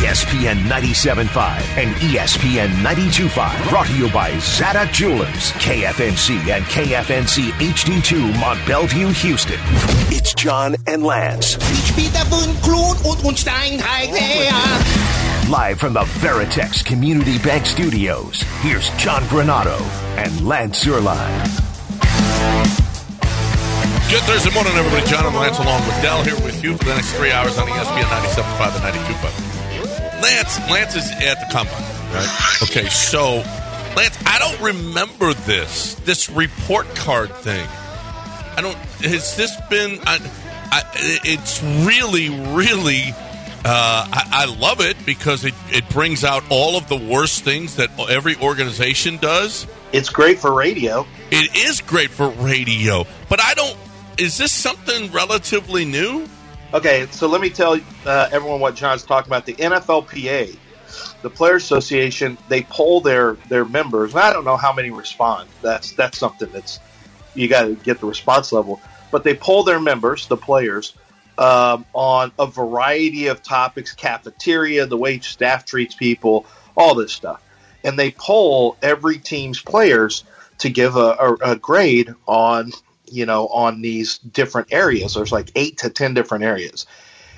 ESPN 0.00 0.56
97.5 0.64 1.60
and 1.76 1.94
ESPN 1.96 2.68
92.5. 2.82 3.68
Brought 3.68 3.86
to 3.86 3.96
you 3.98 4.10
by 4.10 4.36
Zada 4.38 4.90
Jewelers, 4.92 5.52
KFNC 5.60 6.48
and 6.48 6.64
KFNC 6.64 7.50
HD2 7.50 8.40
Mont 8.40 8.58
Belvieu, 8.60 9.12
Houston. 9.20 9.58
It's 10.08 10.32
John 10.32 10.74
and 10.86 11.04
Lance. 11.04 11.58
Ich 11.72 11.94
bin 11.94 12.10
der 12.14 12.24
Wundklon 12.30 12.96
und 13.04 13.22
Unsteinteig 13.26 14.08
Live 15.50 15.78
from 15.78 15.92
the 15.92 16.06
Veritex 16.22 16.82
Community 16.82 17.38
Bank 17.38 17.66
Studios, 17.66 18.42
here's 18.62 18.88
John 18.96 19.22
Granato 19.24 19.78
and 20.16 20.48
Lance 20.48 20.82
Zierlein. 20.82 21.44
Good 24.08 24.22
Thursday 24.22 24.52
morning, 24.54 24.72
everybody. 24.76 25.06
John 25.06 25.26
and 25.26 25.36
Lance 25.36 25.58
along 25.58 25.84
with 25.86 26.00
Dell 26.00 26.24
here 26.24 26.40
with 26.42 26.64
you 26.64 26.78
for 26.78 26.84
the 26.84 26.94
next 26.94 27.12
three 27.12 27.32
hours 27.32 27.58
on 27.58 27.68
ESPN 27.68 28.04
97.5 28.04 28.76
and 28.76 28.96
92.5. 28.96 29.49
Lance, 30.22 30.58
Lance 30.70 30.96
is 30.96 31.10
at 31.10 31.40
the 31.40 31.46
combine, 31.50 31.82
right? 32.12 32.58
Okay, 32.62 32.88
so 32.88 33.42
Lance, 33.96 34.18
I 34.26 34.38
don't 34.38 34.60
remember 34.60 35.34
this 35.34 35.94
this 35.94 36.30
report 36.30 36.86
card 36.94 37.30
thing. 37.36 37.66
I 38.56 38.60
don't. 38.62 38.76
Has 38.76 39.36
this 39.36 39.54
been? 39.68 39.98
I, 40.04 40.18
I, 40.70 40.82
it's 41.24 41.62
really, 41.86 42.28
really. 42.54 43.14
Uh, 43.62 44.08
I, 44.12 44.28
I 44.32 44.44
love 44.58 44.80
it 44.80 44.96
because 45.04 45.44
it, 45.44 45.54
it 45.68 45.86
brings 45.90 46.24
out 46.24 46.42
all 46.50 46.76
of 46.76 46.88
the 46.88 46.96
worst 46.96 47.44
things 47.44 47.76
that 47.76 47.90
every 48.08 48.36
organization 48.36 49.18
does. 49.18 49.66
It's 49.92 50.08
great 50.08 50.38
for 50.38 50.52
radio. 50.52 51.06
It 51.30 51.54
is 51.56 51.80
great 51.82 52.10
for 52.10 52.28
radio, 52.30 53.06
but 53.28 53.40
I 53.40 53.54
don't. 53.54 53.76
Is 54.18 54.38
this 54.38 54.52
something 54.52 55.10
relatively 55.12 55.84
new? 55.84 56.26
Okay, 56.72 57.08
so 57.10 57.26
let 57.26 57.40
me 57.40 57.50
tell 57.50 57.80
uh, 58.06 58.28
everyone 58.30 58.60
what 58.60 58.76
John's 58.76 59.02
talking 59.02 59.28
about. 59.28 59.44
The 59.44 59.54
NFLPA, 59.54 60.56
the 61.20 61.28
Players 61.28 61.64
Association, 61.64 62.38
they 62.48 62.62
poll 62.62 63.00
their 63.00 63.32
their 63.48 63.64
members. 63.64 64.14
I 64.14 64.32
don't 64.32 64.44
know 64.44 64.56
how 64.56 64.72
many 64.72 64.90
respond. 64.90 65.48
That's 65.62 65.90
that's 65.92 66.16
something 66.16 66.48
that's 66.52 66.78
you 67.34 67.48
got 67.48 67.62
to 67.62 67.74
get 67.74 67.98
the 67.98 68.06
response 68.06 68.52
level. 68.52 68.80
But 69.10 69.24
they 69.24 69.34
poll 69.34 69.64
their 69.64 69.80
members, 69.80 70.28
the 70.28 70.36
players, 70.36 70.94
um, 71.38 71.84
on 71.92 72.30
a 72.38 72.46
variety 72.46 73.26
of 73.26 73.42
topics: 73.42 73.92
cafeteria, 73.92 74.86
the 74.86 74.96
way 74.96 75.18
staff 75.18 75.64
treats 75.64 75.96
people, 75.96 76.46
all 76.76 76.94
this 76.94 77.12
stuff. 77.12 77.42
And 77.82 77.98
they 77.98 78.12
poll 78.12 78.76
every 78.80 79.18
team's 79.18 79.60
players 79.60 80.22
to 80.58 80.70
give 80.70 80.94
a, 80.94 81.16
a, 81.18 81.34
a 81.52 81.56
grade 81.56 82.14
on 82.28 82.70
you 83.10 83.26
know 83.26 83.48
on 83.48 83.80
these 83.80 84.18
different 84.18 84.68
areas. 84.72 85.14
There's 85.14 85.32
like 85.32 85.50
eight 85.54 85.78
to 85.78 85.90
ten 85.90 86.14
different 86.14 86.44
areas, 86.44 86.86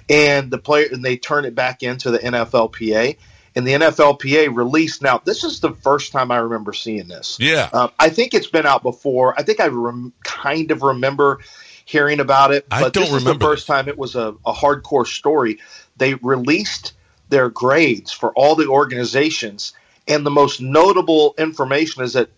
and 0.09 0.51
the 0.51 0.59
player 0.59 0.89
and 0.93 1.05
they 1.05 1.17
turn 1.17 1.45
it 1.45 1.55
back 1.55 1.83
into 1.83 2.11
the 2.11 2.19
NFLPA. 2.19 3.17
And 3.55 3.67
the 3.67 3.73
NFLPA 3.73 4.57
released 4.57 5.03
now. 5.03 5.21
This 5.23 5.45
is 5.45 5.61
the 5.61 5.73
first 5.73 6.11
time 6.11 6.31
I 6.31 6.39
remember 6.39 6.73
seeing 6.73 7.07
this. 7.07 7.37
Yeah. 7.39 7.69
Um, 7.71 7.91
I 7.99 8.09
think 8.09 8.33
it's 8.33 8.47
been 8.47 8.65
out 8.65 8.83
before. 8.83 9.39
I 9.39 9.43
think 9.43 9.61
I 9.61 9.67
rem- 9.67 10.15
kind 10.25 10.71
of 10.71 10.81
remember 10.81 11.41
hearing 11.85 12.21
about 12.21 12.53
it, 12.53 12.67
I 12.71 12.81
but 12.81 12.93
don't 12.93 13.05
this 13.05 13.13
is 13.13 13.19
remember 13.19 13.45
the 13.45 13.51
first 13.51 13.67
time 13.67 13.89
it 13.89 13.99
was 13.99 14.15
a, 14.15 14.35
a 14.47 14.53
hardcore 14.53 15.07
story. 15.07 15.59
They 15.97 16.15
released 16.15 16.95
their 17.29 17.49
grades 17.49 18.13
for 18.13 18.33
all 18.33 18.55
the 18.55 18.69
organizations, 18.69 19.73
and 20.09 20.25
the 20.25 20.31
most 20.31 20.61
notable 20.61 21.35
information 21.39 22.03
is 22.03 22.15
that 22.15 22.31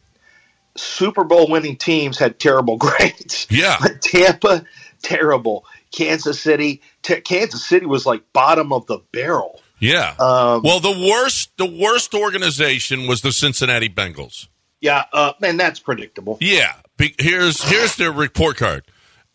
Super 0.77 1.25
Bowl 1.25 1.49
winning 1.49 1.77
teams 1.77 2.19
had 2.19 2.39
terrible 2.39 2.77
grades. 2.79 3.47
Yeah. 3.51 3.77
But 3.81 4.01
Tampa, 4.03 4.65
terrible. 5.03 5.65
Kansas 5.93 6.41
City, 6.41 6.83
t- 7.03 7.21
Kansas 7.21 7.65
City 7.65 7.87
was 7.87 8.05
like 8.05 8.33
bottom 8.33 8.73
of 8.73 8.87
the 8.87 8.99
barrel. 9.13 9.61
Yeah. 9.79 10.15
Um, 10.19 10.63
well, 10.63 10.81
the 10.81 11.09
worst 11.13 11.51
the 11.59 11.67
worst 11.67 12.15
organization 12.15 13.07
was 13.07 13.21
the 13.21 13.33
Cincinnati 13.33 13.89
Bengals. 13.89 14.49
Yeah, 14.81 15.05
uh, 15.13 15.33
and 15.43 15.59
that's 15.59 15.79
predictable. 15.81 16.39
Yeah. 16.41 16.73
Be- 16.97 17.15
here's 17.19 17.63
here's 17.63 17.97
their 17.97 18.13
report 18.13 18.57
card. 18.57 18.85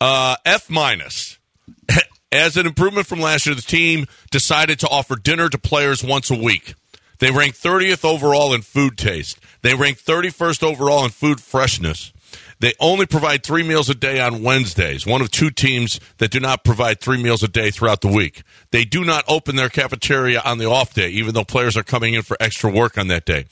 Uh, 0.02 0.36
F 0.46 0.70
minus. 0.70 1.38
As 2.32 2.58
an 2.58 2.68
improvement 2.68 3.08
from 3.08 3.20
last 3.22 3.48
year, 3.48 3.56
the 3.56 3.62
team 3.62 4.06
decided 4.32 4.80
to 4.82 4.88
offer 4.88 5.16
dinner 5.16 5.50
to 5.50 5.58
players 5.58 6.04
once 6.04 6.30
a 6.30 6.36
week. 6.36 6.76
They 7.20 7.32
rank 7.32 7.56
30th 7.56 8.06
overall 8.06 8.54
in 8.54 8.62
food 8.62 8.98
taste. 8.98 9.40
They 9.62 9.76
rank 9.76 10.00
31st 10.00 10.64
overall 10.64 11.04
in 11.04 11.12
food 11.12 11.42
freshness. 11.42 12.14
They 12.60 12.74
only 12.80 13.06
provide 13.06 13.44
three 13.44 13.64
meals 13.64 13.90
a 13.90 13.96
day 13.96 14.20
on 14.20 14.44
Wednesdays, 14.44 15.06
one 15.06 15.22
of 15.22 15.32
two 15.32 15.50
teams 15.50 16.00
that 16.18 16.30
do 16.30 16.42
not 16.42 16.66
provide 16.66 17.00
three 17.00 17.22
meals 17.22 17.42
a 17.42 17.48
day 17.48 17.72
throughout 17.72 18.02
the 18.02 18.10
week. 18.10 18.44
They 18.72 18.84
do 18.84 19.06
not 19.06 19.24
open 19.30 19.56
their 19.56 19.70
cafeteria 19.70 20.42
on 20.44 20.58
the 20.58 20.66
off 20.66 20.94
day, 20.94 21.08
even 21.10 21.34
though 21.34 21.46
players 21.46 21.78
are 21.78 21.84
coming 21.84 22.16
in 22.16 22.22
for 22.22 22.36
extra 22.40 22.70
work 22.70 22.98
on 22.98 23.08
that 23.08 23.26
day. 23.26 23.46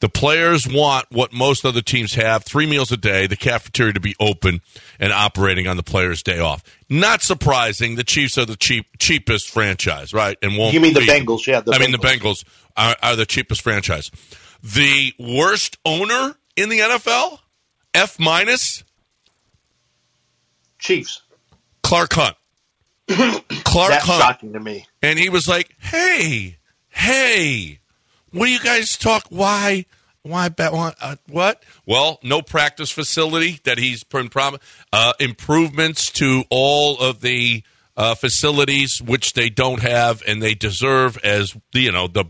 The 0.00 0.08
players 0.08 0.66
want 0.66 1.06
what 1.10 1.32
most 1.32 1.64
other 1.64 1.80
teams 1.80 2.14
have 2.14 2.44
three 2.44 2.66
meals 2.66 2.90
a 2.90 2.96
day, 2.96 3.26
the 3.26 3.36
cafeteria 3.36 3.92
to 3.92 4.00
be 4.00 4.14
open 4.18 4.60
and 4.98 5.12
operating 5.12 5.66
on 5.66 5.76
the 5.76 5.82
players' 5.82 6.22
day 6.22 6.38
off. 6.38 6.62
Not 6.90 7.22
surprising, 7.22 7.96
the 7.96 8.04
Chiefs 8.04 8.36
are 8.36 8.44
the 8.44 8.56
cheap, 8.56 8.86
cheapest 8.98 9.48
franchise, 9.48 10.12
right? 10.12 10.36
And 10.42 10.58
won't 10.58 10.74
You 10.74 10.80
mean 10.80 10.94
the 10.94 11.00
Bengals? 11.00 11.46
Yeah, 11.46 11.60
the 11.60 11.72
I 11.72 11.78
mean, 11.78 11.92
the 11.92 11.98
Bengals. 11.98 12.44
Are, 12.76 12.96
are 13.02 13.16
the 13.16 13.26
cheapest 13.26 13.62
franchise. 13.62 14.10
The 14.62 15.12
worst 15.18 15.78
owner 15.84 16.34
in 16.56 16.68
the 16.68 16.80
NFL, 16.80 17.38
F 17.94 18.18
minus, 18.18 18.82
Chiefs. 20.78 21.22
Clark 21.82 22.12
Hunt. 22.14 22.36
Clark 23.08 23.90
That's 23.90 24.06
Hunt. 24.06 24.22
shocking 24.22 24.52
to 24.54 24.60
me. 24.60 24.86
And 25.02 25.18
he 25.18 25.28
was 25.28 25.46
like, 25.46 25.74
"Hey, 25.78 26.58
hey, 26.88 27.78
what 28.32 28.46
do 28.46 28.52
you 28.52 28.60
guys 28.60 28.96
talk? 28.96 29.26
Why, 29.28 29.86
why, 30.22 30.48
bet 30.48 30.72
uh, 30.72 31.16
what? 31.28 31.62
Well, 31.86 32.18
no 32.22 32.42
practice 32.42 32.90
facility 32.90 33.60
that 33.64 33.78
he's 33.78 34.02
been 34.04 34.28
prom- 34.28 34.58
uh, 34.92 35.12
improvements 35.20 36.10
to 36.12 36.44
all 36.50 36.98
of 36.98 37.20
the 37.20 37.62
uh, 37.96 38.14
facilities 38.14 39.00
which 39.00 39.34
they 39.34 39.50
don't 39.50 39.82
have 39.82 40.22
and 40.26 40.42
they 40.42 40.54
deserve 40.54 41.16
as 41.18 41.54
you 41.72 41.92
know 41.92 42.08
the 42.08 42.24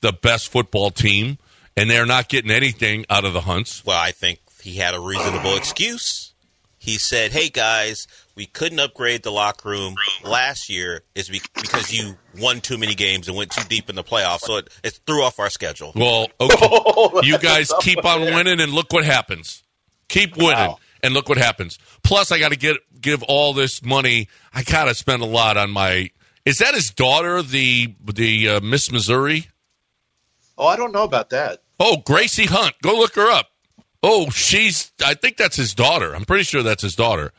the 0.00 0.12
best 0.12 0.48
football 0.50 0.90
team, 0.90 1.38
and 1.76 1.90
they're 1.90 2.06
not 2.06 2.28
getting 2.28 2.50
anything 2.50 3.04
out 3.10 3.24
of 3.24 3.32
the 3.32 3.42
Hunts. 3.42 3.84
Well, 3.84 3.98
I 3.98 4.12
think 4.12 4.40
he 4.62 4.76
had 4.76 4.94
a 4.94 5.00
reasonable 5.00 5.56
excuse. 5.56 6.34
He 6.78 6.96
said, 6.96 7.32
"Hey 7.32 7.50
guys, 7.50 8.06
we 8.34 8.46
couldn't 8.46 8.80
upgrade 8.80 9.22
the 9.22 9.30
locker 9.30 9.68
room 9.68 9.96
last 10.24 10.70
year 10.70 11.02
is 11.14 11.28
because 11.28 11.92
you 11.92 12.16
won 12.38 12.60
too 12.62 12.78
many 12.78 12.94
games 12.94 13.28
and 13.28 13.36
went 13.36 13.50
too 13.50 13.64
deep 13.68 13.90
in 13.90 13.96
the 13.96 14.04
playoffs, 14.04 14.40
so 14.40 14.56
it, 14.56 14.68
it 14.82 14.98
threw 15.06 15.22
off 15.22 15.38
our 15.38 15.50
schedule." 15.50 15.92
Well, 15.94 16.28
okay. 16.40 17.20
you 17.26 17.38
guys 17.38 17.70
keep 17.80 18.02
on 18.04 18.22
winning, 18.22 18.60
and 18.60 18.72
look 18.72 18.92
what 18.92 19.04
happens. 19.04 19.62
Keep 20.08 20.36
winning, 20.38 20.52
Wow. 20.70 20.78
and 21.02 21.12
look 21.14 21.28
what 21.28 21.36
happens. 21.38 21.78
Plus, 22.02 22.32
I 22.32 22.38
got 22.38 22.48
to 22.50 22.56
get 22.56 22.78
give 23.00 23.22
all 23.24 23.52
this 23.52 23.82
money. 23.84 24.28
I 24.54 24.62
gotta 24.62 24.94
spend 24.94 25.20
a 25.22 25.26
lot 25.26 25.56
on 25.58 25.70
my. 25.70 26.10
Is 26.46 26.58
that 26.58 26.74
his 26.74 26.88
daughter, 26.90 27.42
the 27.42 27.94
the 28.02 28.48
uh, 28.48 28.60
Miss 28.60 28.90
Missouri? 28.90 29.48
Oh, 30.60 30.66
I 30.66 30.76
don't 30.76 30.92
know 30.92 31.02
about 31.04 31.30
that. 31.30 31.62
Oh, 31.80 31.96
Gracie 32.04 32.44
Hunt. 32.46 32.74
Go 32.82 32.96
look 32.98 33.14
her 33.16 33.30
up. 33.30 33.48
Oh, 34.02 34.28
she's. 34.30 34.92
I 35.04 35.14
think 35.14 35.36
that's 35.38 35.56
his 35.56 35.74
daughter. 35.74 36.14
I'm 36.14 36.24
pretty 36.26 36.44
sure 36.44 36.62
that's 36.62 36.82
his 36.82 36.94
daughter. 36.94 37.32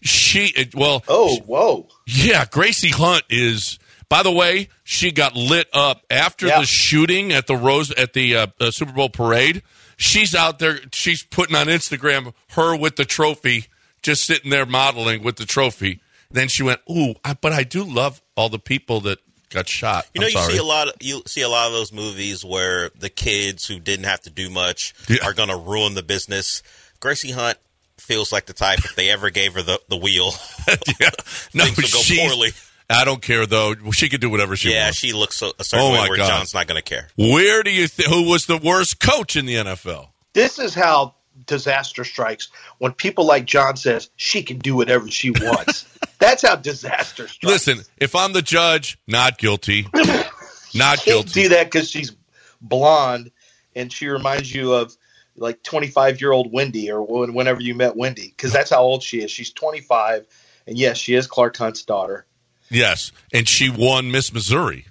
She. 0.00 0.54
Well. 0.74 1.02
Oh, 1.08 1.38
whoa. 1.40 1.88
Yeah, 2.06 2.44
Gracie 2.50 2.90
Hunt 2.90 3.24
is. 3.28 3.78
By 4.08 4.22
the 4.22 4.32
way, 4.32 4.68
she 4.84 5.10
got 5.12 5.36
lit 5.36 5.68
up 5.74 6.02
after 6.08 6.46
Yeah. 6.46 6.60
the 6.60 6.66
shooting 6.66 7.32
at 7.32 7.46
the 7.46 7.56
Rose 7.56 7.90
at 7.90 8.14
the 8.14 8.36
uh, 8.36 8.46
uh, 8.58 8.70
Super 8.70 8.92
Bowl 8.92 9.10
parade. 9.10 9.62
She's 9.98 10.34
out 10.34 10.60
there. 10.60 10.78
She's 10.92 11.22
putting 11.24 11.54
on 11.56 11.66
Instagram 11.66 12.32
her 12.50 12.74
with 12.76 12.96
the 12.96 13.04
trophy, 13.04 13.66
just 14.02 14.24
sitting 14.24 14.50
there 14.50 14.64
modeling 14.64 15.22
with 15.24 15.36
the 15.36 15.44
trophy. 15.44 16.00
Then 16.30 16.48
she 16.48 16.62
went, 16.62 16.80
"Ooh, 16.90 17.16
I, 17.24 17.34
but 17.34 17.52
I 17.52 17.64
do 17.64 17.82
love 17.84 18.22
all 18.36 18.48
the 18.48 18.58
people 18.58 19.00
that 19.02 19.18
got 19.50 19.68
shot." 19.68 20.06
You 20.14 20.20
know, 20.20 20.26
I'm 20.26 20.32
you 20.32 20.38
sorry. 20.38 20.52
see 20.52 20.58
a 20.58 20.64
lot. 20.64 20.88
Of, 20.88 20.94
you 21.00 21.22
see 21.26 21.42
a 21.42 21.48
lot 21.48 21.66
of 21.66 21.72
those 21.72 21.92
movies 21.92 22.44
where 22.44 22.90
the 22.98 23.08
kids 23.10 23.66
who 23.66 23.78
didn't 23.80 24.04
have 24.06 24.20
to 24.22 24.30
do 24.30 24.50
much 24.50 24.94
Yeah. 25.08 25.24
are 25.24 25.32
going 25.34 25.48
to 25.50 25.56
ruin 25.56 25.94
the 25.94 26.02
business. 26.02 26.62
Gracie 27.00 27.30
Hunt 27.32 27.58
feels 27.98 28.32
like 28.32 28.46
the 28.46 28.52
type 28.52 28.78
if 28.84 28.94
they 28.96 29.10
ever 29.10 29.30
gave 29.30 29.54
her 29.54 29.62
the, 29.62 29.80
the 29.88 29.96
wheel, 29.96 30.32
yeah. 31.00 31.10
No, 31.54 31.64
things 31.64 31.76
would 31.76 31.92
go 31.92 32.00
poorly. 32.28 32.50
I 32.90 33.04
don't 33.04 33.20
care 33.20 33.44
though. 33.44 33.74
She 33.92 34.08
could 34.08 34.20
do 34.22 34.30
whatever 34.30 34.56
she 34.56 34.72
yeah, 34.72 34.84
wants. 34.84 35.02
Yeah, 35.04 35.08
she 35.08 35.12
looks 35.14 35.42
a, 35.42 35.50
a 35.58 35.64
certain 35.64 35.86
Oh, 35.86 35.92
way 35.92 35.98
my 35.98 36.08
where 36.08 36.16
God. 36.16 36.28
John's 36.28 36.54
not 36.54 36.66
going 36.66 36.80
to 36.80 36.82
care. 36.82 37.08
Where 37.16 37.62
do 37.62 37.70
you 37.70 37.86
think? 37.86 38.08
Who 38.08 38.30
was 38.30 38.46
the 38.46 38.56
worst 38.56 38.98
coach 39.00 39.36
in 39.36 39.44
the 39.46 39.56
NFL? 39.56 40.08
This 40.32 40.58
is 40.58 40.74
how 40.74 41.14
disaster 41.48 42.04
strikes 42.04 42.48
when 42.78 42.92
people 42.92 43.26
like 43.26 43.44
John 43.44 43.76
says 43.76 44.10
she 44.14 44.44
can 44.44 44.58
do 44.58 44.76
whatever 44.76 45.10
she 45.10 45.30
wants. 45.30 45.84
That's 46.20 46.42
how 46.42 46.54
disaster 46.54 47.26
strikes. 47.26 47.66
Listen, 47.66 47.84
if 47.96 48.14
I'm 48.14 48.32
the 48.32 48.42
judge, 48.42 48.98
not 49.08 49.38
guilty. 49.38 49.86
not 50.74 51.02
guilty. 51.02 51.42
do 51.42 51.48
that 51.50 51.64
because 51.64 51.90
she's 51.90 52.12
blonde 52.60 53.32
and 53.74 53.92
she 53.92 54.08
reminds 54.08 54.52
you 54.52 54.74
of 54.74 54.96
like 55.36 55.62
25 55.62 56.20
year 56.20 56.32
old 56.32 56.52
Wendy 56.52 56.90
or 56.90 57.02
whenever 57.02 57.60
you 57.60 57.74
met 57.74 57.96
Wendy 57.96 58.28
because 58.28 58.52
that's 58.52 58.70
how 58.70 58.82
old 58.82 59.02
she 59.02 59.20
is. 59.22 59.30
She's 59.30 59.52
25, 59.52 60.26
and 60.66 60.78
yes, 60.78 60.98
she 60.98 61.14
is 61.14 61.26
Clark 61.26 61.56
Hunt's 61.56 61.84
daughter. 61.84 62.26
Yes, 62.70 63.12
and 63.32 63.48
she 63.48 63.70
won 63.70 64.10
Miss 64.10 64.32
Missouri. 64.32 64.86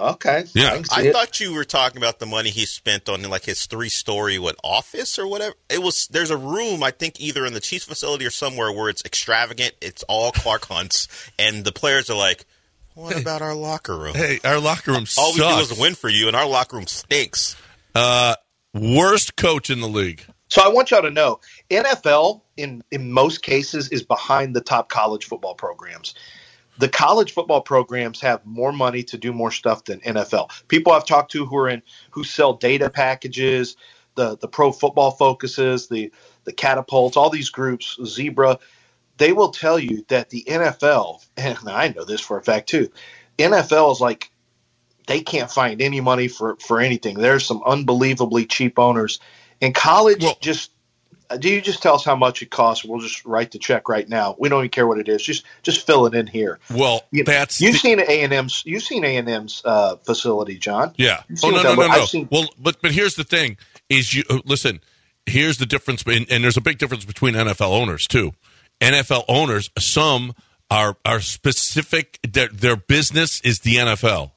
Okay, 0.00 0.44
Yeah. 0.54 0.80
I, 0.90 1.08
I 1.08 1.12
thought 1.12 1.40
you 1.40 1.54
were 1.54 1.64
talking 1.64 1.98
about 1.98 2.18
the 2.18 2.26
money 2.26 2.50
he 2.50 2.64
spent 2.64 3.08
on 3.08 3.22
like 3.22 3.44
his 3.44 3.66
three 3.66 3.90
story 3.90 4.38
what 4.38 4.56
office 4.64 5.18
or 5.18 5.26
whatever. 5.26 5.54
It 5.68 5.82
was 5.82 6.08
there's 6.10 6.30
a 6.30 6.36
room 6.36 6.82
I 6.82 6.90
think 6.90 7.20
either 7.20 7.44
in 7.44 7.52
the 7.52 7.60
Chiefs 7.60 7.84
facility 7.84 8.26
or 8.26 8.30
somewhere 8.30 8.72
where 8.72 8.88
it's 8.88 9.04
extravagant. 9.04 9.74
It's 9.80 10.02
all 10.04 10.32
Clark 10.32 10.66
Hunt's, 10.66 11.08
and 11.38 11.64
the 11.64 11.72
players 11.72 12.08
are 12.08 12.16
like, 12.16 12.46
"What 12.94 13.20
about 13.20 13.42
our 13.42 13.54
locker 13.54 13.96
room? 13.96 14.14
Hey, 14.14 14.40
our 14.44 14.58
locker 14.58 14.92
room 14.92 15.04
all 15.18 15.32
we 15.32 15.40
do 15.40 15.58
is 15.58 15.78
win 15.78 15.94
for 15.94 16.08
you, 16.08 16.26
and 16.26 16.36
our 16.36 16.46
locker 16.46 16.76
room 16.76 16.86
stinks." 16.86 17.56
Uh, 17.94 18.34
worst 18.72 19.36
coach 19.36 19.68
in 19.70 19.80
the 19.80 19.88
league. 19.88 20.24
So 20.48 20.62
I 20.62 20.68
want 20.68 20.90
y'all 20.90 21.02
to 21.02 21.10
know, 21.10 21.40
NFL 21.70 22.42
in 22.56 22.82
in 22.90 23.12
most 23.12 23.42
cases 23.42 23.88
is 23.90 24.02
behind 24.02 24.54
the 24.54 24.60
top 24.60 24.88
college 24.88 25.26
football 25.26 25.54
programs. 25.54 26.14
The 26.80 26.90
college 26.90 27.34
football 27.34 27.62
programs 27.62 28.20
have 28.22 28.46
more 28.46 28.72
money 28.72 29.04
to 29.04 29.18
do 29.18 29.32
more 29.34 29.52
stuff 29.52 29.84
than 29.84 30.00
NFL. 30.00 30.50
People 30.68 30.92
I've 30.92 31.06
talked 31.06 31.32
to 31.32 31.46
who 31.46 31.56
are 31.58 31.70
in 31.70 31.82
who 32.12 32.24
sell 32.24 32.54
data 32.54 32.90
packages, 32.90 33.76
the 34.16 34.38
the 34.38 34.48
pro 34.48 34.72
football 34.72 35.12
focuses, 35.12 35.88
the 35.88 36.12
the 36.44 36.54
catapults, 36.54 37.16
all 37.16 37.30
these 37.30 37.50
groups, 37.50 37.98
Zebra, 38.06 38.58
they 39.18 39.32
will 39.32 39.50
tell 39.50 39.78
you 39.78 40.04
that 40.08 40.30
the 40.30 40.44
NFL, 40.48 41.24
and 41.36 41.58
I 41.68 41.88
know 41.88 42.04
this 42.04 42.22
for 42.22 42.38
a 42.38 42.44
fact 42.44 42.68
too, 42.70 42.90
NFL 43.38 43.92
is 43.92 44.00
like 44.00 44.30
they 45.06 45.22
can't 45.22 45.50
find 45.50 45.82
any 45.82 46.00
money 46.00 46.28
for 46.28 46.56
for 46.56 46.80
anything. 46.80 47.18
There's 47.18 47.46
some 47.46 47.62
unbelievably 47.64 48.46
cheap 48.46 48.78
owners. 48.78 49.20
In 49.60 49.72
college, 49.74 50.22
Well- 50.22 50.38
just 50.40 50.72
do 51.38 51.48
you 51.48 51.60
just 51.60 51.82
tell 51.82 51.94
us 51.94 52.04
how 52.04 52.16
much 52.16 52.42
it 52.42 52.50
costs? 52.50 52.84
We'll 52.84 53.00
just 53.00 53.24
write 53.24 53.50
the 53.52 53.58
check 53.58 53.88
right 53.88 54.08
now. 54.08 54.36
We 54.38 54.48
don't 54.48 54.60
even 54.60 54.70
care 54.70 54.86
what 54.86 54.98
it 54.98 55.08
is. 55.08 55.22
Just 55.22 55.44
just 55.62 55.86
fill 55.86 56.06
it 56.06 56.14
in 56.14 56.26
here. 56.26 56.58
Well, 56.70 57.02
You, 57.10 57.24
that's 57.24 57.60
you've 57.60 57.74
the- 57.74 57.78
seen 57.78 58.00
A 58.00 58.22
and 58.22 58.32
M's. 58.32 58.62
You've 58.66 58.82
seen 58.82 59.04
A 59.04 59.16
and 59.16 59.28
M's 59.28 59.62
uh, 59.64 59.96
facility, 59.96 60.58
John. 60.58 60.92
Yeah. 60.96 61.22
Oh 61.42 61.50
no 61.50 61.62
no 61.62 61.74
no 61.74 61.86
no. 61.88 62.04
Seen- 62.04 62.28
Well, 62.30 62.48
but 62.58 62.80
but 62.82 62.92
here's 62.92 63.14
the 63.14 63.24
thing: 63.24 63.56
is 63.88 64.14
you 64.14 64.22
uh, 64.30 64.38
listen. 64.44 64.80
Here's 65.26 65.58
the 65.58 65.66
difference, 65.66 66.02
and, 66.06 66.26
and 66.30 66.42
there's 66.42 66.56
a 66.56 66.60
big 66.62 66.78
difference 66.78 67.04
between 67.04 67.34
NFL 67.34 67.70
owners 67.70 68.06
too. 68.06 68.32
NFL 68.80 69.24
owners, 69.28 69.70
some 69.78 70.34
are 70.70 70.96
are 71.04 71.20
specific. 71.20 72.18
Their 72.28 72.48
their 72.48 72.74
business 72.76 73.40
is 73.42 73.60
the 73.60 73.76
NFL, 73.76 74.32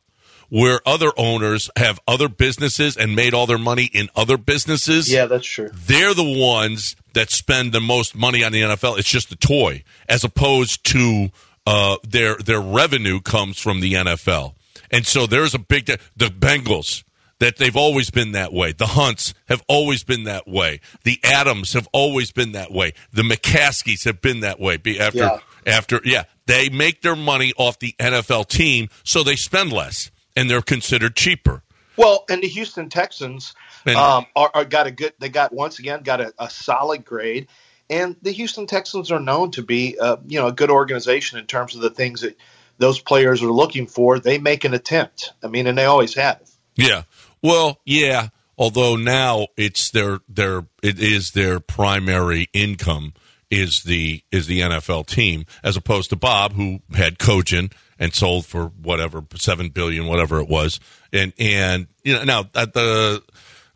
where 0.54 0.80
other 0.88 1.10
owners 1.18 1.72
have 1.76 2.00
other 2.08 2.30
businesses 2.30 2.96
and 2.96 3.16
made 3.16 3.34
all 3.34 3.48
their 3.48 3.58
money 3.58 3.90
in 3.92 4.08
other 4.16 4.38
businesses. 4.38 5.12
yeah, 5.12 5.26
that's 5.26 5.48
true. 5.48 5.72
they're 5.74 6.14
the 6.14 6.24
ones 6.40 6.96
that 7.14 7.32
spend 7.32 7.72
the 7.72 7.82
most 7.82 8.16
money 8.16 8.44
on 8.44 8.52
the 8.52 8.62
NFL. 8.62 9.00
It's 9.00 9.10
just 9.10 9.32
a 9.32 9.36
toy, 9.36 9.84
as 10.08 10.24
opposed 10.24 10.84
to 10.92 11.30
uh, 11.66 11.98
their 12.08 12.36
their 12.36 12.62
revenue 12.62 13.20
comes 13.20 13.58
from 13.58 13.80
the 13.80 13.94
NFL. 13.94 14.54
And 14.92 15.08
so 15.08 15.26
there's 15.26 15.56
a 15.56 15.60
big 15.60 15.88
the 15.88 16.28
Bengals 16.28 17.04
that 17.40 17.58
they've 17.58 17.76
always 17.76 18.12
been 18.12 18.34
that 18.34 18.54
way. 18.54 18.74
The 18.74 18.86
Hunts 18.86 19.34
have 19.48 19.64
always 19.68 20.04
been 20.04 20.26
that 20.26 20.48
way. 20.48 20.82
The 21.04 21.20
Adams 21.24 21.74
have 21.74 21.88
always 21.92 22.32
been 22.32 22.52
that 22.52 22.72
way. 22.72 22.94
The 23.12 23.24
McCaskies 23.24 24.06
have 24.06 24.22
been 24.22 24.42
that 24.42 24.60
way. 24.60 24.78
Be 24.78 25.00
after 25.00 25.18
Yeah. 25.18 25.40
after 25.66 26.00
yeah, 26.06 26.26
they 26.46 26.70
make 26.70 27.02
their 27.02 27.16
money 27.16 27.54
off 27.58 27.80
the 27.80 27.96
NFL 28.00 28.48
team, 28.50 28.88
so 29.04 29.24
they 29.24 29.36
spend 29.36 29.74
less 29.74 30.12
and 30.36 30.50
they're 30.50 30.62
considered 30.62 31.16
cheaper. 31.16 31.64
Well, 31.96 32.26
and 32.30 32.42
the 32.42 32.48
Houston 32.48 32.90
Texans 32.90 33.54
um, 33.86 34.26
are, 34.36 34.52
are 34.54 34.66
got 34.66 34.88
a 34.88 34.92
good. 34.92 35.14
They 35.20 35.30
got 35.30 35.54
once 35.54 35.80
again 35.80 36.04
got 36.04 36.22
a, 36.22 36.34
a 36.40 36.50
solid 36.50 37.06
grade, 37.06 37.48
and 37.90 38.16
the 38.22 38.32
Houston 38.32 38.66
Texans 38.66 39.12
are 39.12 39.20
known 39.20 39.52
to 39.52 39.62
be, 39.62 39.98
uh, 40.00 40.18
you 40.26 40.40
know, 40.40 40.48
a 40.48 40.52
good 40.52 40.72
organization 40.72 41.38
in 41.38 41.46
terms 41.46 41.76
of 41.76 41.82
the 41.82 41.90
things 41.90 42.22
that 42.22 42.38
those 42.78 43.00
players 43.00 43.44
are 43.44 43.52
looking 43.52 43.86
for. 43.86 44.20
They 44.20 44.40
make 44.40 44.64
an 44.64 44.74
attempt. 44.74 45.34
I 45.44 45.48
mean, 45.48 45.68
and 45.68 45.78
they 45.78 45.86
always 45.86 46.16
have. 46.16 46.42
Yeah. 46.76 47.04
Well, 47.42 47.80
yeah. 47.86 48.30
Although 48.58 48.96
now 48.96 49.48
it's 49.58 49.92
their 49.92 50.20
their 50.28 50.66
it 50.82 51.00
is 51.00 51.32
their 51.32 51.60
primary 51.60 52.50
income 52.54 53.14
is 53.50 53.84
the 53.86 54.24
is 54.32 54.48
the 54.48 54.62
NFL 54.62 55.08
team 55.08 55.46
as 55.64 55.76
opposed 55.76 56.10
to 56.12 56.16
Bob 56.16 56.54
who 56.54 56.80
had 56.96 57.20
Cogent 57.20 57.74
and 58.00 58.14
sold 58.14 58.46
for 58.46 58.68
whatever 58.82 59.24
seven 59.36 59.70
billion 59.70 60.08
whatever 60.08 60.40
it 60.40 60.48
was. 60.48 60.80
And 61.12 61.34
and 61.40 61.88
you 62.04 62.14
know 62.14 62.24
now 62.24 62.44
the 62.44 63.24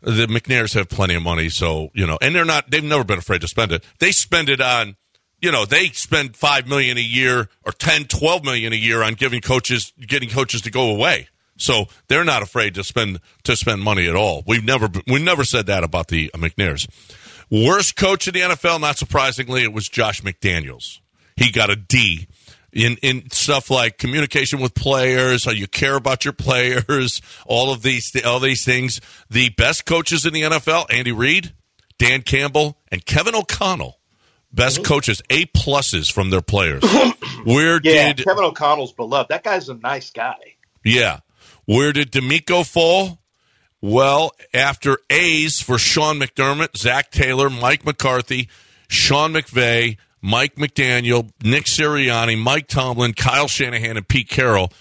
the 0.00 0.26
McNairs 0.26 0.74
have 0.74 0.88
plenty 0.88 1.14
of 1.14 1.22
money 1.22 1.48
so 1.48 1.90
you 1.94 2.06
know 2.06 2.18
and 2.20 2.34
they're 2.34 2.44
not 2.44 2.70
they've 2.70 2.84
never 2.84 3.04
been 3.04 3.18
afraid 3.18 3.40
to 3.42 3.48
spend 3.48 3.72
it. 3.72 3.84
They 3.98 4.12
spend 4.12 4.48
it 4.48 4.60
on 4.60 4.96
you 5.40 5.52
know 5.52 5.64
they 5.64 5.88
spend 5.88 6.36
5 6.36 6.68
million 6.68 6.98
a 6.98 7.02
year 7.02 7.48
or 7.64 7.72
10 7.72 8.04
12 8.04 8.44
million 8.44 8.72
a 8.72 8.76
year 8.76 9.02
on 9.02 9.14
giving 9.14 9.40
coaches 9.40 9.92
getting 10.00 10.28
coaches 10.28 10.62
to 10.62 10.70
go 10.70 10.90
away. 10.90 11.28
So 11.58 11.86
they're 12.06 12.24
not 12.24 12.42
afraid 12.42 12.74
to 12.76 12.84
spend 12.84 13.20
to 13.44 13.56
spend 13.56 13.82
money 13.82 14.08
at 14.08 14.14
all. 14.14 14.42
We've 14.46 14.64
never 14.64 14.88
we 15.06 15.22
never 15.22 15.44
said 15.44 15.66
that 15.66 15.84
about 15.84 16.08
the 16.08 16.30
McNairs. 16.34 16.88
Worst 17.50 17.96
coach 17.96 18.28
in 18.28 18.34
the 18.34 18.40
NFL 18.40 18.80
not 18.80 18.98
surprisingly 18.98 19.62
it 19.62 19.72
was 19.72 19.88
Josh 19.88 20.22
McDaniels. 20.22 21.00
He 21.36 21.50
got 21.50 21.70
a 21.70 21.76
D 21.76 22.28
in 22.72 22.96
in 23.02 23.30
stuff 23.30 23.70
like 23.70 23.98
communication 23.98 24.60
with 24.60 24.74
players, 24.74 25.44
how 25.44 25.50
you 25.52 25.66
care 25.66 25.96
about 25.96 26.24
your 26.24 26.32
players, 26.34 27.20
all 27.46 27.72
of 27.72 27.82
these 27.82 28.10
all 28.24 28.40
these 28.40 28.64
things. 28.64 29.00
The 29.30 29.50
best 29.50 29.86
coaches 29.86 30.26
in 30.26 30.32
the 30.34 30.42
NFL: 30.42 30.86
Andy 30.90 31.12
Reid, 31.12 31.52
Dan 31.98 32.22
Campbell, 32.22 32.78
and 32.90 33.04
Kevin 33.04 33.34
O'Connell. 33.34 33.98
Best 34.50 34.82
coaches, 34.82 35.20
A 35.28 35.44
pluses 35.46 36.10
from 36.10 36.30
their 36.30 36.40
players. 36.40 36.82
Where 37.44 37.80
Yeah, 37.82 38.14
did 38.14 38.24
Kevin 38.24 38.44
O'Connell's 38.44 38.92
beloved. 38.92 39.28
That 39.28 39.44
guy's 39.44 39.68
a 39.68 39.74
nice 39.74 40.10
guy. 40.10 40.36
yeah? 40.82 41.20
Where 41.66 41.92
did 41.92 42.10
DeMeco 42.12 42.66
fall? 42.66 43.18
Well, 43.82 44.32
after 44.54 44.96
A's 45.10 45.60
for 45.60 45.76
Sean 45.76 46.18
McDermott, 46.18 46.78
Zac 46.78 47.10
Taylor, 47.10 47.50
Mike 47.50 47.84
McCarthy, 47.84 48.48
Sean 48.88 49.34
McVay, 49.34 49.98
Mike 50.20 50.56
McDaniel, 50.56 51.30
Nick 51.42 51.64
Sirianni, 51.64 52.38
Mike 52.38 52.68
Tomlin, 52.68 53.14
Kyle 53.14 53.48
Shanahan, 53.48 53.96
and 53.96 54.08
Pete 54.08 54.28
Carroll, 54.28 54.72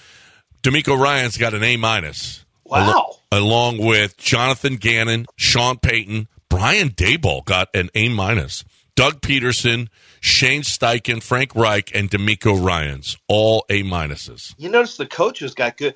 DeMeco 0.63 0.99
Ryans 0.99 1.37
got 1.37 1.53
an 1.53 1.63
A 1.63 1.77
minus. 1.77 2.45
Wow. 2.65 2.89
Al- 2.89 3.21
along 3.31 3.77
with 3.77 4.17
Jonathan 4.17 4.75
Gannon, 4.75 5.25
Sean 5.35 5.77
Payton, 5.77 6.27
Brian 6.49 6.89
Daboll 6.89 7.43
got 7.45 7.69
an 7.75 7.89
A 7.95 8.09
minus. 8.09 8.63
Doug 8.95 9.21
Pederson, 9.21 9.89
Shane 10.21 10.63
Steichen, 10.63 11.21
Frank 11.21 11.55
Reich, 11.55 11.91
and 11.93 12.09
DeMeco 12.09 12.59
Ryans 12.59 13.15
all 13.27 13.63
A 13.69 13.83
minuses. 13.83 14.55
You 14.57 14.69
notice 14.69 14.97
the 14.97 15.05
coaches 15.05 15.53
got 15.53 15.77
good. 15.77 15.93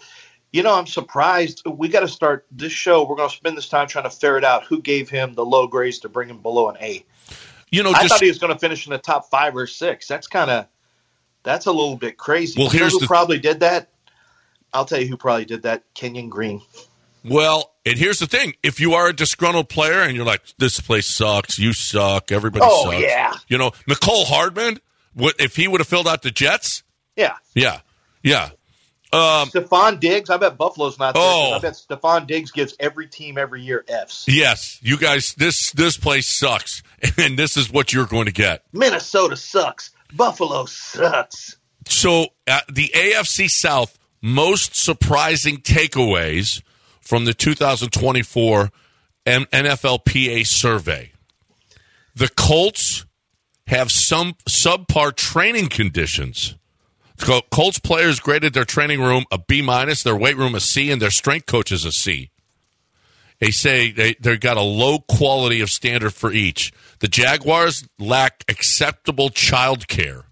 You 0.54 0.64
know, 0.64 0.76
I'm 0.76 0.86
surprised. 0.86 1.64
We 1.66 1.88
got 1.88 2.02
to 2.02 2.08
start 2.08 2.46
this 2.52 2.74
show. 2.74 3.04
We're 3.04 3.16
going 3.16 3.30
to 3.30 3.36
spend 3.36 3.58
this 3.58 3.70
time 3.70 3.88
trying 3.88 4.04
to 4.04 4.10
ferret 4.10 4.44
out 4.44 4.66
who 4.66 4.82
gave 4.82 5.10
him 5.10 5.34
the 5.34 5.46
low 5.46 5.66
grades 5.68 6.00
to 6.00 6.10
bring 6.10 6.30
him 6.30 6.42
below 6.42 6.70
an 6.70 6.78
A. 6.82 7.04
You 7.72 7.84
know, 7.84 7.92
I 7.92 8.02
just 8.04 8.10
thought 8.10 8.22
he 8.22 8.28
was 8.28 8.38
going 8.38 8.54
to 8.54 8.60
finish 8.60 8.86
in 8.86 8.92
the 8.92 8.98
top 9.00 9.30
five 9.30 9.56
or 9.56 9.66
six. 9.66 10.08
That's 10.08 10.28
kind 10.28 10.52
of 10.52 10.66
that's 11.44 11.66
a 11.66 11.72
little 11.72 11.96
bit 11.96 12.18
crazy. 12.18 12.60
Well, 12.62 12.72
You 12.74 12.82
know 12.82 12.88
who 12.90 13.00
the- 13.00 13.08
probably 13.08 13.40
did 13.40 13.62
that. 13.62 13.90
I'll 14.74 14.86
tell 14.86 15.02
you 15.02 15.08
who 15.08 15.18
probably 15.18 15.46
did 15.46 15.64
that. 15.64 15.84
Kenyon 15.94 16.30
Green. 16.30 16.62
Well, 17.24 17.72
and 17.86 17.98
here's 17.98 18.20
the 18.20 18.28
thing: 18.28 18.54
if 18.64 18.80
you 18.80 18.94
are 18.94 19.08
a 19.08 19.14
disgruntled 19.14 19.70
player 19.70 20.02
and 20.02 20.16
you're 20.16 20.26
like, 20.26 20.42
"This 20.58 20.80
place 20.80 21.16
sucks," 21.16 21.60
you 21.60 21.72
suck, 21.74 22.32
everybody 22.32 22.66
Oh, 22.68 22.92
sucks. 22.92 23.04
yeah. 23.04 23.34
You 23.48 23.58
know, 23.58 23.72
Mecole 23.90 24.26
Hardman. 24.26 24.80
What 25.14 25.36
if 25.40 25.56
he 25.56 25.68
would 25.68 25.82
have 25.82 25.88
filled 25.88 26.08
out 26.08 26.22
the 26.22 26.32
Jets? 26.32 26.84
Yeah, 27.16 27.36
Yeah, 27.54 27.82
yeah. 28.24 28.50
Um, 29.14 29.50
Stefon 29.50 30.00
Diggs. 30.00 30.30
I 30.30 30.38
bet 30.38 30.58
Buffalo's 30.58 30.98
not 30.98 31.14
there. 31.16 31.22
'cause 31.24 31.52
Oh. 31.52 31.56
I 31.56 31.60
bet 31.60 31.74
Stefon 31.74 32.28
Diggs 32.28 32.52
gives 32.52 32.74
every 32.80 33.08
team 33.08 33.38
every 33.38 33.62
year 33.62 33.84
Fs. 33.88 34.26
yes, 34.28 34.78
you 34.82 34.98
guys. 34.98 35.34
This 35.38 35.72
this 35.72 35.98
place 35.98 36.38
sucks, 36.40 36.82
and 37.18 37.38
this 37.38 37.58
is 37.58 37.70
what 37.70 37.92
you're 37.92 38.06
going 38.06 38.26
to 38.28 38.32
get. 38.32 38.64
Minnesota 38.72 39.36
sucks. 39.36 39.92
Buffalo 40.14 40.66
sucks. 40.66 41.58
So, 41.88 42.28
uh, 42.48 42.62
the 42.72 42.90
AFC 42.96 43.48
South 43.50 43.98
most 44.22 44.76
surprising 44.76 45.58
takeaways 45.58 46.62
from 47.02 47.26
the 47.26 47.34
2024 47.34 48.72
M- 49.26 49.46
NFLPA 49.52 50.46
survey. 50.46 51.12
The 52.16 52.30
Colts 52.30 53.06
have 53.68 53.90
some 53.90 54.36
subpar 54.48 55.16
training 55.16 55.70
conditions. 55.70 56.56
Col- 57.22 57.44
Colts 57.52 57.80
players 57.80 58.20
graded 58.20 58.54
their 58.54 58.66
training 58.66 59.02
room 59.02 59.26
a 59.32 59.38
B 59.38 59.62
minus, 59.62 60.04
their 60.04 60.16
weight 60.16 60.38
room 60.38 60.56
a 60.56 60.60
C, 60.60 60.92
and 60.92 61.02
their 61.02 61.12
strength 61.12 61.46
coaches 61.46 61.86
a 61.86 61.92
C. 61.92 62.32
They 63.40 63.52
say 63.52 63.92
they 63.92 64.16
they 64.20 64.38
got 64.38 64.58
a 64.58 64.62
low 64.62 65.00
quality 65.00 65.62
of 65.62 65.70
standard 65.70 66.14
for 66.14 66.32
each. 66.32 66.72
The 67.00 67.08
Jaguars 67.08 67.88
lack 67.98 68.44
acceptable 68.48 69.30
child 69.30 69.88
care. 69.88 70.26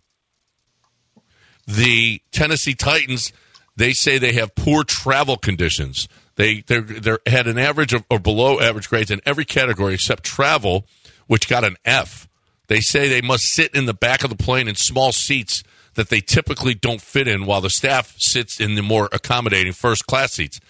The 1.65 2.21
Tennessee 2.31 2.75
Titans, 2.75 3.31
they 3.75 3.93
say 3.93 4.17
they 4.17 4.33
have 4.33 4.53
poor 4.55 4.83
travel 4.83 5.37
conditions. 5.37 6.07
They 6.35 6.61
they 6.61 6.79
they 6.79 7.17
had 7.25 7.47
an 7.47 7.57
average 7.57 7.93
of 7.93 8.03
or 8.11 8.19
below 8.19 8.59
average 8.59 8.89
grades 8.89 9.11
in 9.11 9.21
every 9.25 9.45
category 9.45 9.95
except 9.95 10.23
travel, 10.23 10.85
which 11.27 11.49
got 11.49 11.63
an 11.63 11.77
F. 11.85 12.27
They 12.67 12.79
say 12.79 13.09
they 13.09 13.21
must 13.21 13.45
sit 13.45 13.73
in 13.73 13.87
the 13.87 13.93
back 13.95 14.23
of 14.23 14.29
the 14.29 14.35
plane 14.35 14.67
in 14.67 14.75
small 14.75 15.11
seats 15.11 15.63
that 15.99 16.07
they 16.07 16.21
typically 16.21 16.73
don't 16.73 17.01
fit 17.01 17.27
in, 17.27 17.45
while 17.45 17.59
the 17.59 17.69
staff 17.69 18.15
sits 18.17 18.61
in 18.61 18.75
the 18.75 18.81
more 18.81 19.09
accommodating 19.11 19.73
first 19.73 20.07
class 20.07 20.31
seats. 20.31 20.61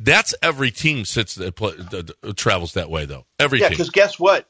That's 0.00 0.34
every 0.40 0.70
team 0.70 1.04
sits 1.04 1.34
that 1.34 1.54
that- 1.56 2.14
that 2.22 2.36
travels 2.38 2.72
that 2.72 2.88
way 2.88 3.04
though. 3.04 3.26
Every 3.38 3.60
Yeah, 3.60 3.68
because 3.68 3.90
guess 3.90 4.18
what? 4.18 4.48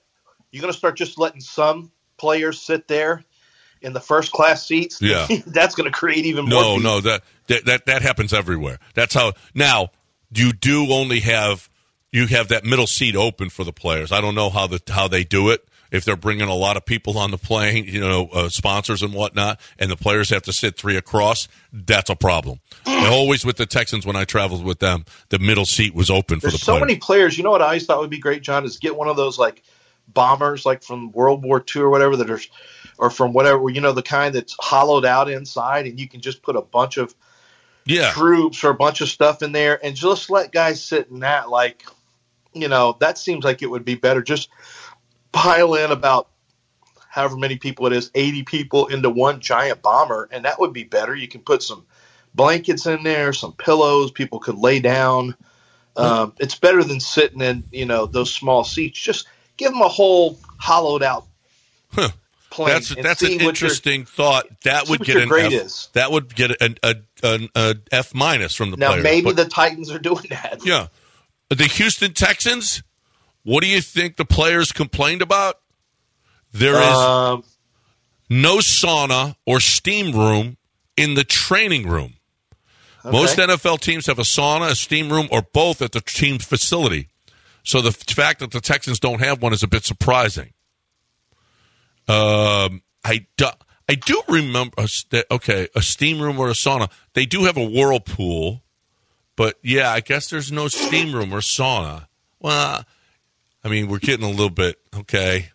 You're 0.52 0.60
going 0.60 0.72
to 0.72 0.78
start 0.78 0.96
just 0.96 1.18
letting 1.18 1.40
some 1.40 1.90
players 2.18 2.62
sit 2.62 2.86
there 2.86 3.24
in 3.80 3.94
the 3.94 4.00
first 4.00 4.30
class 4.30 4.64
seats. 4.64 5.02
Yeah. 5.02 5.26
that's 5.46 5.74
going 5.74 5.90
to 5.90 5.98
create 5.98 6.24
even 6.24 6.44
more. 6.44 6.62
No, 6.62 6.76
no, 6.78 7.00
that, 7.00 7.22
that 7.48 7.64
that 7.64 7.86
that 7.86 8.02
happens 8.02 8.32
everywhere. 8.32 8.78
That's 8.94 9.14
how. 9.14 9.32
Now 9.54 9.90
you 10.32 10.52
do 10.52 10.92
only 10.92 11.18
have 11.20 11.68
you 12.12 12.28
have 12.28 12.46
that 12.48 12.64
middle 12.64 12.86
seat 12.86 13.16
open 13.16 13.50
for 13.50 13.64
the 13.64 13.72
players. 13.72 14.12
I 14.12 14.20
don't 14.20 14.36
know 14.36 14.50
how 14.50 14.68
the 14.68 14.80
how 14.88 15.08
they 15.08 15.24
do 15.24 15.50
it. 15.50 15.66
If 15.92 16.04
they're 16.04 16.16
bringing 16.16 16.48
a 16.48 16.54
lot 16.54 16.76
of 16.76 16.84
people 16.84 17.18
on 17.18 17.30
the 17.30 17.38
plane, 17.38 17.84
you 17.84 18.00
know, 18.00 18.28
uh, 18.32 18.48
sponsors 18.48 19.02
and 19.02 19.12
whatnot, 19.12 19.60
and 19.78 19.90
the 19.90 19.96
players 19.96 20.30
have 20.30 20.42
to 20.44 20.52
sit 20.52 20.76
three 20.76 20.96
across, 20.96 21.46
that's 21.72 22.10
a 22.10 22.16
problem. 22.16 22.60
And 22.86 23.06
always 23.06 23.44
with 23.44 23.58
the 23.58 23.66
Texans 23.66 24.06
when 24.06 24.16
I 24.16 24.24
traveled 24.24 24.64
with 24.64 24.78
them, 24.78 25.04
the 25.28 25.38
middle 25.38 25.66
seat 25.66 25.94
was 25.94 26.10
open 26.10 26.40
for 26.40 26.48
There's 26.48 26.54
the 26.54 26.58
so 26.58 26.72
players. 26.72 26.80
many 26.80 26.96
players. 26.96 27.38
You 27.38 27.44
know 27.44 27.50
what 27.50 27.62
I 27.62 27.66
always 27.66 27.86
thought 27.86 28.00
would 28.00 28.10
be 28.10 28.18
great, 28.18 28.42
John, 28.42 28.64
is 28.64 28.78
get 28.78 28.96
one 28.96 29.08
of 29.08 29.16
those 29.16 29.38
like 29.38 29.62
bombers, 30.08 30.64
like 30.64 30.82
from 30.82 31.12
World 31.12 31.44
War 31.44 31.64
II 31.74 31.82
or 31.82 31.90
whatever 31.90 32.16
that 32.16 32.30
are, 32.30 32.40
or 32.98 33.10
from 33.10 33.32
whatever 33.32 33.68
you 33.70 33.80
know, 33.80 33.92
the 33.92 34.02
kind 34.02 34.34
that's 34.34 34.56
hollowed 34.58 35.04
out 35.04 35.30
inside, 35.30 35.86
and 35.86 36.00
you 36.00 36.08
can 36.08 36.20
just 36.20 36.42
put 36.42 36.56
a 36.56 36.62
bunch 36.62 36.96
of 36.96 37.14
yeah, 37.84 38.10
troops 38.12 38.64
or 38.64 38.70
a 38.70 38.74
bunch 38.74 39.00
of 39.00 39.08
stuff 39.08 39.42
in 39.42 39.52
there, 39.52 39.84
and 39.84 39.96
just 39.96 40.30
let 40.30 40.52
guys 40.52 40.82
sit 40.82 41.08
in 41.08 41.20
that. 41.20 41.50
Like, 41.50 41.84
you 42.52 42.68
know, 42.68 42.96
that 43.00 43.18
seems 43.18 43.44
like 43.44 43.62
it 43.62 43.70
would 43.70 43.84
be 43.84 43.94
better. 43.94 44.22
Just 44.22 44.48
pile 45.32 45.74
in 45.74 45.90
about 45.90 46.28
however 47.08 47.36
many 47.36 47.56
people 47.56 47.86
it 47.86 47.92
is, 47.92 48.10
80 48.14 48.42
people 48.44 48.86
into 48.86 49.10
one 49.10 49.40
giant 49.40 49.82
bomber, 49.82 50.28
and 50.30 50.44
that 50.44 50.58
would 50.60 50.72
be 50.72 50.84
better. 50.84 51.14
You 51.14 51.28
can 51.28 51.40
put 51.42 51.62
some 51.62 51.84
blankets 52.34 52.86
in 52.86 53.02
there, 53.02 53.32
some 53.32 53.52
pillows, 53.52 54.10
people 54.10 54.38
could 54.38 54.56
lay 54.56 54.80
down. 54.80 55.34
Um, 55.94 56.32
it's 56.38 56.54
better 56.58 56.82
than 56.82 57.00
sitting 57.00 57.42
in, 57.42 57.64
you 57.70 57.84
know, 57.84 58.06
those 58.06 58.32
small 58.32 58.64
seats. 58.64 58.98
Just 58.98 59.26
give 59.58 59.72
them 59.72 59.82
a 59.82 59.88
whole 59.88 60.38
hollowed 60.58 61.02
out 61.02 61.26
Huh. 61.92 62.08
plane. 62.48 62.68
That's 62.68 62.94
that's 62.94 63.20
an 63.22 63.32
what 63.32 63.40
your- 63.40 63.48
interesting 63.50 64.06
thought. 64.06 64.46
That 64.62 64.88
would 64.88 65.00
get 65.04 65.18
an 65.18 65.28
grade 65.28 65.52
F, 65.52 65.64
is. 65.66 65.88
That 65.92 66.10
would 66.12 66.34
get 66.34 66.62
an, 66.62 66.78
a, 66.82 66.94
an 67.22 67.50
a 67.54 67.74
F 67.90 68.14
minus 68.14 68.54
from 68.54 68.70
the 68.70 68.78
Now 68.78 68.88
players. 68.92 69.04
maybe 69.04 69.24
But- 69.26 69.36
the 69.36 69.44
Titans 69.44 69.90
are 69.90 69.98
doing 69.98 70.24
that. 70.30 70.60
Yeah. 70.64 70.86
The 71.50 71.64
Houston 71.66 72.14
Texans, 72.14 72.82
what 73.44 73.62
do 73.62 73.68
you 73.68 73.80
think 73.80 74.16
the 74.16 74.24
players 74.24 74.72
complained 74.72 75.22
about? 75.22 75.56
There 76.52 76.76
is 76.80 76.96
Um, 76.96 77.44
no 78.28 78.58
sauna 78.58 79.36
or 79.46 79.60
steam 79.60 80.12
room 80.14 80.56
in 80.96 81.14
the 81.14 81.24
training 81.24 81.88
room. 81.88 82.14
Most. 83.04 83.36
NFL 83.36 83.80
teams 83.80 84.06
have 84.06 84.18
a 84.20 84.22
sauna, 84.22 84.70
a 84.70 84.76
steam 84.76 85.10
room, 85.10 85.26
or 85.32 85.42
both 85.42 85.82
at 85.82 85.90
the 85.92 86.00
team's 86.00 86.44
facility. 86.44 87.08
So 87.64 87.80
the 87.80 87.90
fact 87.92 88.40
that 88.40 88.52
the 88.52 88.60
Texans 88.60 89.00
don't 89.00 89.20
have 89.20 89.42
one 89.42 89.52
is 89.52 89.62
a 89.62 89.68
bit 89.68 89.84
surprising. 89.84 90.52
Um, 92.08 92.82
I 93.04 93.26
do, 93.36 93.46
I 93.88 93.94
do 93.94 94.22
remember. 94.28 94.84
Okay, 95.30 95.68
a 95.74 95.82
steam 95.82 96.20
room 96.20 96.38
or 96.38 96.48
a 96.48 96.52
sauna. 96.54 96.90
They 97.14 97.26
do 97.26 97.44
have 97.44 97.56
a 97.56 97.64
whirlpool, 97.64 98.62
but 99.36 99.56
yeah, 99.62 99.90
I 99.90 100.00
guess 100.00 100.28
there's 100.30 100.52
no 100.52 100.68
steam 100.68 101.14
room 101.14 101.32
or 101.32 101.38
sauna. 101.40 102.06
Well, 102.40 102.84
I 103.64 103.68
mean, 103.68 103.88
we're 103.88 103.98
getting 103.98 104.26
a 104.26 104.30
little 104.30 104.50
bit 104.50 104.76
okay. 105.00 105.48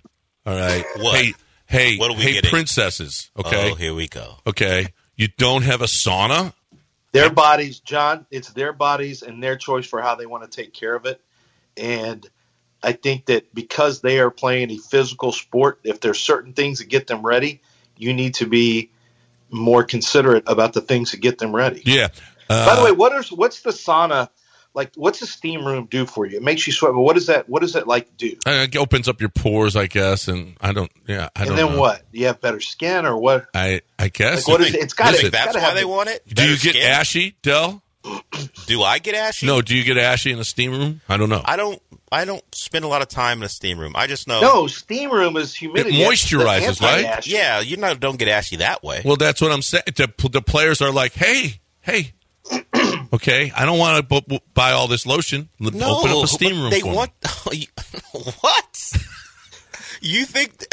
All 0.45 0.55
right. 0.55 0.85
What? 0.97 1.15
Hey, 1.17 1.33
hey, 1.65 1.97
What 1.97 2.11
are 2.11 2.15
we 2.17 2.23
hey, 2.23 2.33
getting? 2.33 2.49
princesses. 2.49 3.29
Okay, 3.37 3.71
Oh, 3.71 3.75
here 3.75 3.93
we 3.93 4.07
go. 4.07 4.35
okay. 4.47 4.87
You 5.15 5.27
don't 5.37 5.63
have 5.63 5.81
a 5.81 5.87
sauna. 5.87 6.53
their 7.11 7.29
bodies, 7.29 7.79
John. 7.79 8.25
It's 8.31 8.49
their 8.53 8.71
bodies 8.73 9.23
and 9.23 9.41
their 9.43 9.57
choice 9.57 9.85
for 9.87 10.01
how 10.01 10.15
they 10.15 10.25
want 10.25 10.49
to 10.49 10.49
take 10.63 10.73
care 10.73 10.95
of 10.95 11.05
it. 11.05 11.19
And 11.75 12.25
I 12.83 12.91
think 12.93 13.25
that 13.25 13.53
because 13.53 14.01
they 14.01 14.19
are 14.19 14.29
playing 14.31 14.71
a 14.71 14.77
physical 14.77 15.31
sport, 15.31 15.79
if 15.83 15.99
there's 15.99 16.19
certain 16.19 16.53
things 16.53 16.79
that 16.79 16.85
get 16.89 17.07
them 17.07 17.25
ready, 17.25 17.61
you 17.97 18.13
need 18.13 18.35
to 18.35 18.45
be 18.45 18.91
more 19.49 19.83
considerate 19.83 20.43
about 20.47 20.73
the 20.73 20.81
things 20.81 21.11
that 21.11 21.17
get 21.21 21.39
them 21.39 21.55
ready. 21.55 21.81
Yeah. 21.85 22.09
Uh, 22.49 22.65
By 22.67 22.75
the 22.75 22.83
way, 22.85 22.91
what 22.91 23.11
is 23.13 23.31
what's 23.31 23.61
the 23.61 23.71
sauna 23.71 24.29
like? 24.73 24.91
What's 24.95 25.19
the 25.19 25.27
steam 25.27 25.65
room 25.65 25.87
do 25.89 26.05
for 26.05 26.25
you? 26.25 26.37
It 26.37 26.43
makes 26.43 26.65
you 26.67 26.73
sweat, 26.73 26.93
but 26.93 27.01
what 27.01 27.13
does 27.15 27.27
that 27.27 27.47
what 27.49 27.61
does 27.61 27.75
it 27.75 27.87
like 27.87 28.15
do? 28.17 28.35
Uh, 28.45 28.67
it 28.69 28.75
opens 28.75 29.07
up 29.07 29.19
your 29.19 29.29
pores, 29.29 29.75
I 29.75 29.87
guess, 29.87 30.27
and 30.27 30.55
I 30.61 30.73
don't. 30.73 30.91
Yeah, 31.07 31.29
I 31.35 31.45
don't. 31.45 31.49
and 31.51 31.57
then 31.57 31.75
know. 31.75 31.79
what? 31.81 32.03
Do 32.11 32.19
you 32.19 32.27
have 32.27 32.41
better 32.41 32.59
skin 32.59 33.05
or 33.05 33.17
what? 33.17 33.47
I 33.53 33.81
I 33.97 34.09
guess. 34.09 34.47
Like, 34.47 34.59
what 34.59 34.67
is 34.67 34.73
it? 34.73 34.81
It's 34.81 34.93
got 34.93 35.11
Listen, 35.11 35.25
to. 35.25 35.31
That's 35.31 35.55
why 35.55 35.73
they 35.73 35.85
want 35.85 36.09
it. 36.09 36.27
do 36.27 36.35
Better 36.35 36.51
you 36.51 36.57
get 36.57 36.75
skin? 36.75 36.91
ashy, 36.91 37.35
Dell? 37.41 37.81
Do 38.67 38.83
I 38.83 38.99
get 38.99 39.15
ashy? 39.15 39.45
No. 39.45 39.61
Do 39.61 39.75
you 39.75 39.83
get 39.83 39.97
ashy 39.97 40.31
in 40.31 40.37
the 40.37 40.45
steam 40.45 40.71
room? 40.71 41.01
I 41.09 41.17
don't 41.17 41.29
know. 41.29 41.41
I 41.43 41.57
don't. 41.57 41.81
I 42.09 42.23
don't 42.23 42.43
spend 42.55 42.85
a 42.85 42.87
lot 42.87 43.01
of 43.01 43.09
time 43.09 43.39
in 43.39 43.43
a 43.43 43.49
steam 43.49 43.77
room. 43.77 43.91
I 43.95 44.07
just 44.07 44.29
know. 44.29 44.39
No, 44.39 44.67
steam 44.67 45.11
room 45.11 45.35
is 45.35 45.53
humidity. 45.53 46.01
It 46.01 46.07
moisturizes, 46.07 46.81
right? 46.81 47.27
Yeah, 47.27 47.59
you 47.59 47.75
know, 47.75 47.95
don't 47.95 48.17
get 48.17 48.29
ashy 48.29 48.57
that 48.57 48.81
way. 48.81 49.01
well, 49.03 49.17
that's 49.17 49.41
what 49.41 49.51
I'm 49.51 49.61
saying. 49.61 49.83
The, 49.87 50.07
the 50.31 50.41
players 50.41 50.81
are 50.81 50.91
like, 50.91 51.11
hey, 51.13 51.59
hey. 51.81 52.13
Okay, 53.13 53.53
I 53.55 53.65
don't 53.65 53.79
want 53.79 54.07
to 54.09 54.21
b- 54.21 54.41
buy 54.53 54.71
all 54.73 54.87
this 54.87 55.05
lotion. 55.05 55.47
L- 55.63 55.71
no, 55.71 55.99
Open 55.99 56.11
up 56.11 56.23
a 56.25 56.27
steam 56.27 56.55
but 56.55 56.61
room. 56.61 56.69
They 56.71 56.81
for 56.81 56.87
me. 56.89 56.95
want 56.95 57.11
what? 58.41 58.91
You 60.01 60.25
think? 60.25 60.65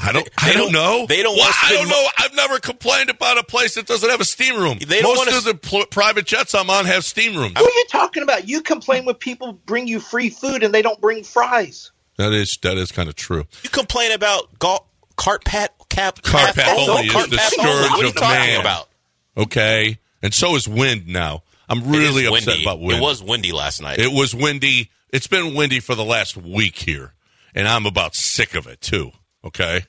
I 0.00 0.12
don't. 0.12 0.24
they 0.24 0.30
I 0.50 0.52
don't 0.52 0.72
don't- 0.72 0.72
know. 0.72 1.06
they 1.06 1.22
don't 1.22 1.36
Well, 1.36 1.44
want 1.46 1.54
to 1.54 1.66
I 1.66 1.72
don't 1.74 1.88
know. 1.88 2.06
I've 2.18 2.34
never 2.34 2.58
complained 2.58 3.08
about 3.10 3.38
a 3.38 3.44
place 3.44 3.76
that 3.76 3.86
doesn't 3.86 4.08
have 4.08 4.20
a 4.20 4.24
steam 4.24 4.60
room. 4.60 4.78
They 4.78 5.00
don't 5.00 5.14
Most 5.16 5.26
wanna 5.26 5.38
of 5.38 5.44
the 5.44 5.54
pl- 5.54 5.86
private 5.86 6.26
jets 6.26 6.54
I'm 6.54 6.68
on 6.70 6.86
have 6.86 7.04
steam 7.04 7.36
rooms. 7.36 7.54
What 7.54 7.72
are 7.72 7.78
you 7.78 7.84
talking 7.88 8.22
about? 8.24 8.48
You 8.48 8.60
complain 8.60 9.04
when 9.04 9.14
people 9.14 9.52
bring 9.52 9.86
you 9.86 10.00
free 10.00 10.30
food 10.30 10.62
and 10.64 10.74
they 10.74 10.82
don't 10.82 11.00
bring 11.00 11.22
fries. 11.22 11.92
That 12.16 12.32
is 12.32 12.58
that 12.62 12.76
is 12.78 12.90
kind 12.92 13.08
of 13.08 13.14
true. 13.14 13.44
You 13.62 13.70
complain 13.70 14.10
about 14.12 14.58
golf 14.58 14.82
cart 15.16 15.44
pat 15.44 15.72
cap 15.88 16.20
Cart 16.22 16.46
path 16.46 16.56
path 16.56 16.76
oh, 16.78 16.80
only. 16.82 16.90
only 16.92 17.06
is 17.06 17.12
Cart 17.12 17.30
the 17.30 17.36
path 17.36 17.52
scourge 17.52 17.66
only. 17.68 17.82
What 17.90 17.92
are 17.92 18.02
you 18.02 18.08
of 18.08 18.14
talking 18.16 18.38
man. 18.38 18.60
about? 18.60 18.88
Okay, 19.36 19.98
and 20.24 20.32
so 20.32 20.56
is 20.56 20.66
wind 20.66 21.06
now. 21.06 21.42
I'm 21.68 21.86
really 21.86 22.26
upset 22.26 22.46
windy. 22.46 22.64
about 22.64 22.80
wind. 22.80 22.98
It 22.98 23.02
was 23.02 23.22
windy 23.22 23.52
last 23.52 23.80
night. 23.80 23.98
It 23.98 24.10
was 24.10 24.34
windy. 24.34 24.90
It's 25.10 25.26
been 25.26 25.54
windy 25.54 25.80
for 25.80 25.94
the 25.94 26.04
last 26.04 26.36
week 26.36 26.76
here, 26.76 27.12
and 27.54 27.68
I'm 27.68 27.86
about 27.86 28.14
sick 28.14 28.54
of 28.54 28.66
it 28.66 28.80
too. 28.80 29.12
Okay, 29.44 29.84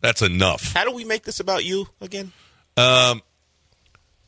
that's 0.00 0.22
enough. 0.22 0.74
How 0.74 0.84
do 0.84 0.92
we 0.92 1.04
make 1.04 1.24
this 1.24 1.40
about 1.40 1.64
you 1.64 1.88
again? 2.00 2.32
Um, 2.76 3.22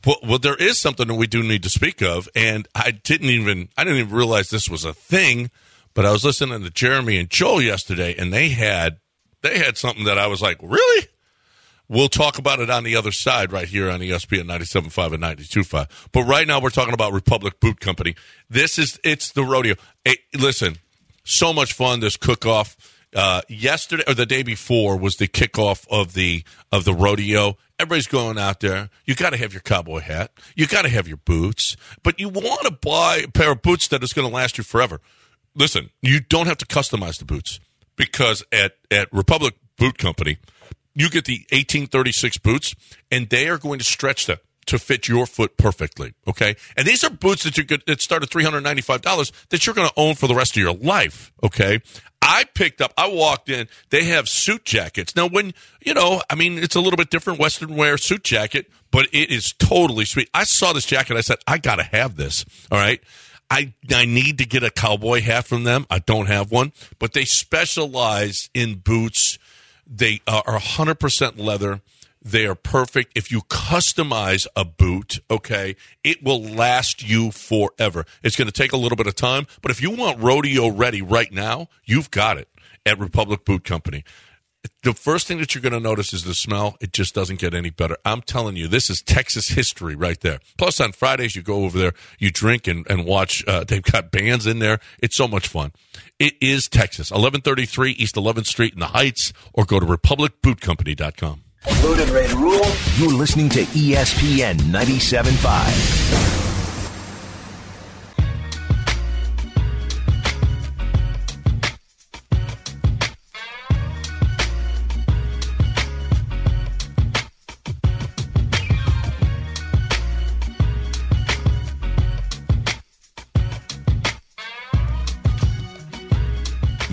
well, 0.05 0.17
well, 0.23 0.39
there 0.39 0.55
is 0.55 0.81
something 0.81 1.07
that 1.07 1.15
we 1.15 1.27
do 1.27 1.43
need 1.43 1.63
to 1.63 1.69
speak 1.69 2.01
of, 2.01 2.27
and 2.35 2.67
I 2.73 2.91
didn't 2.91 3.29
even 3.29 3.69
I 3.77 3.83
didn't 3.83 3.99
even 3.99 4.15
realize 4.15 4.49
this 4.49 4.69
was 4.69 4.83
a 4.83 4.93
thing. 4.93 5.51
But 5.93 6.05
I 6.05 6.11
was 6.11 6.25
listening 6.25 6.61
to 6.61 6.69
Jeremy 6.69 7.17
and 7.17 7.29
Joel 7.29 7.61
yesterday, 7.61 8.15
and 8.17 8.33
they 8.33 8.49
had 8.49 8.97
they 9.43 9.59
had 9.59 9.77
something 9.77 10.05
that 10.05 10.17
I 10.17 10.27
was 10.27 10.41
like, 10.41 10.57
really? 10.61 11.07
We'll 11.87 12.09
talk 12.09 12.37
about 12.37 12.59
it 12.59 12.69
on 12.69 12.83
the 12.83 12.95
other 12.95 13.11
side 13.11 13.51
right 13.51 13.67
here 13.67 13.91
on 13.91 13.99
ESPN 13.99 14.45
97.5 14.45 15.13
and 15.13 15.23
92.5. 15.23 16.09
But 16.11 16.23
right 16.23 16.47
now 16.47 16.59
we're 16.59 16.69
talking 16.69 16.93
about 16.93 17.13
Republic 17.13 17.59
Boot 17.59 17.79
Company. 17.79 18.15
This 18.49 18.79
is, 18.79 18.99
it's 19.03 19.31
the 19.31 19.43
rodeo. 19.43 19.75
Hey, 20.03 20.17
listen, 20.35 20.77
so 21.23 21.53
much 21.53 21.73
fun, 21.73 21.99
this 21.99 22.17
cook-off. 22.17 22.75
Uh, 23.15 23.41
yesterday 23.47 24.03
or 24.07 24.13
the 24.13 24.25
day 24.25 24.43
before 24.43 24.97
was 24.97 25.15
the 25.15 25.27
kickoff 25.27 25.87
of 25.89 26.15
the 26.15 26.43
of 26.73 26.83
the 26.83 26.93
rodeo. 26.93 27.55
Everybody's 27.79 28.07
going 28.07 28.37
out 28.37 28.59
there. 28.59 28.89
You 29.05 29.15
got 29.15 29.29
to 29.29 29.37
have 29.37 29.53
your 29.53 29.61
cowboy 29.61 29.99
hat. 29.99 30.31
You 30.53 30.67
got 30.67 30.81
to 30.81 30.89
have 30.89 31.07
your 31.07 31.15
boots, 31.15 31.77
but 32.03 32.19
you 32.19 32.27
want 32.27 32.63
to 32.63 32.71
buy 32.71 33.21
a 33.23 33.29
pair 33.29 33.53
of 33.53 33.61
boots 33.61 33.87
that 33.87 34.03
is 34.03 34.11
going 34.11 34.27
to 34.27 34.33
last 34.33 34.57
you 34.57 34.65
forever. 34.65 34.99
Listen, 35.55 35.91
you 36.01 36.19
don't 36.19 36.47
have 36.47 36.57
to 36.57 36.65
customize 36.65 37.17
the 37.17 37.23
boots 37.23 37.61
because 37.95 38.43
at 38.51 38.73
at 38.91 39.07
Republic 39.13 39.55
Boot 39.77 39.97
Company, 39.97 40.37
you 40.95 41.09
get 41.09 41.25
the 41.25 41.39
1836 41.51 42.37
boots, 42.39 42.75
and 43.11 43.29
they 43.29 43.47
are 43.47 43.57
going 43.57 43.79
to 43.79 43.85
stretch 43.85 44.25
them 44.25 44.37
to 44.67 44.79
fit 44.79 45.07
your 45.07 45.25
foot 45.25 45.57
perfectly. 45.57 46.13
Okay, 46.27 46.55
and 46.75 46.87
these 46.87 47.03
are 47.03 47.09
boots 47.09 47.43
that 47.43 47.57
you 47.57 47.65
could 47.65 47.83
that 47.87 48.01
start 48.01 48.23
at 48.23 48.29
three 48.29 48.43
hundred 48.43 48.61
ninety 48.61 48.81
five 48.81 49.01
dollars 49.01 49.31
that 49.49 49.65
you're 49.65 49.75
going 49.75 49.87
to 49.87 49.93
own 49.97 50.15
for 50.15 50.27
the 50.27 50.35
rest 50.35 50.55
of 50.55 50.61
your 50.61 50.73
life. 50.73 51.31
Okay, 51.43 51.81
I 52.21 52.45
picked 52.55 52.81
up. 52.81 52.93
I 52.97 53.07
walked 53.07 53.49
in. 53.49 53.67
They 53.91 54.05
have 54.05 54.27
suit 54.27 54.65
jackets 54.65 55.15
now. 55.15 55.27
When 55.27 55.53
you 55.85 55.93
know, 55.93 56.21
I 56.29 56.35
mean, 56.35 56.57
it's 56.57 56.75
a 56.75 56.81
little 56.81 56.97
bit 56.97 57.09
different 57.09 57.39
Western 57.39 57.75
wear 57.75 57.97
suit 57.97 58.23
jacket, 58.23 58.71
but 58.91 59.07
it 59.11 59.29
is 59.29 59.53
totally 59.59 60.05
sweet. 60.05 60.29
I 60.33 60.43
saw 60.43 60.73
this 60.73 60.85
jacket. 60.85 61.17
I 61.17 61.21
said, 61.21 61.37
I 61.45 61.57
got 61.57 61.75
to 61.75 61.83
have 61.83 62.15
this. 62.15 62.45
All 62.71 62.79
right. 62.79 63.01
I 63.49 63.73
I 63.93 64.05
need 64.05 64.39
to 64.39 64.45
get 64.45 64.63
a 64.63 64.71
cowboy 64.71 65.21
hat 65.21 65.45
from 65.45 65.65
them. 65.65 65.85
I 65.91 65.99
don't 65.99 66.25
have 66.25 66.51
one, 66.51 66.73
but 66.97 67.13
they 67.13 67.25
specialize 67.25 68.49
in 68.55 68.79
boots. 68.79 69.37
They 69.87 70.21
are 70.27 70.43
100% 70.43 71.39
leather. 71.39 71.81
They 72.21 72.47
are 72.47 72.55
perfect. 72.55 73.11
If 73.15 73.31
you 73.31 73.41
customize 73.41 74.47
a 74.55 74.65
boot, 74.65 75.19
okay, 75.29 75.75
it 76.03 76.23
will 76.23 76.41
last 76.41 77.07
you 77.07 77.29
forever. 77.31 78.05
It's 78.23 78.35
going 78.35 78.47
to 78.47 78.51
take 78.51 78.73
a 78.73 78.77
little 78.77 78.95
bit 78.95 79.05
of 79.05 79.13
time, 79.13 79.45
but 79.61 79.69
if 79.69 79.79
you 79.81 79.91
want 79.91 80.19
rodeo 80.19 80.67
ready 80.69 81.03
right 81.03 81.31
now, 81.31 81.69
you've 81.83 82.09
got 82.09 82.39
it 82.39 82.49
at 82.83 82.99
Republic 82.99 83.45
Boot 83.45 83.63
Company. 83.63 84.03
The 84.83 84.93
first 84.93 85.27
thing 85.27 85.39
that 85.39 85.53
you're 85.53 85.61
going 85.61 85.73
to 85.73 85.79
notice 85.79 86.13
is 86.13 86.23
the 86.23 86.33
smell. 86.33 86.75
It 86.79 86.93
just 86.93 87.13
doesn't 87.15 87.39
get 87.39 87.53
any 87.53 87.69
better. 87.69 87.97
I'm 88.05 88.21
telling 88.21 88.55
you, 88.55 88.67
this 88.67 88.89
is 88.89 89.01
Texas 89.01 89.49
history 89.49 89.95
right 89.95 90.19
there. 90.21 90.39
Plus, 90.57 90.79
on 90.79 90.91
Fridays, 90.91 91.35
you 91.35 91.41
go 91.41 91.65
over 91.65 91.77
there, 91.77 91.93
you 92.19 92.31
drink 92.31 92.67
and, 92.67 92.85
and 92.89 93.05
watch. 93.05 93.43
Uh, 93.47 93.63
they've 93.63 93.83
got 93.83 94.11
bands 94.11 94.47
in 94.47 94.59
there. 94.59 94.79
It's 94.99 95.15
so 95.15 95.27
much 95.27 95.47
fun. 95.47 95.71
It 96.19 96.35
is 96.41 96.67
Texas, 96.67 97.11
1133 97.11 97.91
East 97.91 98.15
11th 98.15 98.45
Street 98.47 98.73
in 98.73 98.79
the 98.79 98.87
Heights, 98.87 99.33
or 99.53 99.65
go 99.65 99.79
to 99.79 99.85
republicbootcompany.com. 99.85 101.43
Load 101.83 101.99
and 101.99 102.11
ready 102.11 102.27
to 102.29 102.37
rule. 102.37 102.65
You're 102.97 103.13
listening 103.13 103.49
to 103.49 103.63
ESPN 103.63 104.57
97.5. 104.57 106.44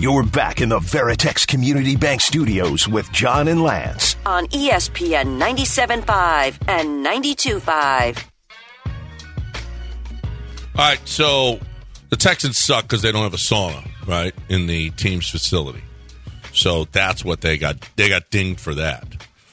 You're 0.03 0.23
back 0.23 0.59
in 0.59 0.67
the 0.67 0.79
Veritex 0.79 1.47
Community 1.47 1.95
Bank 1.95 2.19
Studios 2.19 2.89
with 2.89 3.09
John 3.13 3.47
and 3.47 3.63
Lance. 3.63 4.17
on 4.25 4.47
ESPN 4.47 5.39
97.5 5.39 6.57
and 6.67 7.05
92.5. 7.05 8.21
All 8.85 8.91
right, 10.75 10.99
so 11.07 11.57
the 12.09 12.17
Texans 12.17 12.57
suck 12.57 12.83
because 12.83 13.01
they 13.01 13.13
don't 13.13 13.23
have 13.23 13.33
a 13.33 13.37
sauna, 13.37 13.87
right, 14.05 14.35
in 14.49 14.67
the 14.67 14.89
team's 14.89 15.29
facility. 15.29 15.85
So 16.51 16.83
that's 16.91 17.23
what 17.23 17.39
they 17.39 17.57
got. 17.57 17.77
They 17.95 18.09
got 18.09 18.29
dinged 18.29 18.59
for 18.59 18.73
that. 18.73 19.07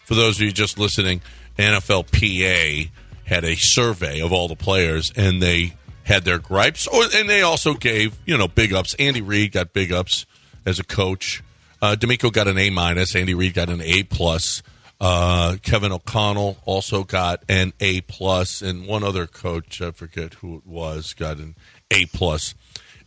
For 0.04 0.16
those 0.16 0.38
of 0.38 0.42
you 0.42 0.50
just 0.50 0.80
listening, 0.80 1.21
NFLPA 1.61 2.90
had 3.23 3.45
a 3.45 3.54
survey 3.54 4.21
of 4.21 4.33
all 4.33 4.49
the 4.49 4.57
players, 4.57 5.12
and 5.14 5.40
they 5.40 5.75
had 6.02 6.25
their 6.25 6.40
gripes, 6.40 6.88
or 6.88 7.04
and 7.14 7.30
they 7.30 7.42
also 7.42 7.75
gave 7.75 8.19
you 8.26 8.37
know 8.37 8.49
big 8.49 8.73
ups. 8.73 8.95
Andy 8.95 9.23
Reid 9.23 9.52
got 9.52 9.73
big 9.73 9.92
ups 9.92 10.26
as 10.66 10.78
a 10.78 10.84
coach. 10.84 11.42
Uh, 11.82 11.96
DeMeco 11.98 12.32
got 12.32 12.48
an 12.48 12.58
A 12.58 12.70
minus. 12.70 13.16
Andy 13.16 13.34
Reid 13.34 13.54
got 13.54 13.68
an 13.68 13.80
A 13.80 14.02
plus. 14.04 14.62
Uh, 15.00 15.56
Kevin 15.62 15.92
O'Connell 15.92 16.58
also 16.66 17.04
got 17.04 17.42
an 17.48 17.72
A 17.80 18.02
plus, 18.02 18.60
and 18.60 18.86
one 18.86 19.02
other 19.02 19.26
coach, 19.26 19.80
I 19.80 19.92
forget 19.92 20.34
who 20.34 20.58
it 20.58 20.66
was, 20.66 21.14
got 21.14 21.38
an 21.38 21.56
A 21.90 22.04
plus. 22.06 22.54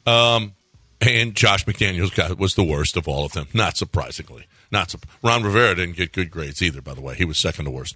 Um, 0.07 0.53
and 1.01 1.36
Josh 1.36 1.65
McDaniels 1.65 2.15
got 2.15 2.38
was 2.39 2.55
the 2.55 2.63
worst 2.63 2.98
of 2.98 3.07
all 3.07 3.25
of 3.25 3.33
them, 3.33 3.48
not 3.53 3.77
surprisingly. 3.77 4.48
Not 4.72 4.89
sup- 4.89 5.05
Ron 5.22 5.43
Rivera 5.43 5.75
didn't 5.75 5.95
get 5.95 6.13
good 6.13 6.31
grades 6.31 6.62
either, 6.63 6.81
by 6.81 6.95
the 6.95 7.01
way. 7.01 7.13
He 7.13 7.25
was 7.25 7.38
second 7.38 7.65
to 7.65 7.72
worst. 7.72 7.95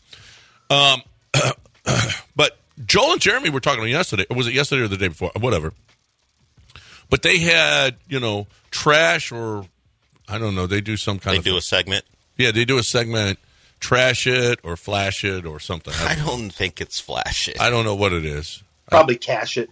Um, 0.69 1.01
but 2.35 2.59
Joel 2.85 3.13
and 3.13 3.21
Jeremy 3.21 3.49
were 3.49 3.59
talking 3.59 3.87
yesterday. 3.87 4.25
Was 4.29 4.45
it 4.45 4.53
yesterday 4.53 4.83
or 4.83 4.87
the 4.87 4.97
day 4.97 5.07
before? 5.07 5.31
Whatever. 5.39 5.73
But 7.09 7.21
they 7.21 7.39
had, 7.39 7.95
you 8.09 8.19
know, 8.19 8.47
trash 8.71 9.31
or 9.31 9.65
I 10.27 10.37
don't 10.37 10.55
know. 10.55 10.67
They 10.67 10.81
do 10.81 10.97
some 10.97 11.19
kind 11.19 11.35
They 11.35 11.37
of 11.39 11.43
They 11.45 11.51
do 11.51 11.57
a 11.57 11.61
segment. 11.61 12.05
yeah. 12.37 12.51
They 12.51 12.65
do 12.65 12.77
a 12.77 12.83
segment, 12.83 13.39
trash 13.79 14.27
it 14.27 14.59
or 14.63 14.75
flash 14.75 15.23
it 15.23 15.45
or 15.45 15.59
something. 15.59 15.93
I 15.97 16.11
I, 16.11 16.15
don't 16.15 16.49
think 16.49 16.81
it's 16.81 16.99
flash 16.99 17.47
it. 17.47 17.59
I 17.61 17.69
don't 17.69 17.85
know 17.85 17.95
what 17.95 18.11
it 18.13 18.25
is. 18.25 18.61
Probably 18.89 19.15
cash 19.15 19.57
it. 19.57 19.69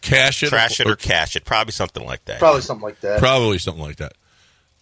Cash 0.00 0.42
it, 0.42 0.48
Trash 0.50 0.80
it 0.80 0.86
or 0.86 0.96
cash 0.96 1.34
it. 1.34 1.44
Probably 1.44 1.72
something 1.72 2.04
like 2.04 2.24
that. 2.26 2.38
Probably 2.38 2.60
something 2.60 2.82
like 2.84 3.00
that. 3.00 3.18
Probably 3.20 3.58
something 3.58 3.82
like 3.82 3.96
that. 3.96 4.12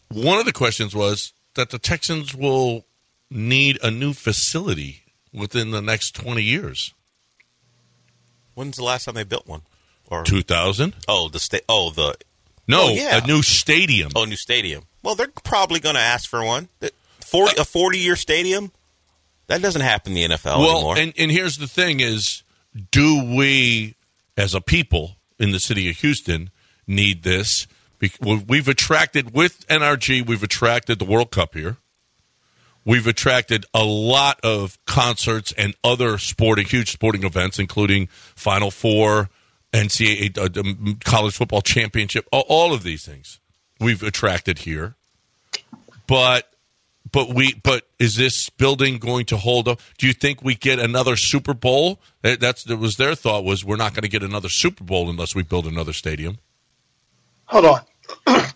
One 0.08 0.38
of 0.40 0.46
the 0.46 0.52
questions 0.52 0.94
was 0.96 1.32
that 1.54 1.70
the 1.70 1.78
Texans 1.78 2.34
will 2.34 2.84
need 3.30 3.78
a 3.84 3.90
new 3.90 4.14
facility 4.14 5.02
within 5.32 5.70
the 5.70 5.80
next 5.80 6.14
20 6.16 6.42
years. 6.42 6.92
When's 8.54 8.76
the 8.76 8.84
last 8.84 9.04
time 9.04 9.14
they 9.14 9.24
built 9.24 9.46
one? 9.46 9.62
Or 10.12 10.24
2000? 10.24 10.94
oh, 11.08 11.28
the 11.28 11.38
sta- 11.40 11.60
Oh, 11.68 11.90
the 11.90 12.14
No, 12.68 12.82
Oh, 12.84 12.88
yeah. 12.90 13.18
a 13.22 13.26
new 13.26 13.42
stadium. 13.42 14.12
oh 14.14 14.24
new 14.24 14.36
stadium. 14.36 14.84
Well, 15.02 15.14
they're 15.14 15.28
probably 15.44 15.80
going 15.80 15.94
to 15.96 16.00
ask 16.00 16.28
for 16.28 16.44
one. 16.44 16.68
That- 16.80 16.92
Forty 17.24 17.56
uh, 17.58 17.62
a 17.62 17.64
forty 17.64 17.98
year 17.98 18.14
stadium. 18.16 18.72
That 19.46 19.62
doesn't 19.62 19.80
happen 19.82 20.14
in 20.16 20.30
the 20.30 20.36
NFL 20.36 20.58
well, 20.58 20.70
anymore. 20.76 20.98
and, 20.98 21.12
and 21.18 21.30
here's 21.30 21.56
the 21.58 21.66
thing 21.66 22.00
is, 22.00 22.42
do 22.90 23.24
we, 23.36 23.96
as 24.36 24.54
a 24.54 24.60
people 24.60 25.16
in 25.38 25.50
the 25.50 25.58
city 25.58 25.88
of 25.90 25.96
Houston, 25.96 26.50
need 26.86 27.22
this? 27.22 27.66
We've 28.20 28.68
attracted, 28.68 29.32
with 29.34 29.66
NRG, 29.68 30.26
we've 30.26 30.42
attracted 30.42 30.98
the 30.98 31.04
World 31.04 31.30
Cup 31.30 31.54
here. 31.54 31.76
We've 32.84 33.06
attracted 33.06 33.64
a 33.72 33.84
lot 33.84 34.40
of 34.42 34.76
concerts 34.86 35.52
and 35.56 35.74
other 35.84 36.18
sporting, 36.18 36.66
huge 36.66 36.90
sporting 36.90 37.22
events, 37.24 37.58
including 37.58 38.08
Final 38.34 38.70
Four, 38.72 39.30
NCAA, 39.72 40.36
uh, 40.38 40.94
college 41.04 41.34
football 41.34 41.62
championship, 41.62 42.26
all, 42.32 42.44
all 42.48 42.72
of 42.74 42.82
these 42.82 43.04
things 43.04 43.40
we've 43.80 44.02
attracted 44.02 44.60
here. 44.60 44.94
But, 46.06 46.50
but 47.10 47.30
we, 47.34 47.54
but 47.54 47.86
is 47.98 48.16
this 48.16 48.50
building 48.50 48.98
going 48.98 49.24
to 49.26 49.36
hold 49.36 49.68
up? 49.68 49.80
Do 49.98 50.06
you 50.06 50.12
think 50.12 50.42
we 50.42 50.54
get 50.54 50.78
another 50.78 51.16
Super 51.16 51.54
Bowl? 51.54 52.00
That- 52.22 52.40
That's 52.40 52.64
that 52.64 52.76
was 52.76 52.96
their 52.96 53.14
thought 53.14 53.44
was 53.44 53.64
we're 53.64 53.76
not 53.76 53.94
going 53.94 54.02
to 54.02 54.08
get 54.08 54.22
another 54.22 54.48
Super 54.50 54.84
Bowl 54.84 55.08
unless 55.08 55.34
we 55.34 55.42
build 55.42 55.66
another 55.66 55.92
stadium. 55.92 56.38
Hold 57.46 57.64
on. 57.66 57.80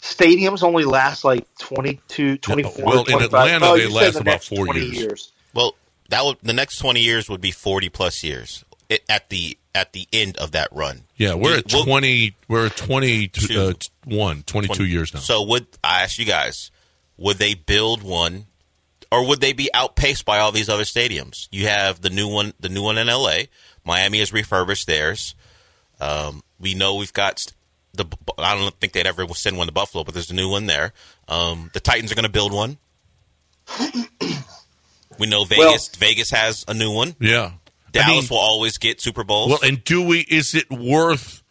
Stadiums 0.00 0.62
only 0.62 0.84
last 0.84 1.24
like 1.24 1.46
22, 1.58 2.38
24, 2.38 2.84
well, 2.84 3.04
in 3.04 3.22
Atlanta, 3.22 3.66
Oh, 3.66 3.76
they 3.76 3.84
you 3.84 3.90
said 3.90 3.94
last 3.94 4.14
the 4.14 4.20
about 4.20 4.42
four 4.44 4.64
20 4.66 4.80
years. 4.86 5.32
well, 5.54 5.74
that 6.08 6.24
would 6.24 6.38
the 6.42 6.52
next 6.54 6.78
twenty 6.78 7.00
years 7.00 7.28
would 7.28 7.40
be 7.40 7.50
forty 7.52 7.88
plus 7.88 8.24
years 8.24 8.64
at 9.08 9.28
the 9.28 9.56
at 9.74 9.92
the 9.92 10.06
end 10.12 10.36
of 10.38 10.52
that 10.52 10.68
run. 10.72 11.02
Yeah, 11.16 11.34
we're 11.34 11.58
at 11.58 11.72
Well, 11.72 11.84
20, 11.84 12.34
we're 12.48 12.66
at 12.66 12.76
21, 12.76 13.30
Two. 13.30 14.42
22 14.42 14.84
years 14.84 15.14
now. 15.14 15.20
So 15.20 15.42
would 15.44 15.66
I 15.84 16.02
ask 16.02 16.18
you 16.18 16.24
guys, 16.24 16.70
would 17.16 17.38
they 17.38 17.54
build 17.54 18.02
one 18.02 18.46
or 19.12 19.26
would 19.26 19.40
they 19.40 19.52
be 19.52 19.70
outpaced 19.74 20.24
by 20.24 20.38
all 20.38 20.52
these 20.52 20.68
other 20.68 20.84
stadiums? 20.84 21.48
You 21.50 21.66
have 21.66 22.00
the 22.00 22.10
new 22.10 22.28
one 22.28 22.54
the 22.60 22.68
new 22.68 22.82
one 22.82 22.98
in 22.98 23.08
LA. 23.08 23.42
Miami 23.84 24.18
has 24.20 24.32
refurbished 24.32 24.86
theirs. 24.86 25.34
Um, 26.00 26.42
we 26.58 26.74
know 26.74 26.96
we've 26.96 27.12
got 27.12 27.44
the 27.92 28.06
I 28.38 28.54
don't 28.56 28.74
think 28.80 28.92
they'd 28.92 29.06
ever 29.06 29.26
send 29.34 29.56
one 29.58 29.66
to 29.66 29.72
Buffalo, 29.72 30.04
but 30.04 30.14
there's 30.14 30.30
a 30.30 30.34
new 30.34 30.48
one 30.48 30.66
there. 30.66 30.92
Um, 31.28 31.70
the 31.74 31.80
Titans 31.80 32.12
are 32.12 32.14
going 32.14 32.24
to 32.24 32.28
build 32.30 32.52
one. 32.52 32.78
we 35.18 35.26
know 35.26 35.44
Vegas 35.44 35.88
Vegas 35.96 36.30
has 36.30 36.64
a 36.68 36.74
new 36.74 36.92
one. 36.92 37.14
Yeah. 37.20 37.52
Dallas 37.92 38.08
I 38.08 38.12
mean, 38.20 38.26
will 38.30 38.38
always 38.38 38.78
get 38.78 39.00
Super 39.00 39.24
Bowls. 39.24 39.50
well, 39.50 39.58
and 39.62 39.82
do 39.84 40.02
we, 40.02 40.20
is 40.20 40.54
it 40.54 40.70
worth 40.70 41.42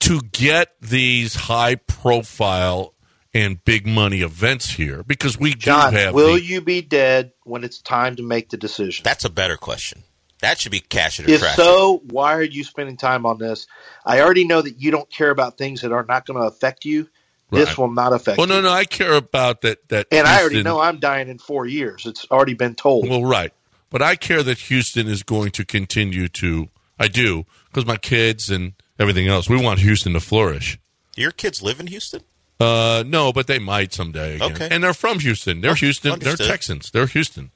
to 0.00 0.20
get 0.32 0.74
these 0.80 1.34
high 1.34 1.76
profile 1.76 2.94
and 3.34 3.62
big 3.64 3.86
money 3.86 4.20
events 4.22 4.70
here? 4.70 5.02
Because 5.02 5.38
we 5.38 5.54
John, 5.54 5.92
do 5.92 5.98
have. 5.98 6.14
will 6.14 6.34
the- 6.34 6.42
you 6.42 6.60
be 6.60 6.82
dead 6.82 7.32
when 7.44 7.64
it's 7.64 7.78
time 7.80 8.16
to 8.16 8.22
make 8.22 8.50
the 8.50 8.56
decision? 8.56 9.02
That's 9.04 9.24
a 9.24 9.30
better 9.30 9.56
question. 9.56 10.02
That 10.40 10.58
should 10.58 10.72
be 10.72 10.80
cash 10.80 11.20
it 11.20 11.28
or 11.28 11.30
If 11.30 11.40
trash. 11.40 11.52
it. 11.54 11.56
so, 11.56 12.02
why 12.10 12.34
are 12.34 12.42
you 12.42 12.64
spending 12.64 12.96
time 12.96 13.26
on 13.26 13.38
this? 13.38 13.68
I 14.04 14.20
already 14.22 14.44
know 14.44 14.60
that 14.60 14.80
you 14.80 14.90
don't 14.90 15.08
care 15.08 15.30
about 15.30 15.56
things 15.56 15.82
that 15.82 15.92
are 15.92 16.04
not 16.08 16.26
going 16.26 16.40
to 16.40 16.46
affect 16.48 16.84
you. 16.84 17.08
This 17.52 17.68
Right. 17.68 17.78
will 17.78 17.92
not 17.92 18.12
affect 18.12 18.38
Well, 18.38 18.46
no, 18.48 18.56
you. 18.56 18.62
no, 18.62 18.70
I 18.72 18.84
care 18.86 19.12
about 19.12 19.60
that. 19.60 19.88
That 19.90 20.06
And 20.10 20.26
I 20.26 20.40
already 20.40 20.62
know 20.62 20.80
I'm 20.80 20.98
dying 20.98 21.28
in 21.28 21.38
four 21.38 21.66
years. 21.66 22.06
It's 22.06 22.26
already 22.30 22.54
been 22.54 22.74
told. 22.74 23.08
Well, 23.08 23.24
right. 23.24 23.52
But 23.92 24.02
I 24.02 24.16
care 24.16 24.42
that 24.42 24.58
Houston 24.58 25.06
is 25.06 25.22
going 25.22 25.50
to 25.52 25.64
continue 25.64 26.26
to. 26.28 26.68
I 26.98 27.06
do 27.08 27.44
because 27.68 27.86
my 27.86 27.96
kids 27.98 28.50
and 28.50 28.72
everything 28.98 29.28
else. 29.28 29.48
We 29.48 29.62
want 29.62 29.80
Houston 29.80 30.14
to 30.14 30.20
flourish. 30.20 30.78
Do 31.14 31.22
your 31.22 31.30
kids 31.30 31.62
live 31.62 31.78
in 31.78 31.86
Houston? 31.88 32.22
Uh, 32.58 33.04
no, 33.06 33.32
but 33.32 33.46
they 33.48 33.58
might 33.58 33.92
someday. 33.92 34.36
Again. 34.36 34.52
Okay. 34.52 34.68
And 34.70 34.82
they're 34.82 34.94
from 34.94 35.18
Houston. 35.20 35.60
They're 35.60 35.72
Oh, 35.72 35.74
Houston. 35.74 36.12
understood. 36.12 36.38
They're 36.38 36.46
Texans. 36.46 36.90
They're 36.90 37.06
Houston. 37.06 37.50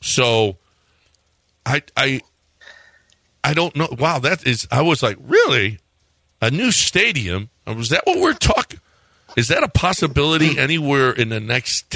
So, 0.00 0.56
I 1.64 1.82
I 1.96 2.20
I 3.44 3.54
don't 3.54 3.76
know. 3.76 3.88
Wow, 3.96 4.18
that 4.20 4.46
is. 4.46 4.66
I 4.70 4.82
was 4.82 5.02
like, 5.02 5.16
really, 5.20 5.78
a 6.40 6.50
new 6.50 6.72
stadium? 6.72 7.50
Was 7.66 7.90
that 7.90 8.06
what 8.06 8.18
we're 8.18 8.32
talking? 8.34 8.80
Is 9.36 9.48
that 9.48 9.62
a 9.62 9.68
possibility 9.68 10.58
anywhere 10.58 11.10
in 11.12 11.28
the 11.28 11.40
next 11.40 11.90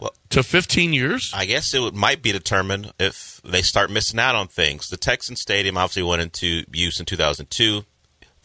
10, 0.00 0.10
to 0.30 0.42
15 0.42 0.92
years. 0.92 1.32
I 1.34 1.44
guess 1.44 1.74
it 1.74 1.80
would, 1.80 1.94
might 1.94 2.22
be 2.22 2.32
determined 2.32 2.92
if 2.98 3.40
they 3.44 3.62
start 3.62 3.90
missing 3.90 4.20
out 4.20 4.34
on 4.34 4.48
things. 4.48 4.88
The 4.88 4.96
Texan 4.96 5.36
Stadium 5.36 5.76
obviously 5.76 6.02
went 6.02 6.22
into 6.22 6.64
use 6.72 7.00
in 7.00 7.06
2002. 7.06 7.84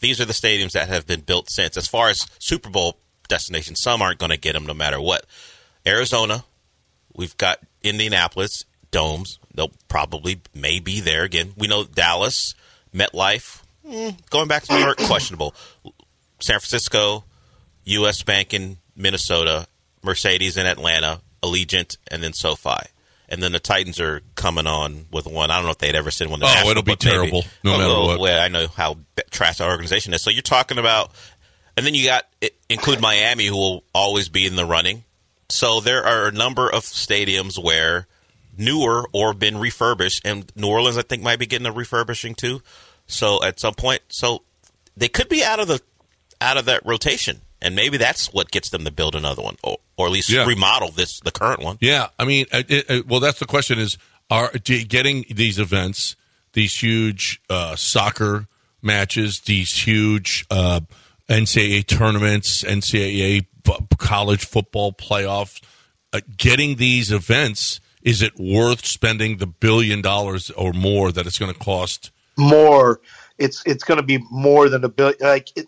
These 0.00 0.20
are 0.20 0.24
the 0.24 0.32
stadiums 0.32 0.72
that 0.72 0.88
have 0.88 1.06
been 1.06 1.20
built 1.20 1.50
since. 1.50 1.76
As 1.76 1.86
far 1.86 2.10
as 2.10 2.26
Super 2.38 2.70
Bowl 2.70 2.98
destinations, 3.28 3.80
some 3.80 4.02
aren't 4.02 4.18
going 4.18 4.30
to 4.30 4.36
get 4.36 4.52
them 4.52 4.66
no 4.66 4.74
matter 4.74 5.00
what. 5.00 5.24
Arizona, 5.86 6.44
we've 7.14 7.36
got 7.36 7.60
Indianapolis 7.82 8.64
domes. 8.90 9.38
They'll 9.54 9.72
probably 9.88 10.40
may 10.54 10.80
be 10.80 11.00
there 11.00 11.24
again. 11.24 11.52
We 11.56 11.68
know 11.68 11.84
Dallas, 11.84 12.54
MetLife, 12.94 13.62
mm, 13.86 14.30
going 14.30 14.48
back 14.48 14.64
to 14.64 14.74
New 14.74 14.80
York, 14.80 14.98
questionable. 14.98 15.54
San 16.40 16.58
Francisco, 16.58 17.24
U.S. 17.84 18.22
Bank 18.22 18.54
in 18.54 18.78
Minnesota, 18.96 19.66
Mercedes 20.02 20.56
in 20.56 20.66
Atlanta, 20.66 21.20
Allegiant, 21.44 21.96
and 22.10 22.22
then 22.22 22.32
SoFi. 22.32 22.88
And 23.28 23.42
then 23.42 23.52
the 23.52 23.58
Titans 23.60 24.00
are 24.00 24.20
coming 24.34 24.66
on 24.66 25.06
with 25.10 25.26
one. 25.26 25.50
I 25.50 25.56
don't 25.56 25.64
know 25.64 25.70
if 25.70 25.78
they'd 25.78 25.94
ever 25.94 26.10
send 26.10 26.30
one. 26.30 26.40
To 26.40 26.46
Oh, 26.46 26.70
it'll 26.70 26.82
be 26.82 26.92
maybe. 26.92 26.96
terrible, 27.10 27.44
no 27.62 27.74
Oh, 27.74 27.78
matter 27.78 27.88
well, 27.90 28.06
what. 28.06 28.20
Well, 28.20 28.40
I 28.40 28.48
know 28.48 28.66
how 28.68 28.98
trash 29.30 29.60
our 29.60 29.70
organization 29.70 30.12
is. 30.14 30.22
So 30.22 30.30
you're 30.30 30.42
talking 30.42 30.78
about, 30.78 31.10
and 31.76 31.86
then 31.86 31.94
you 31.94 32.04
got 32.04 32.24
include 32.68 33.00
Miami, 33.00 33.46
who 33.46 33.56
will 33.56 33.84
always 33.94 34.28
be 34.28 34.46
in 34.46 34.56
the 34.56 34.64
running. 34.66 35.04
So 35.48 35.80
there 35.80 36.04
are 36.04 36.28
a 36.28 36.32
number 36.32 36.70
of 36.70 36.82
stadiums 36.82 37.62
where 37.62 38.06
newer 38.56 39.08
or 39.12 39.32
been 39.34 39.58
refurbished, 39.58 40.20
and 40.24 40.50
New 40.54 40.68
Orleans, 40.68 40.98
I 40.98 41.02
think, 41.02 41.22
might 41.22 41.38
be 41.38 41.46
getting 41.46 41.66
a 41.66 41.72
refurbishing 41.72 42.34
too. 42.34 42.62
So 43.06 43.42
at 43.42 43.58
some 43.58 43.74
point, 43.74 44.02
so 44.08 44.42
they 44.96 45.08
could 45.08 45.28
be 45.28 45.42
out 45.42 45.60
of 45.60 45.66
the 45.68 45.80
out 46.40 46.56
of 46.58 46.66
that 46.66 46.84
rotation, 46.84 47.40
and 47.64 47.74
maybe 47.74 47.96
that's 47.96 48.32
what 48.32 48.50
gets 48.52 48.68
them 48.70 48.84
to 48.84 48.92
build 48.92 49.16
another 49.16 49.42
one, 49.42 49.56
or, 49.64 49.78
or 49.96 50.06
at 50.06 50.12
least 50.12 50.30
Yeah. 50.30 50.44
remodel 50.46 50.90
this 50.90 51.18
the 51.20 51.32
current 51.32 51.60
one. 51.60 51.78
Yeah, 51.80 52.08
I 52.18 52.24
mean, 52.24 52.46
it, 52.52 52.70
it, 52.70 52.90
it- 52.90 53.06
well, 53.08 53.18
that's 53.20 53.40
the 53.40 53.46
question: 53.46 53.78
is 53.80 53.98
are 54.30 54.52
do 54.52 54.84
getting 54.84 55.24
these 55.30 55.58
events, 55.58 56.14
these 56.52 56.80
huge 56.80 57.40
uh, 57.50 57.74
soccer 57.76 58.46
matches, 58.82 59.40
these 59.40 59.72
huge 59.86 60.46
uh, 60.50 60.80
NCAA 61.28 61.86
tournaments, 61.86 62.62
NCAA 62.62 63.46
b- 63.64 63.72
college 63.98 64.44
football 64.44 64.92
playoffs, 64.92 65.62
uh, 66.12 66.20
getting 66.36 66.76
these 66.76 67.10
events? 67.10 67.80
Is 68.02 68.20
it 68.20 68.38
worth 68.38 68.84
spending 68.84 69.38
the 69.38 69.46
billion 69.46 70.02
dollars 70.02 70.50
or 70.50 70.74
more 70.74 71.10
that 71.10 71.26
it's 71.26 71.38
going 71.38 71.52
to 71.52 71.58
cost? 71.58 72.10
more. 72.36 73.00
It's 73.38 73.62
it's 73.66 73.84
going 73.84 73.96
to 73.96 74.06
be 74.06 74.24
more 74.30 74.68
than 74.68 74.84
a 74.84 74.88
billion. 74.88 75.18
Like 75.20 75.50
it, 75.56 75.66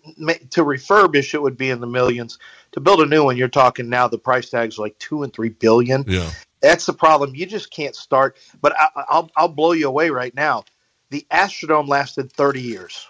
to 0.51 0.63
refurbish, 0.63 1.33
it 1.33 1.41
would 1.41 1.57
be 1.57 1.69
in 1.69 1.81
the 1.81 1.87
millions. 1.87 2.39
To 2.73 2.79
build 2.79 3.01
a 3.01 3.05
new 3.05 3.25
one, 3.25 3.37
you're 3.37 3.49
talking 3.49 3.89
now. 3.89 4.07
The 4.07 4.17
price 4.17 4.49
tags 4.49 4.77
are 4.77 4.83
like 4.83 4.97
two 4.99 5.23
and 5.23 5.33
three 5.33 5.49
billion. 5.49 6.05
Yeah, 6.07 6.29
That's 6.61 6.85
the 6.85 6.93
problem. 6.93 7.35
You 7.35 7.45
just 7.45 7.71
can't 7.71 7.95
start. 7.95 8.37
But 8.61 8.73
I, 8.79 8.87
I'll 9.09 9.29
I'll 9.35 9.47
blow 9.49 9.73
you 9.73 9.87
away 9.87 10.09
right 10.09 10.33
now. 10.33 10.63
The 11.09 11.25
Astrodome 11.31 11.87
lasted 11.87 12.31
30 12.33 12.61
years. 12.61 13.07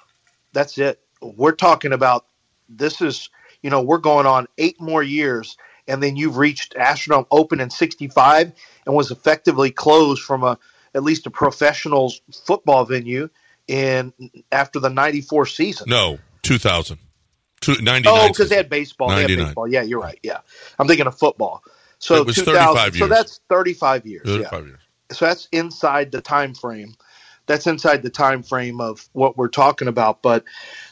That's 0.54 0.78
it. 0.78 1.00
We're 1.22 1.54
talking 1.54 1.94
about 1.94 2.26
this 2.70 3.02
is 3.02 3.30
you 3.62 3.70
know 3.70 3.82
we're 3.82 3.98
going 4.00 4.26
on 4.26 4.48
eight 4.58 4.82
more 4.82 5.04
years, 5.04 5.56
and 5.88 6.02
then 6.02 6.16
you've 6.16 6.38
reached 6.38 6.74
Astrodome 6.76 7.28
open 7.30 7.60
in 7.60 7.70
65 7.70 8.54
and 8.86 8.96
was 8.96 9.12
effectively 9.12 9.70
closed 9.72 10.24
from 10.24 10.44
a 10.44 10.58
at 10.96 11.04
least 11.04 11.28
a 11.28 11.32
professional 11.32 12.12
football 12.46 12.84
venue 12.86 13.30
in 13.68 14.14
after 14.52 14.80
the 14.80 14.90
94 14.90 15.46
season. 15.48 15.90
no, 15.90 16.20
two 16.42 16.58
thousand. 16.58 17.00
Two, 17.60 17.74
99 17.82 18.04
Oh, 18.06 18.28
because 18.30 18.50
they 18.50 18.56
had 18.56 18.70
baseball. 18.70 19.10
They 19.10 19.22
had 19.22 19.28
baseball. 19.36 19.68
Yeah, 19.68 19.82
you're 19.82 20.00
right. 20.00 20.20
Yeah, 20.22 20.40
I'm 20.78 20.88
thinking 20.88 21.08
of 21.08 21.18
football. 21.18 21.64
So 22.00 22.18
It 22.18 22.28
was 22.28 22.36
2000 22.36 22.56
35 22.76 22.96
So 22.96 23.08
that's 23.08 23.40
35 23.50 24.06
years. 24.06 24.24
yeah 24.26 24.34
Thirty-five 24.36 24.66
years. 24.68 24.80
so 25.12 25.26
that's 25.26 25.48
inside 25.52 26.12
the 26.12 26.22
time 26.22 26.54
frame 26.54 26.94
that's 27.48 27.66
inside 27.66 28.04
the 28.04 28.10
time 28.10 28.44
frame 28.44 28.80
of 28.82 29.08
what 29.14 29.38
we're 29.38 29.48
talking 29.48 29.88
about 29.88 30.22
but 30.22 30.44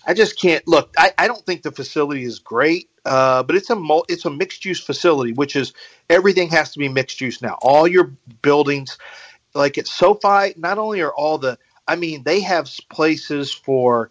i 0.08 0.14
just 0.14 0.40
can't 0.40 0.66
look 0.68 0.94
i, 0.98 1.12
I 1.18 1.28
don't 1.28 1.46
think 1.46 1.62
the 1.64 1.72
facility 1.72 2.24
is 2.24 2.40
great 2.40 2.90
uh, 3.06 3.44
but 3.44 3.56
it's 3.58 3.70
a 3.70 3.76
mul- 3.76 4.06
it's 4.10 4.26
a 4.26 4.30
mixed 4.32 4.66
use 4.66 4.80
facility 4.82 5.34
which 5.34 5.56
is 5.56 5.74
everything 6.10 6.50
has 6.50 6.72
to 6.72 6.80
be 6.80 6.88
mixed 6.90 7.20
use 7.22 7.42
now 7.42 7.58
all 7.62 7.88
your 7.88 8.14
buildings 8.42 8.98
like 9.54 9.78
at 9.78 9.86
sofi 9.86 10.54
not 10.58 10.78
only 10.80 11.02
are 11.02 11.14
all 11.14 11.38
the 11.38 11.60
i 11.88 11.96
mean 11.96 12.24
they 12.24 12.40
have 12.40 12.70
places 12.90 13.52
for 13.54 14.10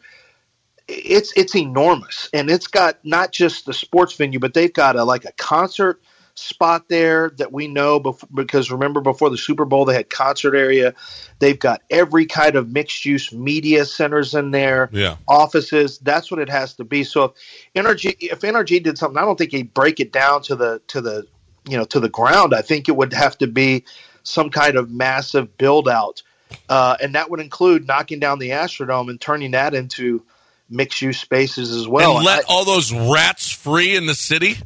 it's 0.86 1.32
it's 1.36 1.56
enormous. 1.56 2.28
And 2.32 2.50
it's 2.50 2.66
got 2.66 2.98
not 3.04 3.32
just 3.32 3.66
the 3.66 3.72
sports 3.72 4.14
venue 4.14 4.38
but 4.38 4.54
they've 4.54 4.72
got 4.72 4.96
a 4.96 5.04
like 5.04 5.24
a 5.24 5.32
concert 5.32 6.02
spot 6.36 6.88
there 6.88 7.30
that 7.38 7.52
we 7.52 7.68
know 7.68 8.00
before, 8.00 8.28
because 8.34 8.70
remember 8.70 9.00
before 9.00 9.30
the 9.30 9.38
Super 9.38 9.64
Bowl 9.64 9.84
they 9.84 9.94
had 9.94 10.10
concert 10.10 10.54
area. 10.54 10.92
They've 11.38 11.58
got 11.58 11.82
every 11.90 12.26
kind 12.26 12.56
of 12.56 12.70
mixed 12.70 13.04
use 13.04 13.32
media 13.32 13.84
centers 13.84 14.34
in 14.34 14.50
there 14.50 14.90
Yeah. 14.92 15.16
offices. 15.28 15.98
That's 15.98 16.30
what 16.30 16.40
it 16.40 16.50
has 16.50 16.74
to 16.74 16.84
be. 16.84 17.04
So 17.04 17.24
if 17.24 17.32
NRG 17.74 18.16
if 18.20 18.40
NRG 18.40 18.82
did 18.82 18.98
something 18.98 19.16
I 19.16 19.24
don't 19.24 19.38
think 19.38 19.52
he'd 19.52 19.72
break 19.72 20.00
it 20.00 20.12
down 20.12 20.42
to 20.42 20.56
the 20.56 20.82
to 20.88 21.00
the 21.00 21.26
you 21.66 21.76
know 21.78 21.84
to 21.84 22.00
the 22.00 22.10
ground. 22.10 22.54
I 22.54 22.60
think 22.62 22.88
it 22.88 22.96
would 22.96 23.12
have 23.14 23.38
to 23.38 23.46
be 23.46 23.84
some 24.22 24.50
kind 24.50 24.76
of 24.76 24.90
massive 24.90 25.56
build 25.56 25.88
out 25.88 26.22
uh, 26.68 26.96
and 27.00 27.14
that 27.14 27.30
would 27.30 27.40
include 27.40 27.86
knocking 27.86 28.18
down 28.20 28.38
the 28.38 28.50
Astrodome 28.50 29.10
and 29.10 29.20
turning 29.20 29.52
that 29.52 29.74
into 29.74 30.22
mixed 30.70 31.02
use 31.02 31.18
spaces 31.20 31.70
as 31.70 31.86
well. 31.86 32.16
and 32.16 32.24
let 32.26 32.40
I- 32.40 32.42
all 32.48 32.64
those 32.64 32.92
rats 32.92 33.50
free 33.50 33.96
in 33.96 34.06
the 34.06 34.14
city. 34.14 34.56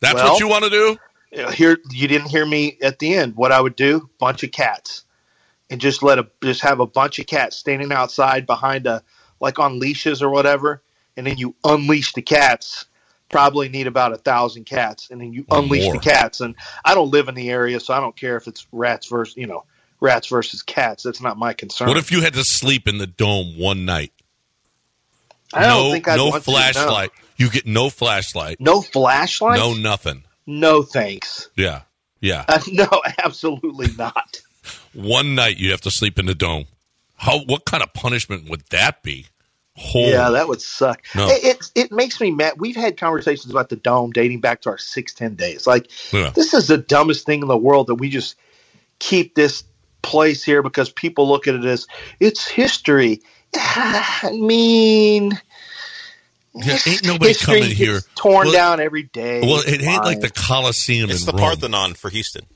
That's 0.00 0.14
Well- 0.14 0.32
what 0.32 0.40
you 0.40 0.48
want 0.48 0.64
to 0.64 0.70
do. 0.70 0.98
uh, 1.44 1.50
here 1.50 1.78
you 1.90 2.08
didn't 2.08 2.28
hear 2.28 2.44
me 2.46 2.76
at 2.82 2.98
the 2.98 3.14
end. 3.14 3.36
What 3.36 3.52
I 3.52 3.60
would 3.60 3.76
do, 3.76 4.08
bunch 4.18 4.42
of 4.42 4.52
cats, 4.52 5.04
and 5.70 5.80
just 5.80 6.02
let 6.02 6.18
a 6.18 6.26
just 6.42 6.60
have 6.62 6.80
a 6.80 6.86
bunch 6.86 7.18
of 7.18 7.26
cats 7.26 7.56
standing 7.56 7.90
outside 7.92 8.46
behind 8.46 8.86
a 8.86 9.02
like 9.40 9.58
on 9.58 9.78
leashes 9.80 10.22
or 10.22 10.30
whatever, 10.30 10.82
and 11.16 11.26
then 11.26 11.36
you 11.38 11.54
unleash 11.64 12.12
the 12.12 12.22
cats. 12.22 12.86
Probably 13.30 13.68
need 13.68 13.86
about 13.88 14.12
a 14.12 14.16
thousand 14.16 14.64
cats, 14.64 15.08
and 15.10 15.20
then 15.20 15.32
you 15.32 15.44
Or 15.50 15.58
unleash 15.58 15.84
more. 15.84 15.94
the 15.94 15.98
cats. 16.00 16.40
And 16.40 16.54
I 16.84 16.94
don't 16.94 17.10
live 17.10 17.28
in 17.28 17.34
the 17.34 17.50
area, 17.50 17.80
so 17.80 17.92
I 17.94 17.98
don't 18.00 18.14
care 18.16 18.36
if 18.36 18.46
it's 18.46 18.66
rats 18.70 19.06
versus 19.06 19.36
you 19.36 19.46
know 19.46 19.64
rats 20.04 20.28
versus 20.28 20.62
cats. 20.62 21.02
That's 21.02 21.20
not 21.20 21.36
my 21.36 21.52
concern. 21.54 21.88
What 21.88 21.96
if 21.96 22.12
you 22.12 22.20
had 22.20 22.34
to 22.34 22.44
sleep 22.44 22.86
in 22.86 22.98
the 22.98 23.06
dome 23.06 23.58
one 23.58 23.84
night? 23.84 24.12
I 25.52 25.62
don't 25.62 25.86
no, 25.86 25.92
think 25.92 26.08
I'd 26.08 26.16
no 26.16 26.28
want 26.28 26.44
to, 26.44 26.50
no. 26.50 26.56
flashlight. 26.56 27.10
You 27.36 27.50
get 27.50 27.66
no 27.66 27.90
flashlight. 27.90 28.60
No 28.60 28.80
flashlight. 28.80 29.58
No 29.58 29.74
nothing. 29.74 30.24
no 30.46 30.82
thanks. 30.82 31.48
Yeah, 31.56 31.82
yeah. 32.20 32.44
Uh, 32.48 32.60
no, 32.72 32.88
absolutely 33.22 33.88
not. 33.98 34.40
One 34.92 35.34
night 35.34 35.56
you 35.58 35.70
have 35.72 35.80
to 35.82 35.90
sleep 35.90 36.18
in 36.18 36.26
the 36.26 36.34
dome. 36.34 36.66
How? 37.16 37.40
What 37.40 37.64
kind 37.64 37.82
of 37.82 37.92
punishment 37.92 38.48
would 38.48 38.62
that 38.70 39.02
be? 39.02 39.26
Holy. 39.76 40.10
Yeah, 40.10 40.30
that 40.30 40.46
would 40.46 40.62
suck. 40.62 41.02
No. 41.16 41.28
It, 41.28 41.44
it 41.44 41.70
it 41.74 41.92
makes 41.92 42.20
me 42.20 42.30
mad. 42.30 42.54
We've 42.58 42.76
had 42.76 42.96
conversations 42.96 43.50
about 43.50 43.68
the 43.68 43.76
dome 43.76 44.12
dating 44.12 44.40
back 44.40 44.60
to 44.62 44.70
our 44.70 44.78
six 44.78 45.12
ten 45.14 45.34
days. 45.34 45.66
Like 45.66 45.90
Yeah. 46.12 46.30
this 46.30 46.54
is 46.54 46.68
the 46.68 46.78
dumbest 46.78 47.26
thing 47.26 47.42
in 47.42 47.48
the 47.48 47.56
world 47.56 47.88
that 47.88 47.96
we 47.96 48.08
just 48.08 48.36
keep 49.00 49.34
this 49.34 49.64
place 50.04 50.44
here 50.44 50.62
because 50.62 50.90
people 50.90 51.26
look 51.28 51.48
at 51.48 51.54
it 51.56 51.64
as 51.64 51.86
it's 52.20 52.46
history. 52.46 53.20
I 53.56 54.30
mean, 54.32 55.32
Yeah, 56.54 56.78
ain't 56.86 57.04
nobody 57.04 57.28
history 57.30 57.60
coming 57.60 57.74
here. 57.76 58.00
torn 58.14 58.46
Well- 58.46 58.52
down 58.54 58.80
every 58.80 59.04
day. 59.04 59.40
Well, 59.40 59.62
it 59.66 59.82
ain't 59.82 60.04
like 60.04 60.20
the 60.20 60.30
Coliseum 60.30 61.10
It's 61.10 61.20
in 61.20 61.26
the 61.26 61.32
Rome. 61.32 61.40
Parthenon 61.40 61.94
for 61.94 62.10
Houston. 62.10 62.46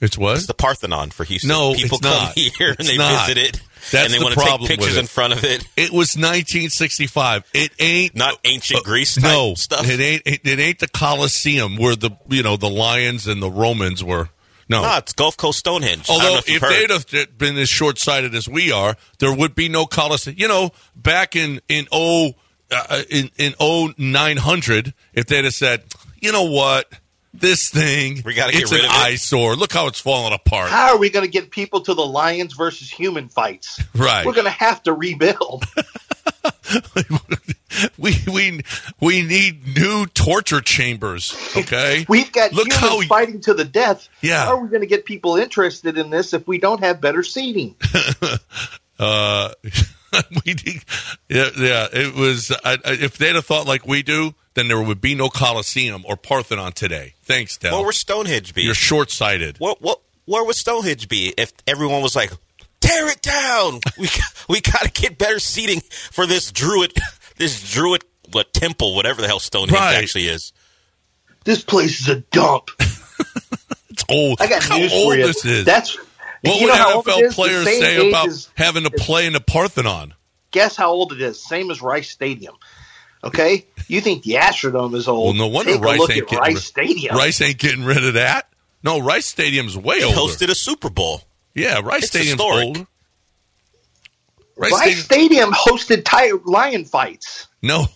It's 0.00 0.18
what? 0.18 0.36
It's 0.36 0.46
the 0.46 0.52
Parthenon 0.54 1.10
for 1.10 1.24
Houston. 1.24 1.48
No, 1.48 1.72
people 1.74 1.96
it's 1.98 2.06
come 2.06 2.24
not. 2.24 2.34
here 2.36 2.68
and 2.68 2.80
It's 2.80 2.90
they 2.90 2.98
not. 2.98 3.26
visit 3.28 3.38
it, 3.42 3.60
That's 3.92 4.04
and 4.04 4.12
they 4.14 4.18
the 4.18 4.24
want 4.24 4.34
to 4.34 4.40
problem 4.42 4.68
take 4.68 4.78
with 4.78 4.88
pictures 4.88 4.98
in 4.98 5.06
front 5.06 5.32
of 5.32 5.42
it. 5.42 5.66
It 5.74 5.90
was 5.90 6.16
1965. 6.16 7.44
It 7.54 7.72
ain't 7.78 8.14
Not 8.14 8.38
ancient 8.44 8.80
uh, 8.80 8.82
Greece 8.82 9.14
type 9.14 9.24
no 9.24 9.54
stuff. 9.54 9.88
It 9.88 9.98
ain't. 10.00 10.22
It, 10.26 10.40
it 10.44 10.58
ain't 10.60 10.80
the 10.80 10.88
Colosseum 10.88 11.76
where 11.78 11.96
the 11.96 12.10
you 12.28 12.42
know 12.42 12.58
the 12.58 12.68
lions 12.68 13.26
and 13.26 13.42
the 13.42 13.50
Romans 13.50 14.04
were. 14.04 14.28
No. 14.68 14.82
No, 14.82 14.96
it's 14.98 15.12
Gulf 15.12 15.36
Coast 15.36 15.58
Stonehenge. 15.60 16.10
I 16.10 16.12
don't 16.14 16.18
know 16.22 16.28
Although 16.28 16.38
if, 16.38 16.48
if 16.48 16.60
heard. 16.62 16.70
they'd 16.72 17.22
have 17.24 17.38
been 17.38 17.56
as 17.56 17.68
short 17.68 17.98
sighted 17.98 18.34
as 18.34 18.48
we 18.48 18.72
are, 18.72 18.96
there 19.20 19.32
would 19.34 19.54
be 19.54 19.68
no 19.68 19.86
Coliseum. 19.86 20.36
You 20.38 20.48
know, 20.48 20.70
back 20.96 21.36
in 21.36 21.60
in 21.68 21.86
oh 21.92 22.32
uh, 22.70 23.02
in 23.08 23.30
in 23.38 23.54
oh 23.60 23.92
nine 23.96 24.36
hundred, 24.38 24.92
if 25.14 25.26
they'd 25.26 25.44
have 25.44 25.54
said, 25.54 25.84
you 26.20 26.32
know 26.32 26.50
what, 26.50 26.90
this 27.32 27.68
thing, 27.70 28.22
We 28.24 28.34
gotta 28.34 28.52
get 28.52 28.62
it's 28.62 28.72
rid 28.72 28.80
an 28.80 28.86
of 28.86 28.92
it." 28.92 28.98
eyesore. 28.98 29.54
Look 29.54 29.72
how 29.72 29.86
it's 29.86 30.00
falling 30.00 30.32
apart. 30.32 30.70
How 30.70 30.88
are 30.88 30.98
we 30.98 31.10
going 31.10 31.24
to 31.24 31.30
get 31.30 31.50
people 31.52 31.82
to 31.82 31.94
the 31.94 32.04
lions 32.04 32.54
versus 32.54 32.90
human 32.90 33.28
fights? 33.28 33.80
Right. 33.94 34.26
We're 34.26 34.32
going 34.32 34.46
to 34.46 34.50
have 34.50 34.82
to 34.84 34.92
rebuild. 34.92 35.64
we 37.98 38.14
we 38.26 38.60
we 39.00 39.22
need 39.22 39.76
new 39.76 40.06
torture 40.06 40.60
chambers. 40.60 41.36
Okay, 41.56 42.04
We've 42.08 42.32
got 42.32 42.52
Look 42.52 42.66
humans 42.72 42.80
how 42.80 43.00
fighting 43.02 43.40
to 43.42 43.54
the 43.54 43.64
death. 43.64 44.08
Yeah. 44.20 44.44
How 44.44 44.56
are 44.56 44.62
we 44.62 44.68
going 44.68 44.80
to 44.80 44.86
get 44.86 45.04
people 45.04 45.36
interested 45.36 45.98
in 45.98 46.10
this 46.10 46.32
if 46.32 46.46
we 46.46 46.58
don't 46.58 46.80
have 46.80 47.00
better 47.00 47.22
seating? 47.22 47.76
uh, 48.98 49.50
we 50.44 50.54
did- 50.54 50.84
yeah, 51.28 51.50
yeah, 51.56 51.86
it 51.92 52.14
was. 52.14 52.50
I, 52.50 52.72
I, 52.72 52.78
if 52.84 53.18
they'd 53.18 53.34
have 53.34 53.44
thought 53.46 53.66
like 53.66 53.86
we 53.86 54.02
do, 54.02 54.34
then 54.54 54.68
there 54.68 54.80
would 54.80 55.00
be 55.00 55.14
no 55.14 55.28
Coliseum 55.28 56.04
or 56.06 56.16
Parthenon 56.16 56.72
today. 56.72 57.14
Thanks, 57.22 57.56
Del. 57.58 57.76
Where 57.76 57.86
would 57.86 57.94
Stonehenge 57.94 58.54
be? 58.54 58.62
You're 58.62 58.74
short 58.74 59.10
sighted. 59.10 59.58
What 59.58 59.82
what 59.82 60.00
where 60.24 60.44
would 60.44 60.56
Stonehenge 60.56 61.08
be 61.08 61.34
if 61.36 61.52
everyone 61.66 62.02
was 62.02 62.16
like, 62.16 62.32
tear 62.86 63.08
it 63.08 63.22
down? 63.22 63.80
We 63.98 64.08
we 64.48 64.60
got 64.60 64.82
to 64.82 64.90
get 64.90 65.18
better 65.18 65.38
seating 65.38 65.80
for 66.12 66.26
this 66.26 66.50
druid, 66.52 66.92
this 67.36 67.72
druid 67.72 68.04
what 68.32 68.52
temple, 68.52 68.94
whatever 68.96 69.20
the 69.22 69.28
hell 69.28 69.38
Stonehenge 69.40 69.72
Right. 69.78 69.96
actually 69.96 70.24
is. 70.28 70.52
This 71.44 71.62
place 71.62 72.00
is 72.00 72.08
a 72.08 72.16
dump. 72.20 72.70
It's 73.90 74.04
old. 74.10 74.42
I 74.42 74.46
got 74.46 74.62
How 74.62 74.76
news 74.76 74.92
old 74.92 75.12
for 75.14 75.16
you. 75.18 75.26
this 75.26 75.42
is. 75.46 75.64
That's 75.64 75.96
what 75.96 76.06
you 76.42 76.66
would 76.66 76.68
know 76.68 76.74
how 76.74 76.94
old 76.96 77.08
it 77.08 77.30
NFL 77.30 77.32
players 77.32 77.64
say 77.64 78.10
about 78.10 78.28
as- 78.28 78.50
having 78.54 78.84
to 78.84 78.90
play 78.90 79.26
in 79.26 79.32
the 79.32 79.40
Parthenon? 79.40 80.12
guess 80.50 80.76
how 80.76 80.90
old 80.90 81.12
it 81.12 81.20
is? 81.22 81.42
Same 81.42 81.70
as 81.70 81.80
Rice 81.80 82.10
Stadium. 82.10 82.54
Okay, 83.24 83.64
you 83.88 84.02
think 84.02 84.22
the 84.22 84.32
Astrodome 84.34 84.94
is 84.94 85.08
old? 85.08 85.36
Well, 85.38 85.48
no 85.48 85.52
wonder 85.52 85.72
Take 85.72 85.80
Rice 85.80 85.96
a 85.96 86.00
look 86.02 86.10
ain't 86.10 86.22
at 86.24 86.28
getting 86.28 86.42
Rice 86.54 86.64
Stadium. 86.64 87.16
Rice 87.16 87.40
ain't 87.40 87.58
getting 87.58 87.84
rid 87.84 88.04
of 88.04 88.14
that. 88.14 88.50
No, 88.82 88.98
Rice 89.00 89.24
Stadium's 89.26 89.78
way 89.78 90.00
They 90.00 90.04
older. 90.04 90.18
hosted 90.18 90.50
a 90.50 90.54
Super 90.54 90.90
Bowl. 90.90 91.22
Yeah, 91.56 91.80
Rice 91.82 92.04
It's 92.04 92.10
Stadium's 92.10 92.40
historic. 92.40 92.64
older. 92.66 92.86
Rice, 94.56 94.72
Rice 94.72 95.04
Stadium, 95.04 95.52
Stadium 95.52 95.52
hosted 95.52 96.04
tiger 96.04 96.38
lion 96.44 96.84
fights. 96.84 97.48
no, 97.62 97.86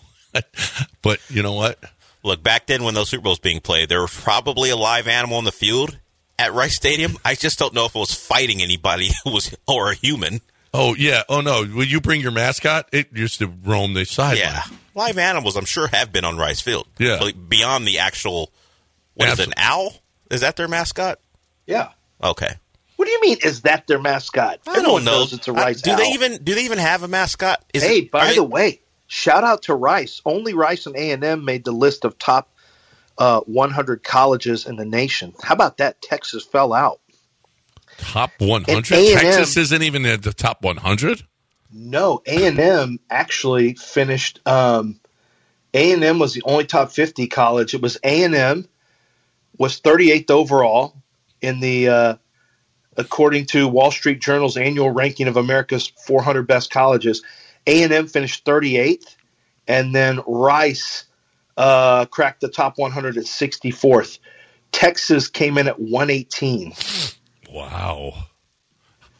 but 1.01 1.19
you 1.29 1.41
know 1.41 1.53
what? 1.53 1.79
Look, 2.23 2.43
back 2.43 2.67
then 2.67 2.83
when 2.83 2.93
those 2.93 3.09
Super 3.09 3.23
Bowls 3.23 3.39
being 3.39 3.61
played, 3.61 3.89
there 3.89 4.01
was 4.01 4.13
probably 4.13 4.69
a 4.69 4.75
live 4.75 5.07
animal 5.07 5.39
in 5.39 5.45
the 5.45 5.51
field 5.51 5.97
at 6.37 6.53
Rice 6.53 6.75
Stadium. 6.75 7.17
I 7.25 7.33
just 7.35 7.57
don't 7.57 7.73
know 7.73 7.85
if 7.85 7.95
it 7.95 7.99
was 7.99 8.13
fighting 8.13 8.61
anybody 8.61 9.09
who 9.23 9.31
was 9.31 9.55
or 9.67 9.91
a 9.91 9.95
human. 9.95 10.41
Oh 10.73 10.93
yeah. 10.95 11.23
Oh 11.27 11.41
no. 11.41 11.61
Will 11.63 11.83
you 11.83 11.99
bring 11.99 12.21
your 12.21 12.31
mascot? 12.31 12.87
It 12.93 13.07
used 13.11 13.39
to 13.39 13.47
roam 13.47 13.93
the 13.93 14.05
sideline. 14.05 14.37
Yeah, 14.37 14.61
live 14.93 15.17
animals 15.17 15.57
I'm 15.57 15.65
sure 15.65 15.87
have 15.87 16.13
been 16.13 16.23
on 16.23 16.37
Rice 16.37 16.61
Field. 16.61 16.87
Yeah. 16.99 17.17
But 17.19 17.49
beyond 17.49 17.87
the 17.87 17.99
actual, 17.99 18.51
what 19.15 19.29
is 19.29 19.39
it, 19.39 19.47
an 19.47 19.53
owl? 19.57 19.93
Is 20.29 20.41
that 20.41 20.55
their 20.57 20.67
mascot? 20.67 21.19
Yeah. 21.65 21.89
Okay. 22.23 22.53
What 23.01 23.07
do 23.07 23.13
you 23.13 23.21
mean? 23.21 23.37
Is 23.43 23.63
that 23.63 23.87
their 23.87 23.97
mascot? 23.99 24.59
I 24.67 24.77
Everyone 24.77 24.83
don't 24.83 25.05
know. 25.05 25.11
knows 25.21 25.33
it's 25.33 25.47
a 25.47 25.53
Rice. 25.53 25.81
do 25.81 25.95
they 25.95 26.09
even 26.09 26.43
do 26.43 26.53
they 26.53 26.65
even 26.65 26.77
have 26.77 27.01
a 27.01 27.07
mascot? 27.07 27.65
Is 27.73 27.81
Hey, 27.81 27.97
it, 28.01 28.11
by 28.11 28.27
the 28.27 28.33
they- 28.35 28.39
way, 28.41 28.81
shout 29.07 29.43
out 29.43 29.63
to 29.63 29.73
Rice. 29.73 30.21
Only 30.23 30.53
Rice 30.53 30.85
and 30.85 30.95
A 30.95 31.09
and 31.09 31.23
M 31.23 31.43
made 31.43 31.63
the 31.65 31.71
list 31.71 32.05
of 32.05 32.19
top 32.19 32.53
uh, 33.17 33.39
100 33.39 34.03
colleges 34.03 34.67
in 34.67 34.75
the 34.75 34.85
nation. 34.85 35.33
How 35.41 35.55
about 35.55 35.77
that? 35.77 35.99
Texas 36.03 36.45
fell 36.45 36.73
out. 36.73 36.99
Top 37.97 38.29
100. 38.37 38.85
Texas 38.85 39.57
isn't 39.57 39.81
even 39.81 40.05
in 40.05 40.21
the 40.21 40.31
top 40.31 40.61
100. 40.61 41.23
No, 41.73 42.21
A 42.27 42.45
and 42.45 42.59
M 42.59 42.99
actually 43.09 43.73
finished. 43.73 44.41
Um, 44.47 44.99
A 45.73 45.91
and 45.91 46.03
M 46.03 46.19
was 46.19 46.35
the 46.35 46.43
only 46.45 46.65
top 46.65 46.91
50 46.91 47.25
college. 47.29 47.73
It 47.73 47.81
was 47.81 47.97
A 48.03 48.23
and 48.25 48.35
M 48.35 48.67
was 49.57 49.81
38th 49.81 50.29
overall 50.29 51.01
in 51.41 51.59
the 51.61 51.89
uh, 51.89 52.15
according 52.97 53.45
to 53.47 53.67
Wall 53.67 53.91
Street 53.91 54.19
Journal's 54.19 54.57
annual 54.57 54.89
ranking 54.89 55.27
of 55.27 55.37
America's 55.37 55.87
400 56.05 56.47
best 56.47 56.71
colleges. 56.71 57.23
A 57.67 57.83
and 57.83 57.91
M 57.93 58.07
finished 58.07 58.43
38th, 58.45 59.15
and 59.67 59.93
then 59.93 60.19
Rice 60.27 61.05
uh, 61.57 62.05
cracked 62.05 62.41
the 62.41 62.49
top 62.49 62.77
100 62.77 63.17
at 63.17 63.25
64th. 63.25 64.19
Texas 64.71 65.27
came 65.27 65.57
in 65.57 65.67
at 65.67 65.79
118. 65.79 66.73
Wow. 67.51 68.13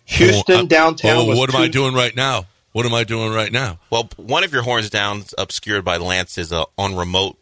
Houston 0.05 0.55
Oh, 0.55 0.59
I- 0.59 0.65
downtown. 0.65 1.17
Oh, 1.17 1.25
was 1.25 1.37
what 1.37 1.53
am 1.53 1.61
I 1.61 1.67
doing 1.67 1.93
right 1.93 2.15
now? 2.15 2.45
What 2.71 2.85
am 2.85 2.93
I 2.93 3.03
doing 3.03 3.33
right 3.33 3.51
now? 3.51 3.79
Well, 3.89 4.09
one 4.15 4.43
of 4.45 4.53
your 4.53 4.61
horns 4.63 4.89
down 4.89 5.17
is 5.19 5.35
obscured 5.37 5.83
by 5.83 5.97
Lance's 5.97 6.53
uh, 6.53 6.63
on 6.77 6.95
remote 6.95 7.37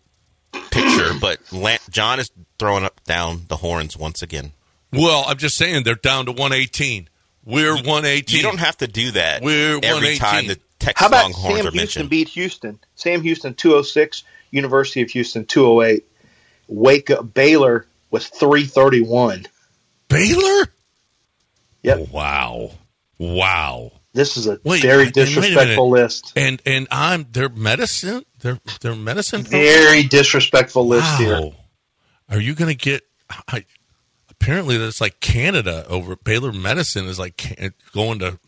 picture, 0.72 1.12
but 1.22 1.40
Lan- 1.52 1.78
John 1.92 2.20
is 2.20 2.32
throwing 2.58 2.84
up 2.84 3.04
down 3.04 3.46
the 3.48 3.58
horns 3.58 3.96
once 3.96 4.24
again. 4.24 4.54
Well, 4.92 5.24
I'm 5.28 5.38
just 5.38 5.56
saying 5.56 5.84
they're 5.84 5.96
down 5.96 6.26
to 6.26 6.32
118. 6.32 7.10
We're 7.46 7.74
118. 7.74 8.38
You 8.38 8.44
don't 8.44 8.60
have 8.60 8.78
to 8.78 8.88
do 8.88 9.12
that 9.12 9.42
We're 9.42 9.78
every 9.78 10.18
118. 10.18 10.20
time 10.20 10.48
the 10.48 10.60
Texas 10.80 11.00
How 11.00 11.08
about 11.08 11.32
Longhorns 11.32 11.44
Sam 11.44 11.68
are 11.68 11.72
Houston 11.72 11.78
mentioned. 11.78 12.10
beat 12.10 12.28
Houston? 12.30 12.80
Sam 12.96 13.22
Houston 13.22 13.54
206, 13.54 14.24
University 14.52 15.02
of 15.02 15.10
Houston 15.12 15.46
208. 15.46 16.06
Wake 16.68 17.10
up 17.10 17.34
Baylor 17.34 17.88
was 18.12 18.28
331. 18.28 19.46
Baylor? 20.08 20.66
Yep. 21.84 21.98
Oh, 22.00 22.08
wow. 22.12 22.72
Wow. 23.18 23.92
This 24.14 24.38
is 24.38 24.48
a 24.48 24.60
Wait, 24.64 24.82
very 24.82 25.04
and 25.04 25.12
a 25.12 25.14
disrespectful 25.14 25.92
minute. 25.92 26.04
list. 26.04 26.34
And 26.36 26.62
and 26.66 26.88
I'm 26.92 27.28
their 27.32 27.50
medicine. 27.50 28.26
Their 28.40 28.60
their 28.82 28.96
medicine. 28.96 29.44
Very 29.44 30.04
disrespectful 30.04 30.88
list 30.88 31.06
wow. 31.06 31.18
here. 31.18 31.52
Are 32.30 32.40
you 32.40 32.56
going 32.56 32.76
to 32.76 32.78
get? 32.78 33.04
I, 33.48 33.66
apparently, 34.40 34.78
that's 34.78 35.02
like 35.02 35.20
Canada 35.20 35.86
over 35.88 36.16
Baylor 36.16 36.52
Medicine 36.52 37.06
is 37.06 37.20
like 37.20 37.82
going 37.94 38.20
to 38.20 38.40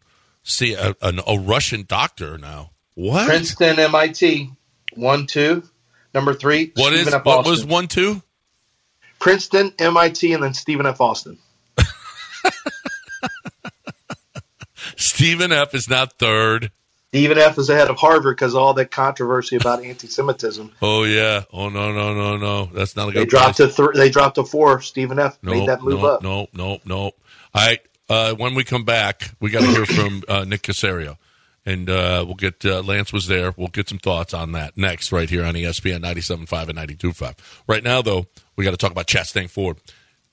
see 0.44 0.74
a, 0.74 0.96
a, 1.02 1.14
a 1.28 1.40
Russian 1.40 1.86
doctor 1.88 2.38
now. 2.38 2.72
What? 2.96 3.28
Princeton, 3.28 3.80
MIT, 3.80 4.50
one, 4.96 5.28
two. 5.28 5.64
Number 6.14 6.34
three, 6.34 6.74
what 6.76 6.92
is 6.94 7.06
what 7.06 7.26
Austin. 7.26 7.52
was 7.52 7.66
one 7.66 7.88
two? 7.88 8.22
Princeton, 9.20 9.74
MIT, 9.80 10.34
and 10.34 10.44
then 10.44 10.54
Stephen 10.54 10.86
F. 10.86 11.00
Austin. 11.00 11.38
Stephen 14.98 15.54
F 15.54 15.74
is 15.74 15.90
not 15.90 16.20
third. 16.20 16.72
Stephen 17.12 17.38
F. 17.38 17.58
is 17.58 17.70
ahead 17.70 17.90
of 17.90 17.98
Harvard 17.98 18.38
because 18.38 18.54
of 18.54 18.62
all 18.62 18.74
that 18.76 18.90
controversy 18.90 19.58
about 19.58 19.84
anti-Semitism. 19.84 20.72
Oh 20.82 21.04
yeah. 21.04 21.44
Oh 21.52 21.68
no 21.68 21.92
no 21.92 22.14
no 22.14 22.38
no. 22.38 22.66
That's 22.68 22.96
not 22.96 23.10
a 23.10 23.12
good. 23.12 23.24
They 23.24 23.26
dropped 23.26 23.58
place. 23.58 23.76
to 23.76 23.84
th- 23.84 23.96
they 23.96 24.10
dropped 24.10 24.36
to 24.36 24.46
four. 24.46 24.80
Stephen 24.80 25.20
F. 25.20 25.38
No, 25.44 25.52
made 25.52 25.68
that 25.68 25.82
move 25.82 26.00
no, 26.00 26.08
up. 26.08 26.24
no, 26.24 26.48
no, 26.54 26.80
no. 26.86 27.00
All 27.00 27.14
right. 27.54 27.82
Uh, 28.08 28.34
when 28.36 28.56
we 28.56 28.64
come 28.64 28.86
back, 28.86 29.32
we 29.42 29.50
got 29.50 29.60
to 29.60 29.68
hear 29.68 29.86
from 29.86 30.24
uh, 30.30 30.46
Nick 30.46 30.62
Caserio. 30.62 31.18
And 31.66 31.90
uh, 31.90 32.24
we'll 32.26 32.36
get 32.36 32.64
uh, 32.66 32.82
Lance 32.82 33.12
was 33.12 33.28
there. 33.28 33.54
We'll 33.58 33.68
get 33.68 33.90
some 33.90 34.00
thoughts 34.00 34.34
on 34.34 34.54
that 34.54 34.78
next, 34.78 35.12
right 35.12 35.30
here 35.30 35.44
on 35.44 35.54
ESPN 35.54 36.02
97.5 36.02 36.70
and 36.70 36.78
92.5. 36.78 37.36
Right 37.68 37.84
now, 37.84 38.02
though, 38.02 38.26
we 38.56 38.64
got 38.64 38.72
to 38.72 38.78
talk 38.78 38.92
about 38.92 39.08
Chastang 39.08 39.50
Ford. 39.50 39.78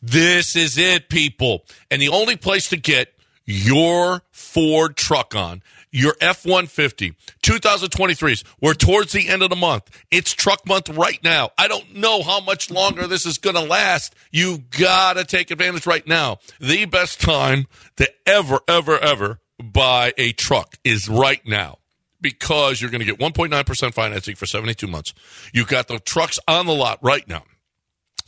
This 0.00 0.56
is 0.56 0.78
it, 0.78 1.08
people. 1.08 1.64
And 1.90 2.00
the 2.00 2.08
only 2.08 2.36
place 2.36 2.68
to 2.70 2.76
get 2.76 3.12
your 3.44 4.22
Ford 4.30 4.96
truck 4.96 5.34
on, 5.34 5.62
your 5.90 6.14
F 6.20 6.44
150, 6.44 7.14
2023s. 7.42 8.44
We're 8.61 8.74
towards 8.74 9.12
the 9.12 9.29
end 9.29 9.42
of 9.42 9.51
the 9.51 9.57
month. 9.57 9.90
It's 10.11 10.33
truck 10.33 10.66
month 10.66 10.88
right 10.90 11.22
now. 11.22 11.51
I 11.59 11.68
don't 11.68 11.96
know 11.96 12.22
how 12.22 12.40
much 12.40 12.70
longer 12.70 13.07
this 13.07 13.27
is 13.27 13.38
going 13.38 13.57
to 13.57 13.62
last. 13.62 14.14
You've 14.31 14.70
got 14.70 15.14
to 15.14 15.24
take 15.24 15.51
advantage 15.51 15.87
right 15.87 16.07
now. 16.07 16.38
The 16.61 16.85
best 16.87 17.20
time 17.20 17.66
to 17.96 18.11
ever, 18.27 18.61
ever, 18.68 18.98
ever 18.98 19.40
buy 19.62 20.12
a 20.16 20.33
truck 20.33 20.77
is 20.85 21.09
right 21.09 21.44
now 21.46 21.79
because 22.20 22.81
you're 22.81 22.90
going 22.90 23.01
to 23.01 23.07
get 23.07 23.18
1.9% 23.18 23.94
financing 23.94 24.35
for 24.35 24.46
72 24.46 24.87
months. 24.87 25.14
You've 25.53 25.68
got 25.68 25.88
the 25.88 25.98
trucks 25.98 26.38
on 26.48 26.66
the 26.66 26.74
lot 26.74 26.98
right 27.03 27.27
now 27.29 27.44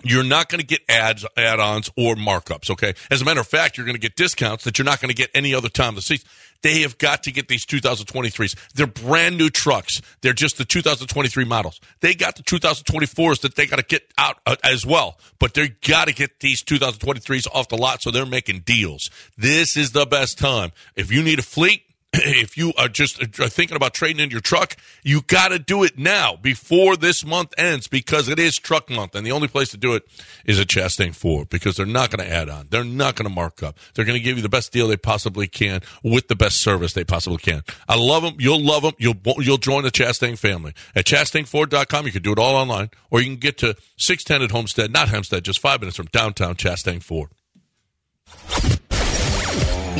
you're 0.02 0.24
not 0.24 0.48
going 0.48 0.60
to 0.60 0.66
get 0.66 0.80
ads, 0.88 1.24
add-ons, 1.36 1.90
or 1.96 2.14
markups. 2.14 2.70
Okay. 2.70 2.94
As 3.10 3.22
a 3.22 3.24
matter 3.24 3.40
of 3.40 3.46
fact, 3.46 3.76
you're 3.76 3.86
going 3.86 3.96
to 3.96 4.00
get 4.00 4.16
discounts 4.16 4.64
that 4.64 4.78
you're 4.78 4.84
not 4.84 5.00
going 5.00 5.10
to 5.10 5.14
get 5.14 5.30
any 5.34 5.54
other 5.54 5.68
time 5.68 5.90
of 5.90 5.94
the 5.96 6.02
season. 6.02 6.28
They 6.62 6.82
have 6.82 6.98
got 6.98 7.22
to 7.22 7.32
get 7.32 7.48
these 7.48 7.64
2023s. 7.64 8.56
They're 8.74 8.86
brand 8.86 9.38
new 9.38 9.48
trucks. 9.48 10.02
They're 10.20 10.32
just 10.32 10.58
the 10.58 10.64
2023 10.64 11.44
models. 11.44 11.80
They 12.00 12.14
got 12.14 12.36
the 12.36 12.42
2024s 12.42 13.40
that 13.40 13.54
they 13.54 13.66
got 13.66 13.76
to 13.76 13.84
get 13.84 14.02
out 14.18 14.38
uh, 14.46 14.56
as 14.62 14.84
well. 14.84 15.18
But 15.38 15.54
they 15.54 15.68
got 15.68 16.08
to 16.08 16.14
get 16.14 16.40
these 16.40 16.62
2023s 16.62 17.46
off 17.52 17.68
the 17.68 17.76
lot, 17.76 18.02
so 18.02 18.10
they're 18.10 18.26
making 18.26 18.60
deals. 18.60 19.10
This 19.38 19.76
is 19.76 19.92
the 19.92 20.06
best 20.06 20.38
time. 20.38 20.72
If 20.96 21.10
you 21.10 21.22
need 21.22 21.38
a 21.38 21.42
fleet, 21.42 21.82
if 22.12 22.56
you 22.56 22.72
are 22.76 22.88
just 22.88 23.22
uh, 23.22 23.48
thinking 23.48 23.76
about 23.76 23.94
trading 23.94 24.20
in 24.20 24.30
your 24.30 24.40
truck, 24.40 24.76
you 25.04 25.22
got 25.22 25.48
to 25.48 25.60
do 25.60 25.84
it 25.84 25.96
now 25.96 26.34
before 26.34 26.96
this 26.96 27.24
month 27.24 27.54
ends 27.56 27.86
because 27.86 28.28
it 28.28 28.38
is 28.38 28.56
truck 28.56 28.90
month. 28.90 29.14
And 29.14 29.24
the 29.24 29.30
only 29.30 29.46
place 29.46 29.68
to 29.70 29.76
do 29.76 29.94
it 29.94 30.02
is 30.44 30.58
at 30.58 30.66
Chastang 30.66 31.14
Ford 31.14 31.48
because 31.48 31.76
they're 31.76 31.86
not 31.86 32.10
going 32.10 32.26
to 32.26 32.32
add 32.32 32.48
on. 32.48 32.66
They're 32.70 32.82
not 32.82 33.14
going 33.14 33.28
to 33.28 33.34
mark 33.34 33.62
up. 33.62 33.78
They're 33.94 34.04
going 34.04 34.18
to 34.18 34.24
give 34.24 34.36
you 34.36 34.42
the 34.42 34.48
best 34.48 34.72
deal 34.72 34.88
they 34.88 34.96
possibly 34.96 35.46
can 35.46 35.82
with 36.02 36.26
the 36.26 36.36
best 36.36 36.60
service 36.60 36.94
they 36.94 37.04
possibly 37.04 37.38
can. 37.38 37.62
I 37.88 37.96
love 37.96 38.24
them. 38.24 38.34
You'll 38.38 38.64
love 38.64 38.82
them. 38.82 38.94
You'll, 38.98 39.16
you'll 39.38 39.58
join 39.58 39.84
the 39.84 39.90
Chastang 39.92 40.36
family 40.36 40.74
at 40.96 41.04
chastangford.com. 41.04 42.06
You 42.06 42.12
can 42.12 42.22
do 42.22 42.32
it 42.32 42.38
all 42.38 42.56
online 42.56 42.90
or 43.10 43.20
you 43.20 43.26
can 43.26 43.36
get 43.36 43.58
to 43.58 43.76
610 43.98 44.42
at 44.42 44.50
Homestead, 44.50 44.92
not 44.92 45.08
Hempstead, 45.08 45.44
just 45.44 45.60
five 45.60 45.80
minutes 45.80 45.96
from 45.96 46.06
downtown 46.06 46.56
Chastang 46.56 47.02
Ford. 47.02 47.30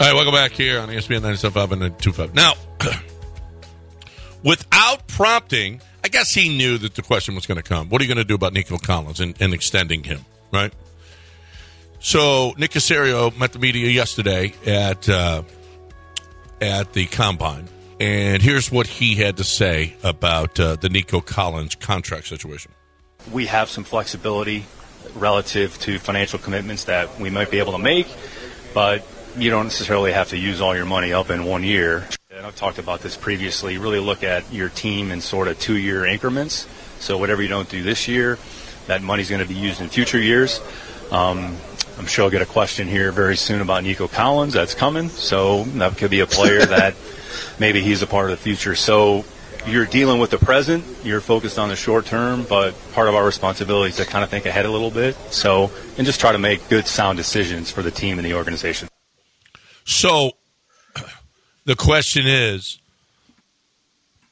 All 0.00 0.06
right, 0.08 0.14
welcome 0.14 0.32
back 0.32 0.52
here 0.52 0.80
on 0.80 0.88
ESPN 0.88 1.20
97.5 1.20 1.72
and 1.72 1.82
92.5. 1.98 2.34
Now, 2.34 2.54
without 4.42 5.06
prompting, 5.06 5.82
I 6.02 6.08
guess 6.08 6.32
he 6.32 6.48
knew 6.48 6.78
that 6.78 6.94
the 6.94 7.02
question 7.02 7.34
was 7.34 7.44
going 7.44 7.56
to 7.56 7.62
come. 7.62 7.90
What 7.90 8.00
are 8.00 8.04
you 8.04 8.08
going 8.08 8.16
to 8.16 8.24
do 8.24 8.34
about 8.34 8.54
Nico 8.54 8.78
Collins 8.78 9.20
and, 9.20 9.36
and 9.40 9.52
extending 9.52 10.02
him, 10.02 10.20
right? 10.50 10.72
So 12.00 12.54
Nick 12.56 12.70
Caserio 12.70 13.36
met 13.38 13.52
the 13.52 13.58
media 13.58 13.88
yesterday 13.90 14.54
at 14.66 15.08
uh, 15.10 15.42
at 16.60 16.94
the 16.94 17.06
combine, 17.06 17.68
and 18.00 18.42
here's 18.42 18.72
what 18.72 18.86
he 18.86 19.14
had 19.16 19.36
to 19.36 19.44
say 19.44 19.94
about 20.02 20.58
uh, 20.58 20.76
the 20.76 20.88
Nico 20.88 21.20
Collins 21.20 21.74
contract 21.74 22.26
situation. 22.28 22.72
we 23.30 23.44
have 23.46 23.68
some 23.68 23.84
flexibility 23.84 24.64
relative 25.14 25.78
to 25.80 25.98
financial 25.98 26.38
commitments 26.38 26.84
that 26.84 27.20
we 27.20 27.28
might 27.28 27.50
be 27.50 27.58
able 27.58 27.72
to 27.72 27.78
make, 27.78 28.08
but 28.72 29.06
you 29.36 29.50
don't 29.50 29.64
necessarily 29.64 30.12
have 30.12 30.28
to 30.30 30.38
use 30.38 30.60
all 30.60 30.76
your 30.76 30.84
money 30.84 31.12
up 31.12 31.30
in 31.30 31.44
one 31.44 31.62
year. 31.62 32.06
And 32.30 32.46
I've 32.46 32.56
talked 32.56 32.78
about 32.78 33.00
this 33.00 33.16
previously. 33.16 33.78
Really 33.78 34.00
look 34.00 34.22
at 34.22 34.50
your 34.52 34.68
team 34.68 35.10
in 35.10 35.20
sort 35.20 35.48
of 35.48 35.58
two 35.58 35.76
year 35.76 36.04
increments. 36.04 36.66
So 36.98 37.18
whatever 37.18 37.42
you 37.42 37.48
don't 37.48 37.68
do 37.68 37.82
this 37.82 38.08
year, 38.08 38.38
that 38.86 39.02
money's 39.02 39.30
going 39.30 39.42
to 39.42 39.48
be 39.48 39.58
used 39.58 39.80
in 39.80 39.88
future 39.88 40.18
years. 40.18 40.60
Um, 41.10 41.56
I'm 41.98 42.06
sure 42.06 42.24
I'll 42.24 42.30
get 42.30 42.42
a 42.42 42.46
question 42.46 42.88
here 42.88 43.12
very 43.12 43.36
soon 43.36 43.60
about 43.60 43.84
Nico 43.84 44.08
Collins. 44.08 44.54
That's 44.54 44.74
coming. 44.74 45.08
So 45.08 45.64
that 45.64 45.96
could 45.96 46.10
be 46.10 46.20
a 46.20 46.26
player 46.26 46.64
that 46.66 46.94
maybe 47.58 47.82
he's 47.82 48.02
a 48.02 48.06
part 48.06 48.30
of 48.30 48.30
the 48.30 48.42
future. 48.42 48.74
So 48.74 49.24
you're 49.66 49.86
dealing 49.86 50.20
with 50.20 50.30
the 50.30 50.38
present, 50.38 50.84
you're 51.04 51.20
focused 51.20 51.58
on 51.58 51.68
the 51.68 51.76
short 51.76 52.06
term, 52.06 52.44
but 52.48 52.74
part 52.92 53.08
of 53.08 53.14
our 53.14 53.24
responsibility 53.24 53.90
is 53.90 53.96
to 53.96 54.04
kind 54.04 54.24
of 54.24 54.30
think 54.30 54.46
ahead 54.46 54.66
a 54.66 54.70
little 54.70 54.90
bit. 54.90 55.14
So, 55.30 55.70
and 55.96 56.06
just 56.06 56.20
try 56.20 56.32
to 56.32 56.38
make 56.38 56.68
good, 56.68 56.86
sound 56.86 57.16
decisions 57.16 57.70
for 57.70 57.82
the 57.82 57.90
team 57.90 58.18
and 58.18 58.26
the 58.26 58.34
organization. 58.34 58.88
So 59.84 60.32
the 61.64 61.76
question 61.76 62.26
is 62.26 62.78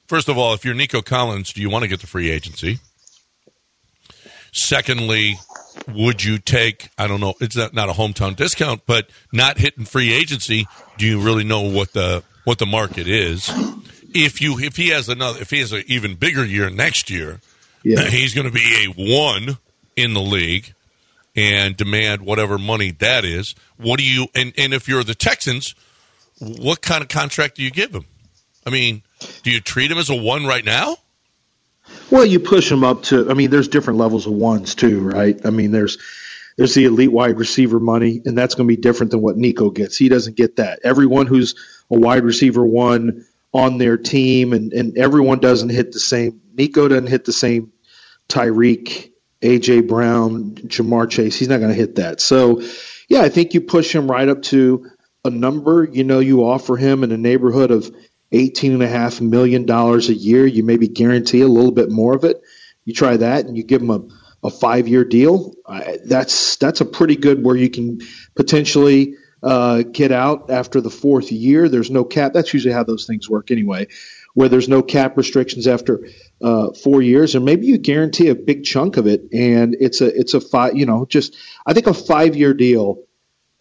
first 0.07 0.29
of 0.29 0.37
all, 0.39 0.55
if 0.55 0.65
you're 0.65 0.75
Nico 0.75 1.03
Collins, 1.03 1.53
do 1.53 1.61
you 1.61 1.71
want 1.71 1.83
to 1.83 1.89
get 1.89 2.01
the 2.01 2.07
free 2.07 2.31
agency? 2.31 2.79
Secondly, 4.53 5.39
would 5.87 6.25
you 6.25 6.39
take, 6.39 6.89
I 6.99 7.07
don't 7.07 7.21
know, 7.21 7.35
it's 7.41 7.57
not, 7.57 7.73
not 7.73 7.89
a 7.89 7.93
hometown 7.93 8.35
discount, 8.35 8.83
but 8.85 9.09
not 9.33 9.59
hitting 9.59 9.85
free 9.85 10.13
agency, 10.13 10.67
do 10.99 11.07
you 11.07 11.21
really 11.21 11.45
know 11.45 11.61
what 11.63 11.93
the 11.93 12.25
what 12.45 12.59
the 12.59 12.67
market 12.67 13.07
is? 13.07 13.49
If 14.13 14.41
you 14.41 14.59
if 14.59 14.77
he 14.77 14.89
has 14.89 15.09
another 15.09 15.41
if 15.41 15.51
he 15.51 15.61
has 15.61 15.73
an 15.73 15.85
even 15.87 16.17
bigger 16.17 16.45
year 16.45 16.69
next 16.69 17.11
year, 17.11 17.41
Yeah. 17.85 18.03
he's 18.09 18.35
going 18.35 18.47
to 18.49 18.53
be 18.53 18.87
a 18.87 18.87
one 19.23 19.59
in 19.97 20.15
the 20.15 20.21
league 20.21 20.75
and 21.37 21.77
demand 21.77 22.23
whatever 22.23 22.59
money 22.59 22.91
that 22.93 23.25
is. 23.25 23.55
What 23.77 23.99
do 23.99 24.05
you 24.05 24.29
and, 24.35 24.53
and 24.59 24.75
if 24.75 24.89
you're 24.89 25.05
the 25.05 25.15
Texans, 25.15 25.75
what 26.39 26.83
kind 26.83 27.03
of 27.03 27.09
contract 27.09 27.57
do 27.57 27.63
you 27.63 27.71
give 27.71 27.95
him? 27.95 28.07
I 28.67 28.71
mean, 28.71 29.03
do 29.43 29.51
you 29.51 29.61
treat 29.61 29.91
him 29.91 29.99
as 29.99 30.11
a 30.11 30.15
one 30.15 30.47
right 30.47 30.65
now? 30.65 30.97
Well, 32.11 32.25
you 32.25 32.41
push 32.41 32.71
him 32.71 32.85
up 32.85 33.05
to. 33.05 33.31
I 33.31 33.35
mean, 33.35 33.51
there's 33.51 33.69
different 33.69 33.99
levels 33.99 34.27
of 34.27 34.33
ones 34.33 34.75
too, 34.75 35.01
right? 35.01 35.39
I 35.45 35.51
mean, 35.51 35.71
there's 35.71 35.99
there's 36.57 36.75
the 36.75 36.85
elite 36.85 37.13
wide 37.13 37.39
receiver 37.39 37.81
money, 37.81 38.21
and 38.25 38.37
that's 38.37 38.55
going 38.55 38.69
to 38.69 38.77
be 38.77 38.81
different 38.81 39.13
than 39.13 39.23
what 39.23 39.37
Nico 39.37 39.71
gets. 39.71 39.97
He 39.97 40.09
doesn't 40.09 40.37
get 40.37 40.57
that. 40.57 40.81
Everyone 40.85 41.27
who's 41.27 41.55
a 41.91 41.99
wide 41.99 42.25
receiver 42.25 42.65
one 42.65 43.25
on 43.53 43.79
their 43.79 43.97
team, 43.97 44.53
and 44.53 44.73
and 44.73 44.99
everyone 44.99 45.39
doesn't 45.39 45.71
hit 45.71 45.93
the 45.93 46.01
same. 46.01 46.41
Nico 46.55 46.89
doesn't 46.89 47.09
hit 47.09 47.25
the 47.25 47.33
same. 47.33 47.73
Tyreek, 48.29 49.10
AJ 49.43 49.89
Brown, 49.89 50.55
Ja'Marr 50.55 51.09
Chase. 51.09 51.37
He's 51.39 51.49
not 51.49 51.59
going 51.59 51.71
to 51.71 51.77
hit 51.77 51.97
that. 51.97 52.21
So, 52.21 52.63
yeah, 53.09 53.23
I 53.23 53.29
think 53.29 53.55
you 53.55 53.61
push 53.61 53.95
him 53.95 54.11
right 54.11 54.29
up 54.29 54.43
to 54.45 54.91
a 55.25 55.31
number. 55.31 55.89
You 55.91 56.05
know, 56.05 56.21
you 56.21 56.45
offer 56.45 56.77
him 56.77 57.03
in 57.03 57.11
the 57.11 57.19
neighborhood 57.19 57.71
of 57.71 57.95
eighteen 58.33 58.73
and 58.73 58.83
a 58.83 58.89
half 58.89 59.21
million 59.21 59.67
dollars 59.67 60.09
a 60.09 60.15
year. 60.15 60.47
You 60.47 60.63
maybe 60.63 60.89
guarantee 60.89 61.41
a 61.41 61.49
little 61.49 61.73
bit 61.73 61.91
more 61.91 62.15
of 62.15 62.25
it. 62.25 62.43
You 62.85 62.95
try 62.95 63.17
that, 63.17 63.47
and 63.47 63.57
you 63.57 63.63
give 63.63 63.83
him 63.83 63.91
a, 63.91 64.03
a 64.45 64.51
five 64.51 64.89
year 64.89 65.05
deal. 65.05 65.55
That's 66.05 66.57
that's 66.57 66.81
a 66.81 66.87
pretty 66.87 67.17
good 67.17 67.43
where 67.43 67.57
you 67.57 67.71
can 67.71 68.01
potentially 68.37 69.17
uh, 69.43 69.83
get 69.83 70.13
out 70.13 70.51
after 70.51 70.81
the 70.81 70.91
fourth 70.91 71.33
year. 71.33 71.69
There's 71.69 71.91
no 71.91 72.05
cap. 72.05 72.33
That's 72.33 72.53
usually 72.53 72.75
how 72.75 72.85
those 72.85 73.07
things 73.07 73.29
work 73.29 73.51
anyway. 73.51 73.89
Where 74.35 74.49
there's 74.49 74.69
no 74.69 74.83
cap 74.83 75.17
restrictions 75.17 75.67
after 75.67 76.07
uh, 76.41 76.73
four 76.73 77.03
years, 77.03 77.35
or 77.35 77.41
maybe 77.41 77.67
you 77.67 77.79
guarantee 77.79 78.29
a 78.29 78.35
big 78.35 78.65
chunk 78.65 78.97
of 78.97 79.07
it, 79.07 79.23
and 79.33 79.77
it's 79.79 80.01
a 80.01 80.07
it's 80.07 80.35
a 80.35 80.41
five. 80.41 80.77
You 80.77 80.87
know, 80.87 81.05
just 81.05 81.37
I 81.67 81.73
think 81.73 81.89
a 81.89 81.95
five 81.95 82.37
year 82.37 82.55
deal 82.55 83.03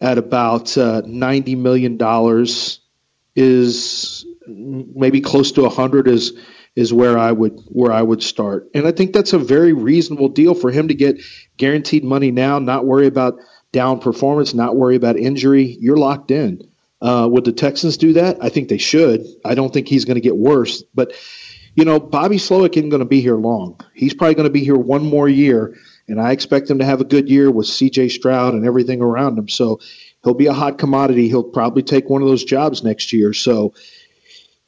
at 0.00 0.16
about 0.16 0.78
uh, 0.78 1.02
ninety 1.04 1.56
million 1.56 1.96
dollars 1.96 2.80
is 3.34 4.24
maybe 4.46 5.20
close 5.20 5.52
to 5.52 5.62
a 5.62 5.68
100 5.68 6.08
is 6.08 6.32
is 6.76 6.92
where 6.92 7.18
I 7.18 7.32
would 7.32 7.60
where 7.66 7.92
I 7.92 8.02
would 8.02 8.22
start. 8.22 8.68
And 8.74 8.86
I 8.86 8.92
think 8.92 9.12
that's 9.12 9.32
a 9.32 9.38
very 9.38 9.72
reasonable 9.72 10.28
deal 10.28 10.54
for 10.54 10.70
him 10.70 10.88
to 10.88 10.94
get 10.94 11.20
guaranteed 11.56 12.04
money 12.04 12.30
now, 12.30 12.58
not 12.58 12.86
worry 12.86 13.06
about 13.06 13.34
down 13.72 14.00
performance, 14.00 14.54
not 14.54 14.76
worry 14.76 14.96
about 14.96 15.16
injury. 15.16 15.76
You're 15.80 15.96
locked 15.96 16.30
in. 16.30 16.69
Uh, 17.00 17.28
would 17.30 17.44
the 17.44 17.52
Texans 17.52 17.96
do 17.96 18.14
that? 18.14 18.38
I 18.42 18.50
think 18.50 18.68
they 18.68 18.78
should. 18.78 19.24
I 19.44 19.54
don't 19.54 19.72
think 19.72 19.88
he's 19.88 20.04
going 20.04 20.16
to 20.16 20.20
get 20.20 20.36
worse. 20.36 20.82
But 20.94 21.14
you 21.74 21.84
know, 21.84 22.00
Bobby 22.00 22.36
Slowik 22.36 22.76
isn't 22.76 22.90
going 22.90 23.00
to 23.00 23.06
be 23.06 23.20
here 23.20 23.36
long. 23.36 23.80
He's 23.94 24.12
probably 24.12 24.34
going 24.34 24.48
to 24.48 24.52
be 24.52 24.64
here 24.64 24.76
one 24.76 25.04
more 25.04 25.28
year, 25.28 25.76
and 26.08 26.20
I 26.20 26.32
expect 26.32 26.68
him 26.68 26.80
to 26.80 26.84
have 26.84 27.00
a 27.00 27.04
good 27.04 27.28
year 27.28 27.50
with 27.50 27.66
C.J. 27.66 28.08
Stroud 28.08 28.54
and 28.54 28.66
everything 28.66 29.00
around 29.00 29.38
him. 29.38 29.48
So 29.48 29.80
he'll 30.24 30.34
be 30.34 30.48
a 30.48 30.52
hot 30.52 30.78
commodity. 30.78 31.28
He'll 31.28 31.44
probably 31.44 31.82
take 31.82 32.10
one 32.10 32.22
of 32.22 32.28
those 32.28 32.44
jobs 32.44 32.82
next 32.82 33.12
year. 33.12 33.32
So 33.32 33.74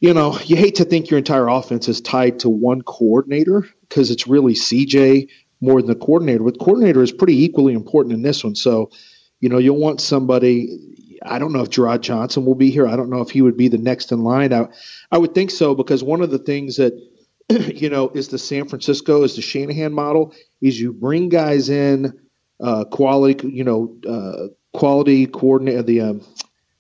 you 0.02 0.14
know, 0.14 0.36
you 0.40 0.56
hate 0.56 0.74
to 0.74 0.84
think 0.84 1.10
your 1.10 1.18
entire 1.18 1.46
offense 1.46 1.86
is 1.88 2.00
tied 2.00 2.40
to 2.40 2.48
one 2.48 2.82
coordinator 2.82 3.64
because 3.82 4.10
it's 4.10 4.26
really 4.26 4.54
CJ 4.54 5.28
more 5.60 5.80
than 5.80 5.86
the 5.86 5.94
coordinator. 5.94 6.42
But 6.42 6.58
coordinator 6.58 7.04
is 7.04 7.12
pretty 7.12 7.44
equally 7.44 7.72
important 7.72 8.12
in 8.12 8.20
this 8.20 8.42
one. 8.42 8.56
So, 8.56 8.90
you 9.38 9.48
know, 9.48 9.58
you'll 9.58 9.78
want 9.78 10.00
somebody. 10.00 10.76
I 11.24 11.38
don't 11.38 11.52
know 11.52 11.62
if 11.62 11.70
Jerrod 11.70 12.00
Johnson 12.00 12.44
will 12.44 12.54
be 12.54 12.70
here. 12.70 12.86
I 12.86 12.96
don't 12.96 13.10
know 13.10 13.20
if 13.20 13.30
he 13.30 13.42
would 13.42 13.56
be 13.56 13.68
the 13.68 13.78
next 13.78 14.12
in 14.12 14.22
line. 14.22 14.52
I, 14.52 14.68
I 15.10 15.18
would 15.18 15.34
think 15.34 15.50
so 15.50 15.74
because 15.74 16.02
one 16.02 16.20
of 16.20 16.30
the 16.30 16.38
things 16.38 16.76
that 16.76 16.94
you 17.48 17.90
know 17.90 18.10
is 18.10 18.28
the 18.28 18.38
San 18.38 18.68
Francisco 18.68 19.22
is 19.22 19.36
the 19.36 19.42
Shanahan 19.42 19.92
model 19.92 20.34
is 20.60 20.80
you 20.80 20.92
bring 20.92 21.28
guys 21.28 21.68
in 21.68 22.18
uh, 22.60 22.84
quality, 22.84 23.48
you 23.48 23.64
know, 23.64 23.96
uh, 24.08 24.48
quality 24.76 25.26
coordinate 25.26 25.86
the 25.86 26.00
um, 26.00 26.26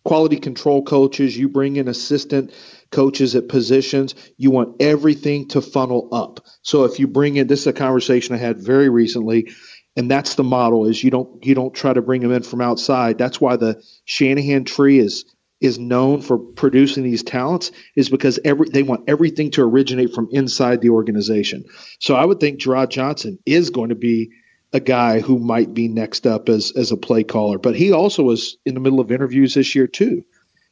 quality 0.04 0.36
control 0.36 0.82
coaches. 0.82 1.36
You 1.36 1.48
bring 1.48 1.76
in 1.76 1.88
assistant 1.88 2.52
coaches 2.90 3.34
at 3.34 3.48
positions. 3.48 4.14
You 4.36 4.50
want 4.50 4.80
everything 4.80 5.48
to 5.48 5.60
funnel 5.60 6.08
up. 6.12 6.40
So 6.62 6.84
if 6.84 6.98
you 6.98 7.06
bring 7.06 7.36
in, 7.36 7.46
this 7.46 7.60
is 7.60 7.66
a 7.66 7.72
conversation 7.72 8.34
I 8.34 8.38
had 8.38 8.58
very 8.58 8.88
recently, 8.88 9.52
and 9.96 10.10
that's 10.10 10.34
the 10.34 10.44
model 10.44 10.86
is 10.86 11.02
you 11.02 11.10
don't 11.10 11.44
you 11.44 11.54
don't 11.54 11.74
try 11.74 11.92
to 11.92 12.02
bring 12.02 12.22
them 12.22 12.32
in 12.32 12.42
from 12.42 12.60
outside. 12.60 13.18
That's 13.18 13.40
why 13.40 13.56
the 13.56 13.82
Shanahan 14.04 14.64
tree 14.64 14.98
is 14.98 15.24
is 15.60 15.78
known 15.78 16.20
for 16.20 16.38
producing 16.38 17.04
these 17.04 17.22
talents 17.22 17.70
is 17.94 18.08
because 18.08 18.40
every 18.44 18.68
they 18.68 18.82
want 18.82 19.04
everything 19.08 19.50
to 19.52 19.62
originate 19.62 20.12
from 20.12 20.28
inside 20.32 20.80
the 20.80 20.90
organization. 20.90 21.64
So 22.00 22.14
I 22.14 22.24
would 22.24 22.40
think 22.40 22.60
Jerrod 22.60 22.88
Johnson 22.88 23.38
is 23.46 23.70
going 23.70 23.90
to 23.90 23.94
be 23.94 24.30
a 24.72 24.80
guy 24.80 25.20
who 25.20 25.38
might 25.38 25.72
be 25.74 25.88
next 25.88 26.26
up 26.26 26.48
as 26.48 26.72
as 26.72 26.90
a 26.90 26.96
play 26.96 27.22
caller, 27.22 27.58
but 27.58 27.76
he 27.76 27.92
also 27.92 28.22
was 28.22 28.56
in 28.64 28.74
the 28.74 28.80
middle 28.80 29.00
of 29.00 29.12
interviews 29.12 29.54
this 29.54 29.74
year 29.74 29.86
too. 29.86 30.24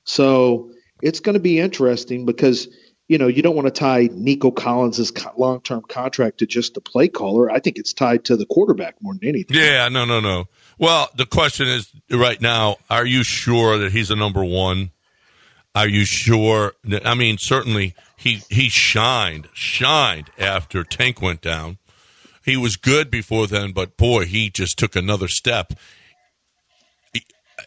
So 0.05 0.71
it's 1.03 1.21
going 1.21 1.35
to 1.35 1.41
be 1.41 1.59
interesting 1.59 2.27
because 2.27 2.69
you 3.11 3.19
know 3.19 3.27
you 3.27 3.43
don't 3.43 3.57
want 3.57 3.67
to 3.67 3.73
tie 3.73 4.09
Nico 4.13 4.53
Collins' 4.53 5.13
long 5.37 5.61
term 5.63 5.83
contract 5.83 6.39
to 6.39 6.47
just 6.47 6.75
the 6.75 6.81
play 6.81 7.09
caller. 7.09 7.51
I 7.51 7.59
think 7.59 7.77
it's 7.77 7.93
tied 7.93 8.25
to 8.27 8.37
the 8.37 8.47
quarterback 8.47 9.03
more 9.03 9.15
than 9.15 9.29
anything. 9.29 9.57
Yeah, 9.57 9.89
no, 9.89 10.05
no, 10.05 10.21
no. 10.21 10.47
Well, 10.79 11.09
the 11.17 11.27
question 11.27 11.67
is 11.67 11.91
right 12.09 12.41
now: 12.41 12.77
Are 12.89 13.05
you 13.05 13.25
sure 13.25 13.79
that 13.79 13.91
he's 13.91 14.13
a 14.13 14.17
number 14.17 14.45
one? 14.45 14.93
Are 15.75 15.89
you 15.89 16.05
sure? 16.05 16.75
That, 16.85 17.05
I 17.05 17.15
mean, 17.15 17.37
certainly 17.39 17.97
he 18.17 18.43
he 18.49 18.69
shined, 18.69 19.49
shined 19.53 20.31
after 20.39 20.85
Tank 20.85 21.21
went 21.21 21.41
down. 21.41 21.79
He 22.45 22.57
was 22.57 22.77
good 22.77 23.11
before 23.11 23.49
then, 23.49 23.73
but 23.73 23.97
boy, 23.97 24.27
he 24.27 24.51
just 24.51 24.79
took 24.79 24.95
another 24.95 25.27
step. 25.27 25.73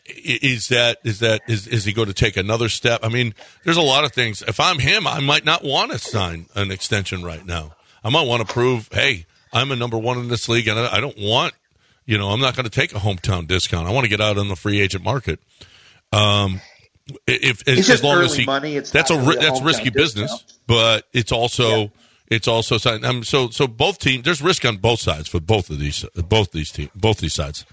Is 0.06 0.68
that 0.68 0.97
is 1.04 1.20
that 1.20 1.41
is 1.47 1.66
is 1.68 1.86
he 1.86 1.93
going 1.93 2.10
to 2.10 2.14
take 2.14 2.36
another 2.36 2.68
step? 2.68 2.99
I 3.04 3.10
mean, 3.10 3.34
there's 3.64 3.78
a 3.78 3.82
lot 3.82 4.04
of 4.04 4.12
things. 4.12 4.41
If 4.41 4.60
I'm 4.60 4.80
him, 4.80 5.08
I 5.08 5.22
might 5.22 5.45
not 5.45 5.64
want 5.64 5.91
to 5.91 5.97
sign 5.97 6.47
an 6.56 6.72
extension 6.72 7.24
right 7.24 7.45
now. 7.45 7.76
I 8.04 8.10
might 8.10 8.28
want 8.28 8.45
to 8.45 8.54
prove, 8.54 8.89
hey, 8.91 9.26
I'm 9.54 9.72
a 9.72 9.78
number 9.78 9.97
one 9.97 10.18
in 10.20 10.28
this 10.28 10.49
league, 10.49 10.68
and 10.68 10.78
I 10.78 10.99
don't 10.99 11.18
want, 11.18 11.54
you 12.06 12.18
know, 12.18 12.32
I'm 12.32 12.41
not 12.41 12.54
going 12.56 12.66
to 12.66 12.70
take 12.70 12.93
a 12.93 12.99
hometown 12.99 13.47
discount. 13.47 13.88
I 13.88 13.91
want 13.91 14.04
to 14.04 14.10
get 14.10 14.20
out 14.20 14.38
on 14.38 14.49
the 14.49 14.58
free 14.58 14.82
agent 14.82 15.06
market. 15.06 15.39
Um, 16.12 16.60
if 17.28 17.64
It's 17.66 17.89
as, 17.89 18.04
long 18.04 18.22
as 18.24 18.36
he 18.36 18.45
money, 18.45 18.76
it's 18.76 18.91
that's 18.91 19.10
a 19.10 19.18
really 19.18 19.38
a 19.38 19.39
that's 19.39 19.62
risky 19.62 19.89
discount. 19.89 19.95
business, 19.95 20.43
but 20.68 21.06
it's 21.14 21.32
also 21.32 21.91
it's 22.28 22.47
also 22.47 22.78
um, 23.04 23.24
so 23.24 23.49
so 23.49 23.68
both 23.68 23.99
teams 23.99 24.24
there's 24.24 24.41
risk 24.41 24.66
on 24.66 24.78
both 24.78 24.99
sides 24.99 25.28
for 25.28 25.39
both 25.39 25.70
of 25.70 25.80
these 25.80 26.06
both 26.28 26.51
these 26.51 26.72
teams 26.72 26.89
both 26.95 27.18
these 27.18 27.34
sides. 27.34 27.66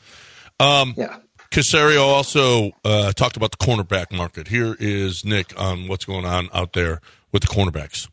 Um, 0.58 0.94
yeah. 0.96 1.18
Caserio 1.50 2.04
also 2.04 2.70
uh, 2.84 3.12
talked 3.12 3.36
about 3.36 3.50
the 3.50 3.56
cornerback 3.56 4.12
market. 4.16 4.48
Here 4.48 4.76
is 4.78 5.24
Nick 5.24 5.58
on 5.60 5.88
what's 5.88 6.04
going 6.04 6.24
on 6.24 6.48
out 6.54 6.74
there 6.74 7.00
with 7.32 7.42
the 7.42 7.48
cornerbacks. 7.48 8.08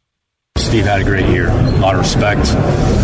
Steve 0.58 0.86
had 0.86 1.02
a 1.02 1.04
great 1.04 1.28
year. 1.30 1.48
A 1.48 1.78
lot 1.78 1.94
of 1.94 2.02
respect 2.02 2.50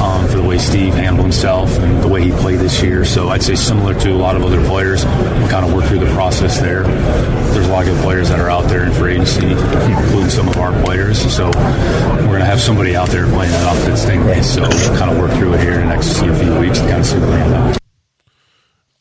um, 0.01 0.27
for 0.27 0.37
the 0.37 0.43
way 0.43 0.57
Steve 0.57 0.95
handled 0.95 1.23
himself 1.23 1.69
and 1.77 2.01
the 2.01 2.07
way 2.07 2.23
he 2.23 2.31
played 2.31 2.59
this 2.59 2.81
year. 2.81 3.05
So 3.05 3.29
I'd 3.29 3.43
say 3.43 3.53
similar 3.53 3.97
to 4.01 4.11
a 4.11 4.17
lot 4.17 4.35
of 4.35 4.43
other 4.43 4.61
players, 4.65 5.05
we 5.05 5.47
kind 5.49 5.65
of 5.65 5.71
work 5.71 5.85
through 5.85 5.99
the 5.99 6.11
process 6.13 6.59
there. 6.59 6.83
There's 6.83 7.67
a 7.67 7.71
lot 7.71 7.87
of 7.87 7.93
good 7.93 8.03
players 8.03 8.29
that 8.29 8.39
are 8.39 8.49
out 8.49 8.67
there 8.67 8.83
in 8.83 8.91
free 8.91 9.13
agency, 9.13 9.51
including 9.51 10.29
some 10.29 10.49
of 10.49 10.57
our 10.57 10.73
players. 10.83 11.19
So 11.33 11.45
we're 11.45 12.25
going 12.25 12.39
to 12.39 12.45
have 12.45 12.59
somebody 12.59 12.95
out 12.95 13.09
there 13.09 13.27
playing 13.27 13.51
that 13.51 13.67
outfit 13.67 13.93
Stingley. 13.93 14.43
So 14.43 14.63
kind 14.97 15.11
of 15.11 15.19
work 15.19 15.31
through 15.37 15.53
it 15.53 15.61
here 15.61 15.73
in 15.73 15.87
the 15.87 15.95
next 15.95 16.17
few 16.19 16.59
weeks 16.59 16.79
to 16.79 16.87
kind 16.87 17.01
of 17.01 17.05
see 17.05 17.19
where 17.19 17.29
we 17.29 17.35
end 17.35 17.53
up. 17.53 17.82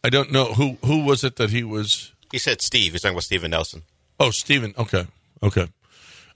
I 0.05 0.11
don't 0.11 0.33
know 0.33 0.47
who 0.55 0.79
who 0.85 1.05
was 1.05 1.23
it 1.25 1.37
that 1.37 1.51
he 1.51 1.63
was. 1.63 2.13
He 2.31 2.39
said 2.39 2.61
Steve. 2.63 2.93
He's 2.93 3.03
talking 3.03 3.15
about 3.15 3.25
Steven 3.25 3.51
Nelson. 3.51 3.83
Oh, 4.19 4.31
Steven. 4.31 4.75
Okay, 4.79 5.07
okay. 5.43 5.69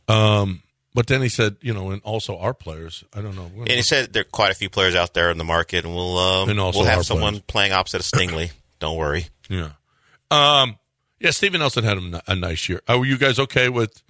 Um, 0.09 0.63
but 0.95 1.07
then 1.09 1.21
he 1.23 1.29
said, 1.29 1.57
you 1.61 1.75
know, 1.75 1.91
and 1.91 2.01
also 2.03 2.39
our 2.39 2.55
players. 2.55 3.05
I 3.15 3.21
don't 3.21 3.35
know. 3.35 3.51
And 3.59 3.69
he 3.71 3.83
said 3.83 4.13
there 4.13 4.23
are 4.23 4.25
quite 4.25 4.51
a 4.51 4.55
few 4.55 4.71
players 4.71 4.95
out 4.95 5.15
there 5.15 5.31
in 5.31 5.39
the 5.39 5.45
market, 5.45 5.85
and 5.85 5.95
we'll 5.95 6.17
um, 6.19 6.49
And 6.49 6.59
we'll 6.59 6.85
have 6.85 7.05
someone 7.05 7.33
players. 7.35 7.45
playing 7.47 7.73
opposite 7.73 8.01
of 8.01 8.07
Stingley. 8.07 8.53
Don't 8.79 8.97
worry. 8.97 9.27
Yeah. 9.49 9.71
Um, 10.31 10.79
yeah, 11.19 11.31
Steven 11.31 11.61
Nelson 11.61 11.83
had 11.85 11.99
a, 11.99 12.23
a 12.29 12.35
nice 12.35 12.69
year. 12.69 12.81
Are 12.89 13.05
you 13.05 13.17
guys 13.19 13.39
okay 13.39 13.69
with 13.69 14.03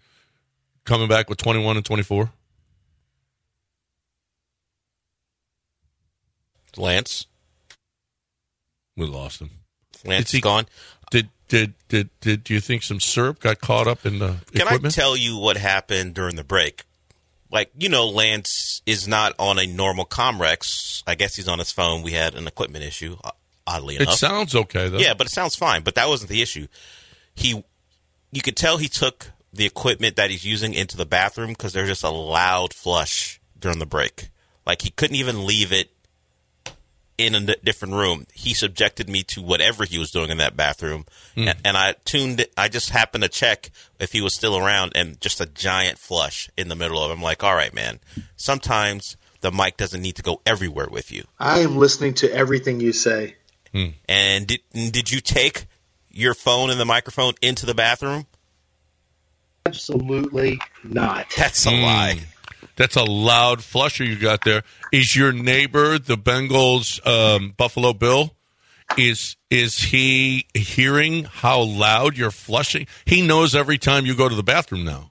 coming 0.85 1.09
back 1.09 1.29
with 1.29 1.39
21 1.39 1.77
and 1.77 1.85
24? 1.85 2.31
Lance, 6.77 7.27
We 8.97 9.07
lost 9.07 9.41
him. 9.41 9.51
Lance 10.05 10.27
Is 10.27 10.33
he- 10.33 10.41
gone. 10.41 10.67
Did, 11.11 11.29
did 11.49 11.75
did 11.89 12.11
did 12.21 12.43
do 12.43 12.53
you 12.55 12.61
think 12.61 12.83
some 12.83 12.99
syrup 12.99 13.39
got 13.39 13.61
caught 13.61 13.87
up 13.87 14.05
in 14.05 14.19
the 14.19 14.37
Can 14.53 14.63
equipment? 14.63 14.87
I 14.99 15.01
tell 15.01 15.17
you 15.17 15.37
what 15.39 15.57
happened 15.57 16.15
during 16.15 16.35
the 16.35 16.43
break? 16.45 16.83
Like, 17.49 17.71
you 17.79 17.89
know, 17.89 18.09
Lance 18.09 18.83
is 18.87 19.07
not 19.07 19.35
on 19.39 19.59
a 19.59 19.67
normal 19.67 20.05
Comrex. 20.05 21.05
I 21.07 21.15
guess 21.15 21.37
he's 21.37 21.47
on 21.47 21.61
his 21.61 21.71
phone. 21.71 22.03
We 22.03 22.11
had 22.13 22.35
an 22.35 22.49
equipment 22.49 22.85
issue, 22.85 23.17
oddly 23.67 23.97
enough. 23.97 24.15
it 24.15 24.19
sounds 24.19 24.55
okay 24.57 24.89
though. 24.89 24.99
Yeah, 24.99 25.15
but 25.15 25.29
it 25.29 25.31
sounds 25.31 25.55
fine. 25.55 25.83
But 25.83 25.95
that 25.95 26.09
wasn't 26.09 26.31
the 26.31 26.43
issue. 26.43 26.67
He, 27.37 27.63
you 28.33 28.43
could 28.43 28.57
tell 28.57 28.79
he 28.79 28.89
took 28.89 29.31
the 29.53 29.65
equipment 29.65 30.17
that 30.17 30.31
he's 30.31 30.45
using 30.45 30.75
into 30.75 30.97
the 30.97 31.07
bathroom 31.07 31.51
because 31.51 31.73
there's 31.73 31.89
just 31.89 32.03
a 32.03 32.11
loud 32.11 32.75
flush 32.75 33.41
during 33.59 33.79
the 33.79 33.87
break. 33.87 34.31
Like 34.67 34.83
he 34.83 34.91
couldn't 34.91 35.17
even 35.17 35.47
leave 35.47 35.73
it 35.73 35.91
in 37.19 37.35
a 37.35 37.41
different 37.57 37.95
room. 37.95 38.27
He 38.35 38.53
subjected 38.55 39.09
me 39.09 39.23
to 39.25 39.41
whatever 39.43 39.85
he 39.85 39.99
was 39.99 40.11
doing 40.11 40.31
in 40.31 40.39
that 40.39 40.57
bathroom, 40.57 41.07
Hmm. 41.35 41.49
A- 41.49 41.57
and 41.65 41.77
I 41.77 41.95
tuned. 42.05 42.41
it- 42.41 42.53
I 42.57 42.69
just 42.69 42.91
happened 42.91 43.23
to 43.23 43.29
check 43.29 43.71
if 43.99 44.13
he 44.13 44.21
was 44.21 44.35
still 44.35 44.57
around, 44.57 44.93
and 44.95 45.21
just 45.21 45.41
a 45.41 45.47
giant 45.47 45.99
flush 45.99 46.49
in 46.57 46.69
the 46.69 46.77
middle 46.77 47.03
of. 47.03 47.11
it. 47.11 47.15
I'm 47.15 47.23
like, 47.23 47.43
all 47.43 47.55
right, 47.55 47.73
man. 47.75 48.01
Sometimes 48.37 49.17
the 49.41 49.51
mic 49.53 49.77
doesn't 49.77 50.03
need 50.03 50.17
to 50.17 50.23
go 50.23 50.41
everywhere 50.47 50.89
with 50.91 51.11
you. 51.13 51.25
I 51.39 51.61
am 51.61 51.77
listening 51.77 52.15
to 52.15 52.33
everything 52.33 52.81
you 52.81 52.93
say. 52.93 53.37
And 54.09 54.47
did 54.47 54.61
did 54.73 55.11
you 55.11 55.21
take 55.21 55.67
your 56.11 56.33
phone 56.35 56.71
and 56.71 56.81
the 56.81 56.87
microphone 56.87 57.35
into 57.43 57.67
the 57.67 57.75
bathroom? 57.75 58.27
Absolutely 59.67 60.61
not. 60.85 61.27
That's 61.37 61.67
a 61.67 61.71
lie. 61.71 62.21
That's 62.77 62.97
a 62.97 63.05
loud 63.05 63.63
flusher 63.63 64.05
you 64.05 64.17
got 64.17 64.45
there. 64.45 64.63
Is 64.93 65.17
your 65.17 65.33
neighbor 65.33 65.99
the 65.99 66.17
Bengals 66.17 67.05
um, 67.07 67.55
Buffalo 67.57 67.93
Bill? 67.93 68.35
Is 68.97 69.37
is 69.51 69.79
he 69.79 70.47
hearing 70.55 71.25
how 71.25 71.63
loud 71.63 72.17
you're 72.17 72.31
flushing? 72.31 72.87
He 73.05 73.27
knows 73.27 73.55
every 73.55 73.79
time 73.79 74.07
you 74.07 74.15
go 74.15 74.29
to 74.29 74.35
the 74.35 74.45
bathroom 74.45 74.85
now. 74.85 75.11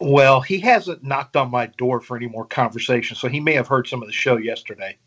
Well, 0.00 0.40
he 0.40 0.58
hasn't 0.60 1.02
knocked 1.02 1.36
on 1.36 1.50
my 1.50 1.66
door 1.66 2.00
for 2.00 2.16
any 2.16 2.26
more 2.26 2.44
conversation, 2.44 3.16
so 3.16 3.28
he 3.28 3.40
may 3.40 3.54
have 3.54 3.68
heard 3.68 3.86
some 3.86 4.02
of 4.02 4.08
the 4.08 4.12
show 4.12 4.36
yesterday. 4.36 4.98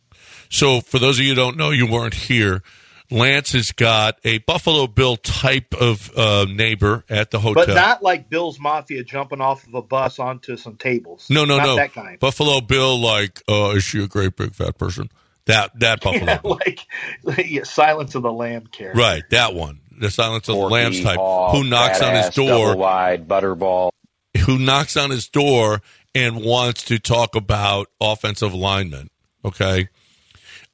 So, 0.49 0.81
for 0.81 0.97
those 0.97 1.19
of 1.19 1.25
you 1.25 1.31
who 1.31 1.35
don't 1.35 1.57
know, 1.57 1.69
you 1.71 1.85
weren't 1.85 2.15
here. 2.15 2.63
Lance 3.09 3.53
has 3.53 3.71
got 3.71 4.19
a 4.25 4.39
Buffalo 4.39 4.85
Bill 4.87 5.15
type 5.17 5.73
of 5.73 6.11
uh, 6.17 6.45
neighbor 6.49 7.05
at 7.09 7.31
the 7.31 7.39
hotel. 7.39 7.65
But 7.65 7.73
not 7.73 8.03
like 8.03 8.29
Bill's 8.29 8.59
Mafia 8.59 9.03
jumping 9.03 9.39
off 9.39 9.65
of 9.65 9.73
a 9.73 9.81
bus 9.81 10.19
onto 10.19 10.57
some 10.57 10.75
tables. 10.75 11.27
no, 11.29 11.45
no, 11.45 11.57
Not 11.57 11.65
no. 11.65 11.75
that 11.77 11.93
kind. 11.93 12.19
Buffalo 12.19 12.59
Bill, 12.61 12.99
like, 12.99 13.41
uh, 13.49 13.69
is 13.75 13.83
she 13.83 14.03
a 14.03 14.07
great 14.07 14.35
big 14.35 14.53
fat 14.53 14.77
person? 14.77 15.09
That 15.45 15.79
that 15.79 16.01
Buffalo, 16.01 16.37
Bill. 16.41 16.59
like, 16.65 16.81
yeah, 17.47 17.63
Silence 17.63 18.15
of 18.15 18.23
the 18.23 18.31
Lamb 18.33 18.67
character. 18.67 18.99
right? 18.99 19.23
That 19.29 19.53
one, 19.53 19.79
the 19.97 20.11
Silence 20.11 20.49
of 20.49 20.55
the 20.55 20.61
Porky, 20.61 20.73
Lambs 20.73 21.01
type, 21.01 21.15
hog, 21.17 21.55
who 21.55 21.63
knocks 21.63 22.01
on 22.01 22.13
his 22.15 22.29
door, 22.35 22.49
double 22.67 22.79
wide 22.79 23.27
butterball. 23.29 23.91
who 24.45 24.59
knocks 24.59 24.97
on 24.97 25.09
his 25.11 25.29
door 25.29 25.81
and 26.13 26.43
wants 26.43 26.83
to 26.85 26.99
talk 26.99 27.35
about 27.37 27.87
offensive 28.01 28.53
linemen. 28.53 29.09
Okay, 29.45 29.87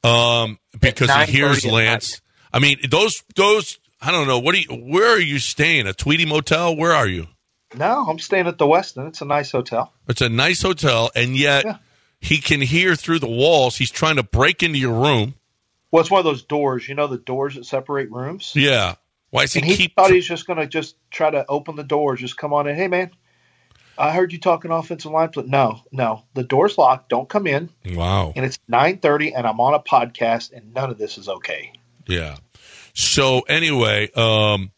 um, 0.03 0.57
because 0.81 1.11
he 1.27 1.31
hears 1.33 1.63
at 1.63 1.71
Lance. 1.71 2.21
I 2.53 2.59
mean, 2.59 2.77
those 2.89 3.23
those. 3.35 3.79
I 4.01 4.11
don't 4.11 4.27
know. 4.27 4.39
What 4.39 4.53
do 4.55 4.61
you? 4.61 4.67
Where 4.91 5.09
are 5.09 5.19
you 5.19 5.39
staying? 5.39 5.87
A 5.87 5.93
Tweety 5.93 6.25
Motel? 6.25 6.75
Where 6.75 6.91
are 6.93 7.07
you? 7.07 7.27
No, 7.75 8.05
I'm 8.07 8.19
staying 8.19 8.47
at 8.47 8.57
the 8.57 8.65
Westin. 8.65 9.07
It's 9.07 9.21
a 9.21 9.25
nice 9.25 9.51
hotel. 9.51 9.91
It's 10.07 10.21
a 10.21 10.29
nice 10.29 10.61
hotel, 10.61 11.09
and 11.15 11.35
yet 11.35 11.65
Yeah. 11.65 11.77
he 12.19 12.37
can 12.37 12.61
hear 12.61 12.95
through 12.95 13.19
the 13.19 13.27
walls. 13.29 13.77
He's 13.77 13.89
trying 13.89 14.17
to 14.17 14.23
break 14.23 14.61
into 14.61 14.77
your 14.77 14.93
room. 14.93 15.33
Well, 15.89 16.01
it's 16.01 16.11
one 16.11 16.19
of 16.19 16.25
those 16.25 16.43
doors. 16.43 16.87
You 16.87 16.93
know 16.95 17.07
the 17.07 17.17
doors 17.17 17.55
that 17.55 17.65
separate 17.65 18.11
rooms. 18.11 18.51
Yeah. 18.55 18.95
Why 19.31 19.43
is 19.43 19.53
he 19.53 19.61
and 19.61 19.67
he 19.69 19.75
keep? 19.77 19.95
thought 19.95 20.09
he 20.11 20.17
was 20.17 20.27
just 20.27 20.45
going 20.45 20.59
to 20.59 20.67
just 20.67 20.95
try 21.09 21.31
to 21.31 21.43
open 21.49 21.75
the 21.75 21.83
door, 21.83 22.15
just 22.15 22.37
come 22.37 22.53
on 22.53 22.67
in. 22.67 22.75
Hey, 22.75 22.87
man, 22.87 23.09
I 23.97 24.11
heard 24.11 24.31
you 24.33 24.39
talking 24.39 24.69
offensive 24.69 25.11
line. 25.11 25.31
But 25.33 25.47
no, 25.47 25.81
no, 25.91 26.23
the 26.35 26.43
door's 26.43 26.77
locked. 26.77 27.09
Don't 27.09 27.27
come 27.29 27.47
in. 27.47 27.69
wow. 27.95 28.33
And 28.35 28.45
it's 28.45 28.59
nine 28.67 28.97
thirty, 28.99 29.33
and 29.33 29.47
I'm 29.47 29.59
on 29.59 29.73
a 29.73 29.79
podcast, 29.79 30.51
and 30.51 30.73
none 30.75 30.91
of 30.91 30.99
this 30.99 31.17
is 31.17 31.27
okay. 31.29 31.71
Yeah. 32.07 32.37
So 32.93 33.41
anyway, 33.41 34.11
um, 34.15 34.71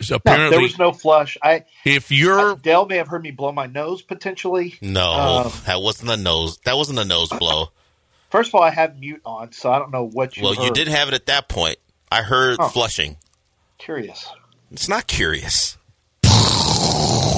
so 0.00 0.14
No, 0.14 0.16
apparently, 0.16 0.50
there 0.50 0.60
was 0.62 0.78
no 0.78 0.92
flush. 0.92 1.36
I 1.42 1.64
if 1.84 2.10
you're 2.12 2.54
Dale 2.56 2.86
may 2.86 2.96
have 2.98 3.08
heard 3.08 3.22
me 3.22 3.30
blow 3.32 3.50
my 3.52 3.66
nose 3.66 4.02
potentially. 4.02 4.74
No, 4.80 5.10
Um, 5.12 5.52
that 5.66 5.80
wasn't 5.82 6.10
a 6.10 6.16
nose. 6.16 6.58
That 6.64 6.76
wasn't 6.76 6.98
a 7.00 7.04
nose 7.04 7.30
blow. 7.30 7.68
First 8.30 8.50
of 8.50 8.56
all, 8.56 8.62
I 8.62 8.70
have 8.70 8.98
mute 8.98 9.22
on, 9.24 9.52
so 9.52 9.72
I 9.72 9.78
don't 9.78 9.90
know 9.90 10.04
what 10.06 10.36
you. 10.36 10.44
Well, 10.44 10.54
you 10.54 10.70
did 10.72 10.86
have 10.88 11.08
it 11.08 11.14
at 11.14 11.26
that 11.26 11.48
point. 11.48 11.78
I 12.12 12.22
heard 12.22 12.58
Oh. 12.60 12.68
flushing. 12.68 13.16
Curious. 13.78 14.26
It's 14.70 14.88
not 14.88 15.06
curious. 15.06 15.76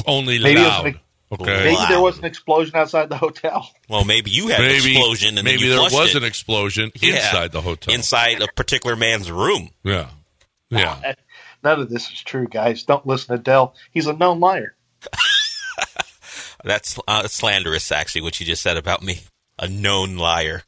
only 0.06 0.38
Maybe 0.38 0.60
it 0.60 0.64
was 0.64 0.68
loud. 0.68 0.86
an- 0.86 1.00
okay. 1.32 1.44
Maybe 1.64 1.74
Wow. 1.76 1.86
there 1.88 2.00
was 2.00 2.18
an 2.18 2.24
explosion 2.24 2.76
outside 2.76 3.08
the 3.08 3.16
hotel. 3.16 3.70
Well, 3.88 4.04
maybe 4.04 4.30
you 4.30 4.48
had 4.48 4.60
maybe 4.60 4.90
an 4.90 4.96
explosion 4.96 5.38
and 5.38 5.44
maybe 5.44 5.58
then 5.58 5.66
you 5.66 5.70
there 5.74 5.82
was 5.82 6.14
it. 6.14 6.16
an 6.18 6.24
explosion 6.24 6.90
Yeah. 6.96 7.16
inside 7.16 7.52
the 7.52 7.60
hotel. 7.60 7.94
inside 7.94 8.40
a 8.42 8.48
particular 8.48 8.96
man's 8.96 9.30
room. 9.30 9.70
yeah. 9.82 10.08
Yeah. 10.70 11.14
None 11.64 11.80
of 11.80 11.90
this 11.90 12.10
is 12.10 12.22
true, 12.22 12.46
guys. 12.46 12.84
Don't 12.84 13.06
listen 13.06 13.36
to 13.36 13.42
Dell. 13.42 13.74
He's 13.90 14.06
a 14.06 14.12
known 14.12 14.40
liar. 14.40 14.74
That's 16.64 16.98
uh, 17.08 17.26
slanderous, 17.26 17.90
actually, 17.90 18.22
what 18.22 18.38
you 18.38 18.46
just 18.46 18.62
said 18.62 18.76
about 18.76 19.02
me. 19.02 19.20
A 19.58 19.66
known 19.68 20.16
liar. 20.16 20.62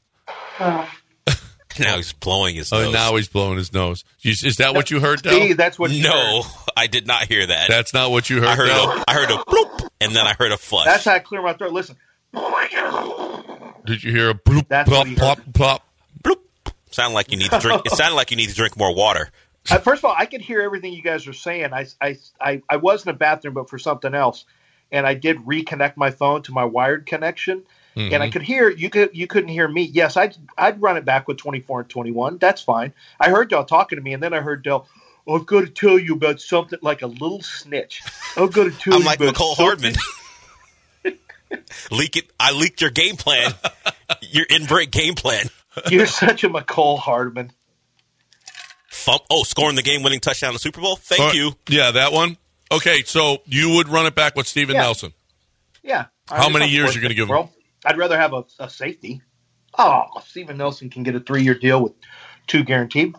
now 1.80 1.96
he's 1.96 2.12
blowing 2.12 2.54
his 2.56 2.72
Oh, 2.72 2.82
nose. 2.84 2.92
now 2.92 3.16
he's 3.16 3.28
blowing 3.28 3.56
his 3.58 3.72
nose. 3.72 4.04
You- 4.20 4.30
Is 4.32 4.56
that 4.56 4.74
what 4.74 4.90
you 4.90 5.00
heard, 5.00 5.22
Del? 5.22 5.32
See, 5.34 5.52
that's 5.54 5.78
what. 5.78 5.90
you 5.90 6.02
no, 6.04 6.42
heard. 6.42 6.52
I 6.76 6.86
did 6.86 7.06
not 7.06 7.24
hear 7.24 7.46
that. 7.46 7.68
That's 7.68 7.92
not 7.94 8.10
what 8.10 8.28
you 8.30 8.36
heard, 8.40 8.48
I 8.48 8.56
heard 8.56 8.66
Del? 8.68 8.90
a, 8.90 9.04
I 9.08 9.14
heard 9.14 9.30
a 9.30 9.36
bloop, 9.36 9.88
and 10.00 10.14
then 10.14 10.26
I 10.26 10.34
heard 10.34 10.52
a 10.52 10.56
flush. 10.56 10.86
That's 10.86 11.04
how 11.04 11.12
I 11.14 11.18
clear 11.18 11.42
my 11.42 11.52
throat. 11.54 11.72
Listen, 11.72 11.96
Did 13.84 14.02
you 14.04 14.12
hear 14.12 14.30
a 14.30 14.34
bloop, 14.34 14.68
That's 14.68 14.88
plop, 14.88 14.98
what 15.00 15.06
he 15.08 15.14
plop, 15.16 15.38
heard. 15.38 15.54
plop? 15.54 15.86
bloop. 16.22 16.38
Sound 16.90 17.14
like 17.14 17.30
you 17.32 17.38
need 17.38 17.50
to 17.50 17.58
drink. 17.58 17.82
It 17.86 17.92
sounded 17.92 18.16
like 18.16 18.30
you 18.30 18.36
need 18.36 18.48
to 18.50 18.54
drink 18.54 18.76
more 18.76 18.94
water. 18.94 19.30
uh, 19.70 19.78
first 19.78 20.00
of 20.00 20.06
all, 20.06 20.14
I 20.16 20.26
could 20.26 20.40
hear 20.40 20.60
everything 20.60 20.92
you 20.92 21.02
guys 21.02 21.26
are 21.26 21.32
saying. 21.32 21.72
I, 21.72 21.86
I, 22.00 22.16
I, 22.40 22.62
I 22.68 22.76
was 22.76 23.04
in 23.06 23.12
the 23.12 23.16
bathroom, 23.18 23.54
but 23.54 23.68
for 23.70 23.78
something 23.78 24.14
else, 24.14 24.44
and 24.90 25.06
I 25.06 25.14
did 25.14 25.38
reconnect 25.38 25.96
my 25.96 26.10
phone 26.10 26.42
to 26.42 26.52
my 26.52 26.64
wired 26.64 27.06
connection, 27.06 27.62
and 27.96 28.22
I 28.22 28.30
could 28.30 28.42
hear 28.42 28.68
you. 28.70 28.88
Could 28.90 29.10
you 29.12 29.26
couldn't 29.26 29.48
hear 29.50 29.68
me? 29.68 29.82
Yes, 29.82 30.16
I'd 30.16 30.36
I'd 30.56 30.80
run 30.80 30.96
it 30.96 31.04
back 31.04 31.28
with 31.28 31.36
twenty 31.36 31.60
four 31.60 31.80
and 31.80 31.88
twenty 31.88 32.10
one. 32.10 32.38
That's 32.38 32.60
fine. 32.62 32.92
I 33.20 33.30
heard 33.30 33.50
y'all 33.50 33.64
talking 33.64 33.96
to 33.96 34.02
me, 34.02 34.12
and 34.14 34.22
then 34.22 34.32
I 34.34 34.40
heard 34.40 34.62
Dell. 34.62 34.86
I've 35.28 35.46
got 35.46 35.60
to 35.60 35.68
tell 35.68 35.98
you 35.98 36.14
about 36.14 36.40
something 36.40 36.80
like 36.82 37.02
a 37.02 37.06
little 37.06 37.42
snitch. 37.42 38.02
I've 38.36 38.52
got 38.52 38.64
to 38.64 38.70
tell 38.78 38.94
I'm 38.94 39.00
you 39.00 39.06
like 39.06 39.20
about 39.20 39.34
Mecole 39.34 39.54
something- 39.54 39.94
Hardman. 39.94 39.94
Leak 41.90 42.16
it. 42.16 42.24
I 42.40 42.52
leaked 42.52 42.80
your 42.80 42.90
game 42.90 43.16
plan. 43.16 43.52
your 44.22 44.46
in 44.48 44.64
break 44.64 44.90
game 44.90 45.14
plan. 45.14 45.46
You're 45.90 46.06
such 46.06 46.44
a 46.44 46.48
Mecole 46.48 46.98
Hardman. 46.98 47.52
Fump. 48.90 49.20
Oh, 49.30 49.42
scoring 49.42 49.76
the 49.76 49.82
game 49.82 50.02
winning 50.02 50.20
touchdown 50.20 50.50
in 50.50 50.54
the 50.54 50.58
Super 50.60 50.80
Bowl. 50.80 50.96
Thank 50.96 51.20
Uh, 51.20 51.36
you. 51.36 51.52
Yeah, 51.68 51.90
that 51.92 52.12
one. 52.12 52.36
Okay, 52.70 53.02
so 53.04 53.42
you 53.46 53.76
would 53.76 53.88
run 53.88 54.06
it 54.06 54.14
back 54.14 54.34
with 54.34 54.46
Steven 54.46 54.74
Yeah. 54.74 54.82
Nelson. 54.82 55.12
Yeah. 55.82 56.06
How 56.28 56.48
many 56.48 56.68
years 56.68 56.86
worth 56.88 56.94
you 56.96 57.02
gonna 57.02 57.12
it, 57.12 57.16
give 57.16 57.28
him? 57.28 57.48
Bro. 57.82 57.90
I'd 57.90 57.98
rather 57.98 58.18
have 58.18 58.32
a, 58.32 58.44
a 58.58 58.70
safety. 58.70 59.22
Oh, 59.78 60.04
Steven 60.24 60.56
Nelson 60.56 60.90
can 60.90 61.02
get 61.02 61.14
a 61.14 61.20
three 61.20 61.42
year 61.42 61.54
deal 61.54 61.82
with 61.82 61.92
two 62.46 62.64
guaranteed. 62.64 63.14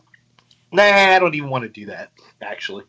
Nah, 0.71 0.83
I 0.83 1.19
don't 1.19 1.35
even 1.35 1.49
want 1.49 1.63
to 1.63 1.69
do 1.69 1.87
that, 1.87 2.11
actually. 2.41 2.83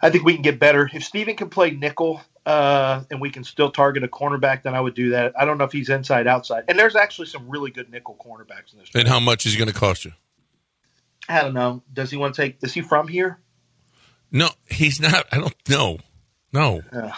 I 0.00 0.10
think 0.10 0.24
we 0.24 0.34
can 0.34 0.42
get 0.42 0.60
better. 0.60 0.88
If 0.92 1.04
Steven 1.04 1.36
can 1.36 1.50
play 1.50 1.72
nickel 1.72 2.20
uh, 2.46 3.02
and 3.10 3.20
we 3.20 3.30
can 3.30 3.42
still 3.42 3.70
target 3.70 4.04
a 4.04 4.08
cornerback, 4.08 4.62
then 4.62 4.74
I 4.74 4.80
would 4.80 4.94
do 4.94 5.10
that. 5.10 5.32
I 5.38 5.44
don't 5.44 5.58
know 5.58 5.64
if 5.64 5.72
he's 5.72 5.88
inside, 5.88 6.28
outside. 6.28 6.64
And 6.68 6.78
there's 6.78 6.94
actually 6.94 7.26
some 7.26 7.48
really 7.48 7.72
good 7.72 7.90
nickel 7.90 8.16
cornerbacks 8.24 8.72
in 8.72 8.78
this. 8.78 8.90
And 8.94 9.08
how 9.08 9.18
much 9.18 9.44
is 9.44 9.52
he 9.52 9.58
going 9.58 9.72
to 9.72 9.74
cost 9.74 10.04
you? 10.04 10.12
I 11.28 11.42
don't 11.42 11.54
know. 11.54 11.82
Does 11.92 12.10
he 12.10 12.16
want 12.16 12.34
to 12.36 12.42
take, 12.42 12.58
is 12.62 12.72
he 12.72 12.80
from 12.80 13.08
here? 13.08 13.40
No, 14.30 14.48
he's 14.66 15.00
not. 15.00 15.26
I 15.32 15.38
don't 15.38 15.68
know. 15.68 15.98
No. 16.52 16.80
Uh, 16.92 17.10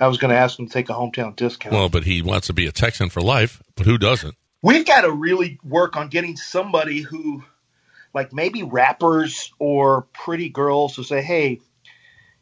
I 0.00 0.06
was 0.06 0.18
going 0.18 0.30
to 0.30 0.36
ask 0.38 0.58
him 0.58 0.66
to 0.66 0.72
take 0.72 0.88
a 0.88 0.92
hometown 0.92 1.34
discount. 1.36 1.74
Well, 1.74 1.88
but 1.88 2.04
he 2.04 2.22
wants 2.22 2.46
to 2.48 2.52
be 2.52 2.66
a 2.66 2.72
Texan 2.72 3.08
for 3.10 3.20
life. 3.20 3.62
But 3.76 3.86
who 3.86 3.98
doesn't? 3.98 4.34
We've 4.62 4.86
got 4.86 5.02
to 5.02 5.10
really 5.10 5.58
work 5.64 5.96
on 5.96 6.08
getting 6.08 6.36
somebody 6.36 7.00
who, 7.00 7.44
like 8.14 8.32
maybe 8.32 8.62
rappers 8.62 9.52
or 9.58 10.02
pretty 10.12 10.48
girls, 10.48 10.96
who 10.96 11.02
say, 11.04 11.22
"Hey, 11.22 11.60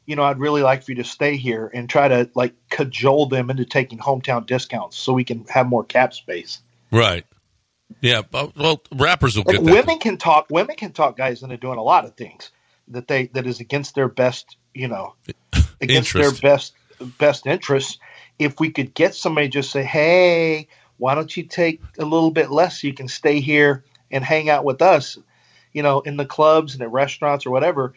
you 0.07 0.17
know, 0.17 0.23
I'd 0.23 0.39
really 0.39 0.63
like 0.63 0.83
for 0.83 0.93
you 0.93 0.97
to 0.97 1.05
stay 1.05 1.37
here," 1.37 1.71
and 1.73 1.89
try 1.91 2.09
to 2.09 2.31
like 2.35 2.55
cajole 2.71 3.27
them 3.27 3.51
into 3.51 3.65
taking 3.65 3.99
hometown 3.99 4.47
discounts 4.47 4.97
so 4.99 5.13
we 5.13 5.25
can 5.25 5.45
have 5.49 5.67
more 5.67 5.85
cap 5.85 6.15
space. 6.15 6.61
Right. 6.91 7.25
Yeah. 8.01 8.23
But, 8.29 8.57
well, 8.57 8.83
rappers 8.93 9.37
will 9.37 9.45
Like 9.47 9.57
get 9.57 9.65
that. 9.65 9.73
women 9.73 9.99
can 9.99 10.17
talk. 10.17 10.47
Women 10.51 10.77
can 10.77 10.93
talk 10.93 11.17
guys 11.17 11.43
into 11.43 11.57
doing 11.57 11.79
a 11.79 11.83
lot 11.83 12.05
of 12.05 12.15
things 12.17 12.51
that 12.89 13.09
they 13.09 13.27
that 13.29 13.47
is 13.47 13.61
against 13.61 13.95
their 13.95 14.09
best. 14.09 14.57
You 14.75 14.89
know, 14.89 15.15
against 15.81 16.13
their 16.15 16.33
best 16.33 16.73
best 17.19 17.47
interests. 17.47 17.99
If 18.39 18.61
we 18.61 18.71
could 18.71 18.95
get 18.95 19.15
somebody 19.15 19.49
just 19.49 19.71
say, 19.71 19.83
"Hey, 19.83 20.69
why 20.99 21.15
don't 21.15 21.35
you 21.37 21.45
take 21.45 21.81
a 21.99 22.05
little 22.05 22.31
bit 22.31 22.51
less 22.51 22.81
so 22.81 22.87
you 22.87 22.95
can 22.95 23.09
stay 23.09 23.41
here 23.41 23.85
and 24.11 24.25
hang 24.25 24.51
out 24.51 24.65
with 24.65 24.83
us?" 24.83 25.19
You 25.73 25.83
know, 25.83 26.01
in 26.01 26.17
the 26.17 26.27
clubs 26.27 26.75
and 26.75 26.83
at 26.83 26.91
restaurants 26.91 27.47
or 27.47 27.51
whatever. 27.51 27.95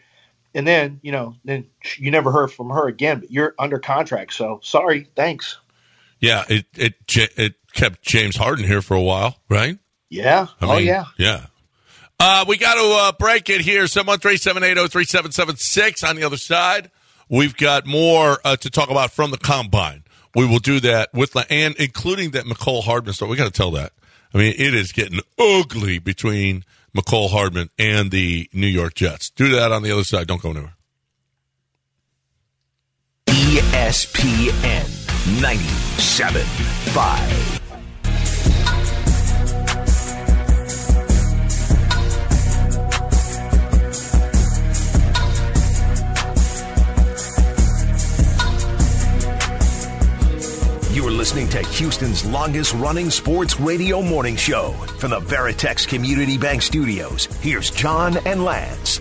And 0.54 0.66
then, 0.66 0.98
you 1.02 1.12
know, 1.12 1.36
then 1.44 1.66
you 1.96 2.10
never 2.10 2.32
heard 2.32 2.48
from 2.48 2.70
her 2.70 2.88
again, 2.88 3.20
but 3.20 3.30
you're 3.30 3.54
under 3.58 3.78
contract. 3.78 4.32
So 4.32 4.60
sorry, 4.62 5.08
thanks. 5.14 5.58
Yeah. 6.18 6.44
It 6.48 6.66
it 6.76 6.94
it 7.36 7.54
kept 7.72 8.02
James 8.02 8.36
Harden 8.36 8.64
here 8.64 8.82
for 8.82 8.94
a 8.94 9.02
while, 9.02 9.36
right? 9.48 9.78
Yeah. 10.08 10.48
I 10.60 10.66
oh 10.66 10.78
yeah. 10.78 11.04
Yeah. 11.16 11.46
Uh, 12.18 12.44
we 12.46 12.58
got 12.58 12.74
to 12.74 12.82
uh, 12.82 13.12
break 13.12 13.48
it 13.48 13.62
here. 13.62 13.84
713-780-3776 13.84 16.06
on 16.06 16.16
the 16.16 16.24
other 16.24 16.36
side. 16.36 16.90
We've 17.30 17.56
got 17.56 17.86
more 17.86 18.38
uh, 18.44 18.56
to 18.56 18.68
talk 18.68 18.90
about 18.90 19.12
from 19.12 19.30
the 19.30 19.38
combine. 19.38 20.02
We 20.34 20.46
will 20.46 20.58
do 20.58 20.80
that 20.80 21.14
with 21.14 21.36
and 21.48 21.76
including 21.76 22.32
that 22.32 22.44
Mecole 22.44 22.82
Hardman 22.82 23.14
story. 23.14 23.30
We 23.30 23.36
got 23.36 23.44
to 23.44 23.52
tell 23.52 23.70
that. 23.72 23.92
I 24.34 24.38
mean, 24.38 24.54
it 24.58 24.74
is 24.74 24.90
getting 24.92 25.20
ugly 25.38 26.00
between 26.00 26.64
Mecole 26.94 27.30
Hardman 27.30 27.70
and 27.78 28.10
the 28.10 28.50
New 28.52 28.66
York 28.66 28.94
Jets. 28.94 29.30
Do 29.30 29.54
that 29.54 29.70
on 29.70 29.84
the 29.84 29.92
other 29.92 30.02
side. 30.04 30.26
Don't 30.26 30.42
go 30.42 30.50
anywhere. 30.50 30.74
ESPN 33.26 34.86
97.5. 35.40 37.69
You 50.92 51.06
are 51.06 51.12
listening 51.12 51.48
to 51.50 51.62
Houston's 51.62 52.24
longest 52.24 52.74
running 52.74 53.10
sports 53.10 53.60
radio 53.60 54.02
morning 54.02 54.34
show 54.34 54.72
from 54.98 55.10
the 55.10 55.20
Veritex 55.20 55.86
Community 55.86 56.36
Bank 56.36 56.62
Studios. 56.62 57.26
Here's 57.40 57.70
John 57.70 58.16
and 58.26 58.44
Lance. 58.44 59.00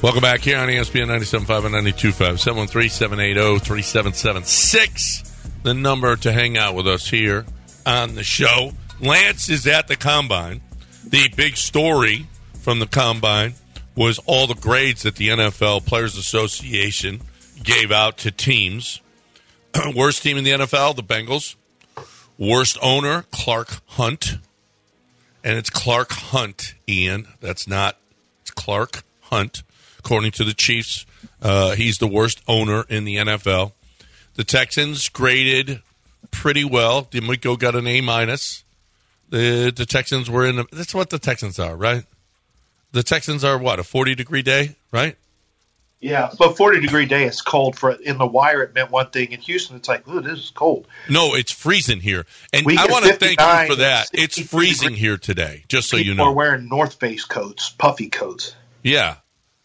Welcome 0.00 0.20
back 0.20 0.42
here 0.42 0.56
on 0.56 0.68
ESPN 0.68 1.08
97.5 1.08 1.66
and 1.66 1.74
92.5. 1.84 3.58
713-780-3776. 3.58 5.62
The 5.64 5.74
number 5.74 6.14
to 6.14 6.30
hang 6.30 6.56
out 6.56 6.76
with 6.76 6.86
us 6.86 7.10
here 7.10 7.46
on 7.84 8.14
the 8.14 8.22
show. 8.22 8.70
Lance 9.00 9.48
is 9.48 9.66
at 9.66 9.88
the 9.88 9.96
Combine. 9.96 10.60
The 11.04 11.28
big 11.34 11.56
story 11.56 12.28
from 12.60 12.78
the 12.78 12.86
Combine 12.86 13.54
was 13.96 14.20
all 14.26 14.46
the 14.46 14.54
grades 14.54 15.02
that 15.02 15.16
the 15.16 15.30
NFL 15.30 15.86
Players 15.86 16.16
Association 16.16 17.22
gave 17.62 17.90
out 17.92 18.18
to 18.18 18.30
teams. 18.30 19.00
Worst 19.94 20.22
team 20.22 20.36
in 20.36 20.44
the 20.44 20.50
NFL, 20.50 20.96
the 20.96 21.02
Bengals. 21.02 21.56
Worst 22.38 22.78
owner, 22.82 23.24
Clark 23.30 23.82
Hunt. 23.86 24.38
And 25.42 25.56
it's 25.56 25.70
Clark 25.70 26.12
Hunt, 26.12 26.74
Ian. 26.88 27.28
That's 27.40 27.66
not, 27.66 27.96
it's 28.42 28.50
Clark 28.50 29.04
Hunt. 29.22 29.62
According 29.98 30.32
to 30.32 30.44
the 30.44 30.54
Chiefs, 30.54 31.04
uh, 31.42 31.72
he's 31.72 31.98
the 31.98 32.06
worst 32.06 32.42
owner 32.48 32.84
in 32.88 33.04
the 33.04 33.16
NFL. 33.16 33.72
The 34.34 34.44
Texans 34.44 35.08
graded 35.08 35.82
pretty 36.30 36.64
well. 36.64 37.04
DeMeco 37.04 37.58
got 37.58 37.74
an 37.74 37.86
A 37.86 38.00
minus. 38.00 38.64
The 39.28 39.72
the 39.74 39.86
Texans 39.86 40.28
were 40.28 40.46
in. 40.46 40.64
That's 40.72 40.94
what 40.94 41.10
the 41.10 41.18
Texans 41.18 41.58
are, 41.58 41.76
right? 41.76 42.04
The 42.92 43.02
Texans 43.02 43.44
are 43.44 43.58
what 43.58 43.78
a 43.78 43.84
forty 43.84 44.14
degree 44.14 44.42
day, 44.42 44.76
right? 44.90 45.16
Yeah, 46.00 46.30
but 46.38 46.56
40 46.56 46.80
degree 46.80 47.04
day 47.04 47.24
is 47.24 47.42
cold 47.42 47.76
for 47.78 47.90
in 47.90 48.16
the 48.16 48.26
wire. 48.26 48.62
It 48.62 48.74
meant 48.74 48.90
one 48.90 49.10
thing 49.10 49.32
in 49.32 49.40
Houston. 49.40 49.76
It's 49.76 49.86
like, 49.86 50.08
ooh, 50.08 50.22
this 50.22 50.38
is 50.38 50.50
cold. 50.50 50.88
No, 51.10 51.34
it's 51.34 51.52
freezing 51.52 52.00
here, 52.00 52.24
and 52.54 52.64
We 52.64 52.78
I 52.78 52.86
want 52.86 53.04
to 53.04 53.12
thank 53.14 53.38
you 53.38 53.66
for 53.74 53.80
that. 53.82 54.08
It's 54.14 54.40
freezing 54.40 54.94
here 54.94 55.18
today, 55.18 55.64
just 55.68 55.90
so 55.90 55.98
you 55.98 56.14
know. 56.14 56.24
we're 56.30 56.36
wearing 56.36 56.68
North 56.68 56.94
Face 56.94 57.26
coats, 57.26 57.68
puffy 57.68 58.08
coats. 58.08 58.56
Yeah, 58.82 59.16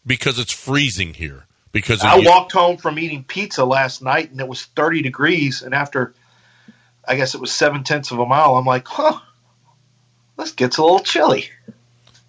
because 0.05 0.37
it's 0.37 0.51
freezing 0.51 1.13
here. 1.13 1.45
Because 1.71 2.01
of 2.01 2.07
I 2.07 2.17
you- 2.17 2.29
walked 2.29 2.51
home 2.51 2.77
from 2.77 2.99
eating 2.99 3.23
pizza 3.23 3.63
last 3.63 4.01
night, 4.01 4.31
and 4.31 4.39
it 4.41 4.47
was 4.47 4.63
30 4.63 5.01
degrees. 5.01 5.61
And 5.61 5.73
after, 5.73 6.13
I 7.07 7.15
guess 7.15 7.33
it 7.35 7.39
was 7.41 7.51
seven 7.53 7.83
tenths 7.85 8.11
of 8.11 8.19
a 8.19 8.25
mile, 8.25 8.55
I'm 8.55 8.65
like, 8.65 8.87
huh, 8.87 9.19
this 10.37 10.51
gets 10.51 10.77
a 10.77 10.81
little 10.81 10.99
chilly. 10.99 11.49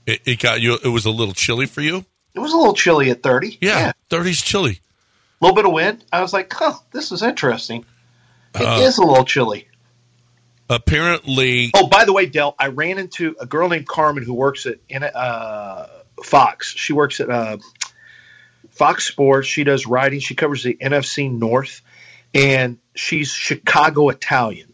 it, 0.06 0.20
it 0.24 0.38
got 0.38 0.60
you. 0.60 0.78
It 0.82 0.88
was 0.88 1.06
a 1.06 1.10
little 1.10 1.34
chilly 1.34 1.66
for 1.66 1.80
you. 1.80 2.04
It 2.36 2.40
was 2.40 2.52
a 2.52 2.56
little 2.56 2.74
chilly 2.74 3.10
at 3.10 3.22
30. 3.22 3.58
Yeah, 3.62 3.92
thirty's 4.10 4.42
chilly. 4.42 4.80
A 5.40 5.44
little 5.44 5.56
bit 5.56 5.64
of 5.66 5.72
wind. 5.72 6.04
I 6.12 6.20
was 6.22 6.32
like, 6.32 6.52
huh, 6.52 6.74
this 6.92 7.10
is 7.10 7.22
interesting. 7.22 7.84
It 8.54 8.60
is 8.82 8.98
Uh, 8.98 9.02
a 9.02 9.06
little 9.06 9.24
chilly. 9.24 9.68
Apparently, 10.68 11.70
Oh, 11.74 11.86
by 11.86 12.04
the 12.04 12.12
way, 12.12 12.26
Dell, 12.26 12.54
I 12.58 12.68
ran 12.68 12.98
into 12.98 13.36
a 13.40 13.46
girl 13.46 13.68
named 13.68 13.86
Carmen 13.86 14.24
who 14.24 14.34
works 14.34 14.66
at 14.66 14.78
uh, 15.14 15.86
Fox. 16.24 16.74
She 16.76 16.92
works 16.92 17.20
at 17.20 17.30
uh, 17.30 17.58
Fox 18.70 19.06
Sports. 19.06 19.46
She 19.46 19.62
does 19.64 19.86
writing. 19.86 20.18
She 20.20 20.34
covers 20.34 20.62
the 20.64 20.74
NFC 20.74 21.30
North, 21.32 21.82
and 22.34 22.78
she's 22.94 23.30
Chicago 23.30 24.08
Italian. 24.08 24.72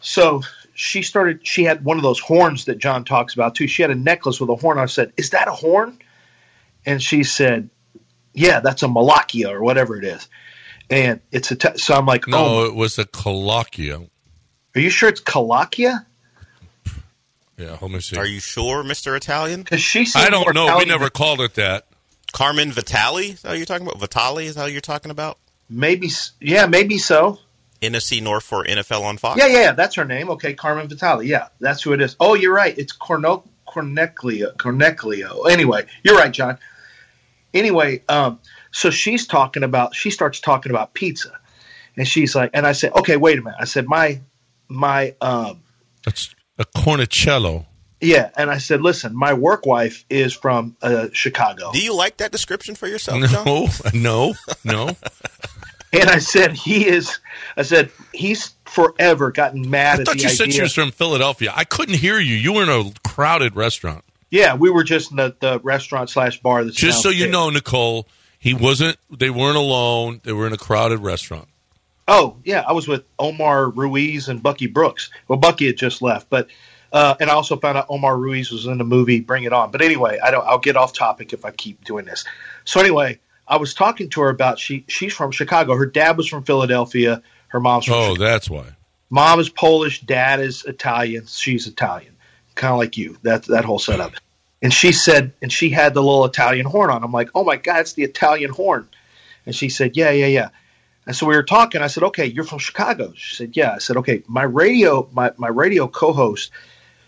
So 0.00 0.42
she 0.74 1.02
started. 1.02 1.46
She 1.46 1.62
had 1.64 1.84
one 1.84 1.96
of 1.96 2.02
those 2.02 2.18
horns 2.18 2.64
that 2.64 2.78
John 2.78 3.04
talks 3.04 3.34
about 3.34 3.54
too. 3.54 3.68
She 3.68 3.82
had 3.82 3.90
a 3.92 3.94
necklace 3.96 4.40
with 4.40 4.50
a 4.50 4.56
horn. 4.56 4.78
I 4.78 4.86
said, 4.86 5.12
"Is 5.16 5.30
that 5.30 5.46
a 5.48 5.52
horn?" 5.52 5.98
And 6.88 7.02
she 7.02 7.22
said, 7.22 7.70
"Yeah, 8.32 8.60
that's 8.60 8.82
a 8.82 8.86
Malakia 8.86 9.50
or 9.50 9.62
whatever 9.62 9.96
it 9.96 10.04
is." 10.04 10.26
And 10.90 11.20
it's 11.30 11.50
a 11.50 11.56
t- 11.56 11.76
so 11.76 11.94
I'm 11.94 12.06
like, 12.06 12.26
no, 12.26 12.38
"Oh, 12.38 12.64
it 12.64 12.74
was 12.74 12.98
a 12.98 13.04
colloquia. 13.04 14.08
are 14.74 14.80
you 14.80 14.90
sure 14.90 15.08
it's 15.08 15.20
Kalakia?" 15.20 16.04
Yeah, 17.58 17.76
let 17.80 17.90
me 17.90 18.00
see. 18.00 18.16
Are 18.16 18.26
you 18.26 18.40
sure, 18.40 18.82
Mister 18.84 19.14
Italian? 19.16 19.62
Because 19.62 19.82
she. 19.82 20.06
I 20.14 20.30
don't 20.30 20.42
more 20.44 20.52
know. 20.52 20.78
We 20.78 20.84
never 20.84 21.04
than- 21.04 21.10
called 21.10 21.40
it 21.40 21.54
that. 21.54 21.86
Carmen 22.32 22.72
Vitali? 22.72 23.30
Is 23.30 23.42
that 23.42 23.50
what 23.50 23.56
you're 23.58 23.66
talking 23.66 23.86
about? 23.86 24.00
Vitali 24.00 24.46
is 24.46 24.56
how 24.56 24.66
you're 24.66 24.80
talking 24.80 25.10
about? 25.10 25.38
Maybe, 25.70 26.10
yeah, 26.40 26.66
maybe 26.66 26.98
so. 26.98 27.38
NFC 27.80 28.22
North 28.22 28.44
for 28.44 28.64
NFL 28.64 29.02
on 29.02 29.18
Fox? 29.18 29.38
Yeah, 29.38 29.46
yeah, 29.46 29.60
yeah, 29.60 29.72
that's 29.72 29.94
her 29.96 30.04
name. 30.04 30.30
Okay, 30.30 30.54
Carmen 30.54 30.88
Vitali. 30.88 31.26
Yeah, 31.28 31.48
that's 31.60 31.82
who 31.82 31.92
it 31.92 32.00
is. 32.00 32.16
Oh, 32.20 32.34
you're 32.34 32.54
right. 32.54 32.76
It's 32.76 32.92
Corno 32.92 33.44
Corneclio. 33.66 34.52
Corneclio. 34.58 35.42
Anyway, 35.44 35.86
you're 36.02 36.16
right, 36.16 36.32
John. 36.32 36.58
Anyway, 37.54 38.02
um, 38.08 38.38
so 38.72 38.90
she's 38.90 39.26
talking 39.26 39.62
about. 39.62 39.94
She 39.94 40.10
starts 40.10 40.40
talking 40.40 40.70
about 40.70 40.94
pizza, 40.94 41.32
and 41.96 42.06
she's 42.06 42.34
like, 42.34 42.50
and 42.54 42.66
I 42.66 42.72
said, 42.72 42.92
okay, 42.92 43.16
wait 43.16 43.38
a 43.38 43.42
minute. 43.42 43.56
I 43.60 43.64
said, 43.64 43.86
my, 43.86 44.20
my, 44.68 45.14
um, 45.20 45.62
That's 46.04 46.34
a 46.58 46.64
cornicello. 46.64 47.64
yeah, 48.00 48.30
and 48.36 48.50
I 48.50 48.58
said, 48.58 48.82
listen, 48.82 49.14
my 49.16 49.32
work 49.32 49.64
wife 49.66 50.04
is 50.10 50.32
from 50.34 50.76
uh, 50.82 51.08
Chicago, 51.12 51.72
Do 51.72 51.80
you 51.82 51.94
like 51.94 52.18
that 52.18 52.32
description 52.32 52.74
for 52.74 52.86
yourself, 52.86 53.22
John? 53.30 53.44
No, 53.44 53.68
no, 53.94 54.34
no. 54.64 54.96
and 55.92 56.10
I 56.10 56.18
said 56.18 56.52
he 56.52 56.86
is. 56.86 57.18
I 57.56 57.62
said 57.62 57.90
he's 58.12 58.52
forever 58.66 59.32
gotten 59.32 59.70
mad 59.70 59.98
I 59.98 60.00
at 60.02 60.06
thought 60.06 60.16
the 60.16 60.22
you 60.22 60.26
idea. 60.26 60.36
said 60.36 60.52
she 60.52 60.60
was 60.60 60.74
from 60.74 60.90
Philadelphia. 60.90 61.50
I 61.56 61.64
couldn't 61.64 61.96
hear 61.96 62.18
you. 62.20 62.34
You 62.36 62.52
were 62.52 62.62
in 62.64 62.68
a 62.68 62.92
crowded 63.08 63.56
restaurant. 63.56 64.04
Yeah, 64.30 64.54
we 64.56 64.70
were 64.70 64.84
just 64.84 65.10
in 65.10 65.16
the, 65.16 65.34
the 65.40 65.58
restaurant 65.60 66.10
slash 66.10 66.40
bar. 66.40 66.64
That's 66.64 66.76
Just 66.76 67.02
so 67.02 67.08
you 67.08 67.28
know, 67.28 67.48
Nicole, 67.50 68.06
he 68.38 68.52
wasn't. 68.54 68.98
They 69.10 69.30
weren't 69.30 69.56
alone. 69.56 70.20
They 70.22 70.32
were 70.32 70.46
in 70.46 70.52
a 70.52 70.58
crowded 70.58 70.98
restaurant. 70.98 71.48
Oh 72.06 72.36
yeah, 72.44 72.64
I 72.66 72.72
was 72.72 72.86
with 72.88 73.04
Omar 73.18 73.68
Ruiz 73.70 74.28
and 74.28 74.42
Bucky 74.42 74.66
Brooks. 74.66 75.10
Well, 75.28 75.38
Bucky 75.38 75.66
had 75.66 75.76
just 75.76 76.00
left, 76.02 76.28
but 76.30 76.48
uh, 76.92 77.14
and 77.20 77.28
I 77.30 77.34
also 77.34 77.56
found 77.56 77.76
out 77.78 77.86
Omar 77.90 78.16
Ruiz 78.16 78.50
was 78.50 78.64
in 78.66 78.78
the 78.78 78.84
movie 78.84 79.20
Bring 79.20 79.44
It 79.44 79.52
On. 79.52 79.70
But 79.70 79.82
anyway, 79.82 80.18
I 80.22 80.30
don't. 80.30 80.46
I'll 80.46 80.58
get 80.58 80.76
off 80.76 80.92
topic 80.92 81.32
if 81.32 81.44
I 81.44 81.50
keep 81.50 81.84
doing 81.84 82.04
this. 82.06 82.24
So 82.64 82.80
anyway, 82.80 83.20
I 83.46 83.56
was 83.58 83.74
talking 83.74 84.08
to 84.10 84.22
her 84.22 84.28
about 84.30 84.58
she 84.58 84.84
she's 84.88 85.12
from 85.14 85.30
Chicago. 85.32 85.74
Her 85.76 85.86
dad 85.86 86.16
was 86.16 86.26
from 86.28 86.44
Philadelphia. 86.44 87.22
Her 87.48 87.60
mom's 87.60 87.84
from 87.86 87.94
Oh, 87.94 88.14
Chicago. 88.14 88.24
that's 88.24 88.50
why. 88.50 88.64
Mom 89.10 89.40
is 89.40 89.48
Polish, 89.48 90.00
dad 90.02 90.40
is 90.40 90.64
Italian. 90.66 91.26
She's 91.26 91.66
Italian, 91.66 92.14
kind 92.58 92.72
of 92.72 92.78
like 92.78 92.98
you. 92.98 93.16
That 93.22 93.44
that 93.44 93.64
whole 93.64 93.78
setup. 93.78 94.12
And 94.60 94.72
she 94.72 94.92
said, 94.92 95.32
and 95.40 95.52
she 95.52 95.70
had 95.70 95.94
the 95.94 96.02
little 96.02 96.24
Italian 96.24 96.66
horn 96.66 96.90
on. 96.90 97.04
I'm 97.04 97.12
like, 97.12 97.30
oh 97.34 97.44
my 97.44 97.56
god, 97.56 97.80
it's 97.80 97.92
the 97.92 98.02
Italian 98.02 98.50
horn. 98.50 98.88
And 99.46 99.54
she 99.54 99.68
said, 99.68 99.96
yeah, 99.96 100.10
yeah, 100.10 100.26
yeah. 100.26 100.48
And 101.06 101.16
so 101.16 101.26
we 101.26 101.36
were 101.36 101.44
talking. 101.44 101.80
I 101.80 101.86
said, 101.86 102.02
okay, 102.02 102.26
you're 102.26 102.44
from 102.44 102.58
Chicago. 102.58 103.14
She 103.16 103.36
said, 103.36 103.56
yeah. 103.56 103.72
I 103.72 103.78
said, 103.78 103.96
okay, 103.98 104.22
my 104.26 104.42
radio, 104.42 105.08
my 105.12 105.32
my 105.38 105.48
radio 105.48 105.88
co-host 105.88 106.50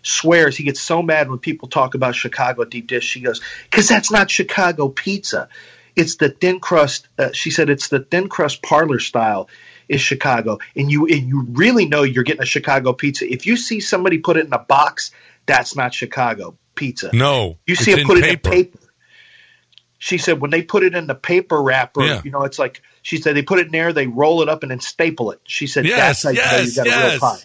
swears 0.03 0.57
he 0.57 0.65
gets 0.65 0.81
so 0.81 1.03
mad 1.03 1.29
when 1.29 1.39
people 1.39 1.69
talk 1.69 1.95
about 1.95 2.15
Chicago 2.15 2.65
deep 2.65 2.87
dish. 2.87 3.05
She 3.05 3.21
goes, 3.21 3.41
because 3.65 3.89
that's 3.89 4.11
not 4.11 4.31
Chicago 4.31 4.89
pizza. 4.89 5.49
It's 5.97 6.17
the 6.17 6.31
thin 6.31 6.61
crust. 6.61 7.09
Uh, 7.19 7.33
she 7.33 7.51
said 7.51 7.69
it's 7.69 7.89
the 7.89 8.01
thin 8.01 8.29
crust 8.29 8.63
parlor 8.63 9.01
style 9.01 9.51
is 9.89 10.01
Chicago, 10.01 10.61
and 10.77 10.91
you 10.91 11.07
and 11.07 11.29
you 11.29 11.47
really 11.51 11.87
know 11.87 12.05
you're 12.05 12.25
getting 12.25 12.43
a 12.43 12.47
Chicago 12.47 12.93
pizza 12.93 13.31
if 13.31 13.45
you 13.45 13.57
see 13.57 13.81
somebody 13.81 14.19
put 14.19 14.37
it 14.37 14.47
in 14.47 14.53
a 14.53 14.59
box. 14.59 15.11
That's 15.51 15.77
not 15.77 15.93
Chicago 15.95 16.57
pizza. 16.75 17.11
No, 17.13 17.59
you 17.67 17.75
see 17.77 17.93
it 17.93 17.99
in 18.01 18.07
put 18.07 18.19
it 18.19 18.25
paper. 18.25 18.49
in 18.53 18.65
paper. 18.65 18.79
She 19.99 20.17
said 20.17 20.41
when 20.41 20.51
they 20.51 20.63
put 20.63 20.83
it 20.83 20.95
in 20.95 21.07
the 21.07 21.15
paper 21.15 21.61
wrapper, 21.63 22.03
Yeah. 22.03 22.23
you 22.25 22.31
know, 22.31 22.45
it's 22.45 22.59
like 22.59 22.81
she 23.03 23.19
said 23.19 23.37
they 23.37 23.43
put 23.43 23.59
it 23.59 23.67
in 23.67 23.73
there, 23.73 23.93
they 23.93 24.07
roll 24.07 24.41
it 24.43 24.49
up 24.49 24.63
and 24.63 24.71
then 24.71 24.81
staple 24.81 25.31
it. 25.33 25.41
She 25.45 25.67
said 25.67 25.85
Yes, 25.85 26.23
that's 26.23 26.25
how 26.25 26.31
you 26.31 26.37
know 26.37 26.57
you 26.63 26.73
yes, 26.73 26.77
got 26.77 26.87
a 26.87 27.11
real 27.11 27.21
pie. 27.21 27.39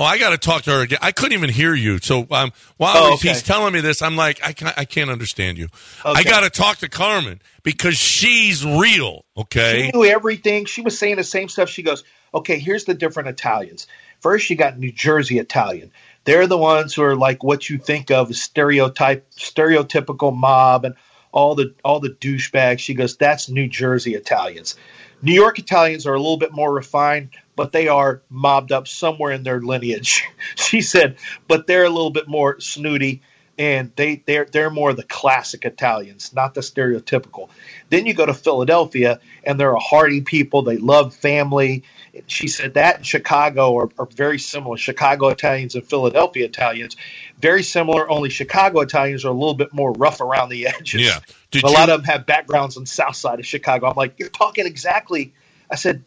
Oh, 0.00 0.04
I 0.04 0.16
got 0.18 0.30
to 0.30 0.38
talk 0.38 0.62
to 0.62 0.70
her 0.70 0.82
again. 0.82 0.98
I 1.02 1.10
couldn't 1.10 1.32
even 1.36 1.50
hear 1.50 1.74
you. 1.74 1.98
So 1.98 2.24
um, 2.30 2.52
while 2.76 2.96
Oh, 2.96 3.06
he's- 3.08 3.18
okay. 3.20 3.28
he's 3.30 3.42
telling 3.42 3.72
me 3.72 3.80
this, 3.80 4.00
I'm 4.00 4.14
like, 4.16 4.38
I 4.46 4.52
can't, 4.52 4.78
I 4.78 4.84
can't 4.84 5.10
understand 5.10 5.58
you. 5.58 5.68
I 6.04 6.22
got 6.22 6.40
to 6.40 6.50
talk 6.50 6.78
to 6.78 6.88
Carmen 6.88 7.40
because 7.64 7.96
she's 7.96 8.64
real. 8.64 9.24
Okay. 9.36 9.86
She 9.92 9.98
knew 9.98 10.04
everything. 10.04 10.66
She 10.66 10.82
was 10.82 10.96
saying 10.96 11.16
the 11.16 11.24
same 11.24 11.48
stuff. 11.48 11.68
She 11.68 11.82
goes, 11.82 12.04
okay, 12.32 12.60
here's 12.60 12.84
the 12.84 12.94
different 12.94 13.28
Italians. 13.28 13.88
First, 14.20 14.50
you 14.50 14.56
got 14.56 14.78
New 14.78 14.92
Jersey 14.92 15.38
Italian. 15.40 15.90
They're 16.28 16.46
the 16.46 16.58
ones 16.58 16.92
who 16.92 17.04
are 17.04 17.16
like 17.16 17.42
what 17.42 17.70
you 17.70 17.78
think 17.78 18.10
of 18.10 18.28
as 18.28 18.42
stereotype, 18.42 19.30
stereotypical 19.30 20.36
mob 20.36 20.84
and 20.84 20.94
all 21.32 21.54
the 21.54 21.74
all 21.82 22.00
the 22.00 22.10
douchebags. 22.10 22.80
She 22.80 22.92
goes, 22.92 23.16
that's 23.16 23.48
New 23.48 23.66
Jersey 23.66 24.14
Italians. 24.14 24.76
New 25.22 25.32
York 25.32 25.58
Italians 25.58 26.06
are 26.06 26.12
a 26.12 26.18
little 26.18 26.36
bit 26.36 26.52
more 26.52 26.70
refined, 26.70 27.30
but 27.56 27.72
they 27.72 27.88
are 27.88 28.20
mobbed 28.28 28.72
up 28.72 28.86
somewhere 28.86 29.32
in 29.32 29.42
their 29.42 29.62
lineage. 29.62 30.22
she 30.54 30.82
said, 30.82 31.16
but 31.46 31.66
they're 31.66 31.86
a 31.86 31.88
little 31.88 32.10
bit 32.10 32.28
more 32.28 32.60
snooty 32.60 33.22
and 33.58 33.90
they 33.96 34.22
they're 34.24 34.44
they're 34.44 34.70
more 34.70 34.92
the 34.92 35.02
classic 35.02 35.64
Italians, 35.64 36.32
not 36.32 36.54
the 36.54 36.60
stereotypical. 36.60 37.48
Then 37.90 38.06
you 38.06 38.14
go 38.14 38.24
to 38.26 38.34
Philadelphia, 38.34 39.20
and 39.44 39.58
they're 39.58 39.74
a 39.74 39.80
hearty 39.80 40.20
people. 40.20 40.62
They 40.62 40.76
love 40.76 41.14
family. 41.14 41.82
She 42.26 42.48
said 42.48 42.74
that 42.74 42.98
in 42.98 43.02
Chicago 43.02 43.76
are, 43.78 43.90
are 43.98 44.06
very 44.06 44.38
similar. 44.38 44.76
Chicago 44.76 45.28
Italians 45.28 45.74
and 45.74 45.84
Philadelphia 45.84 46.46
Italians, 46.46 46.96
very 47.38 47.62
similar. 47.62 48.08
Only 48.08 48.30
Chicago 48.30 48.80
Italians 48.80 49.24
are 49.24 49.28
a 49.28 49.32
little 49.32 49.54
bit 49.54 49.72
more 49.74 49.92
rough 49.92 50.20
around 50.20 50.48
the 50.48 50.66
edges. 50.68 51.00
Yeah. 51.02 51.18
Did 51.50 51.64
a 51.64 51.68
you- 51.68 51.74
lot 51.74 51.90
of 51.90 52.00
them 52.02 52.04
have 52.04 52.26
backgrounds 52.26 52.76
on 52.76 52.84
the 52.84 52.88
south 52.88 53.16
side 53.16 53.40
of 53.40 53.46
Chicago. 53.46 53.88
I'm 53.88 53.96
like, 53.96 54.18
you're 54.18 54.28
talking 54.28 54.66
exactly. 54.66 55.32
I 55.70 55.76
said, 55.76 56.04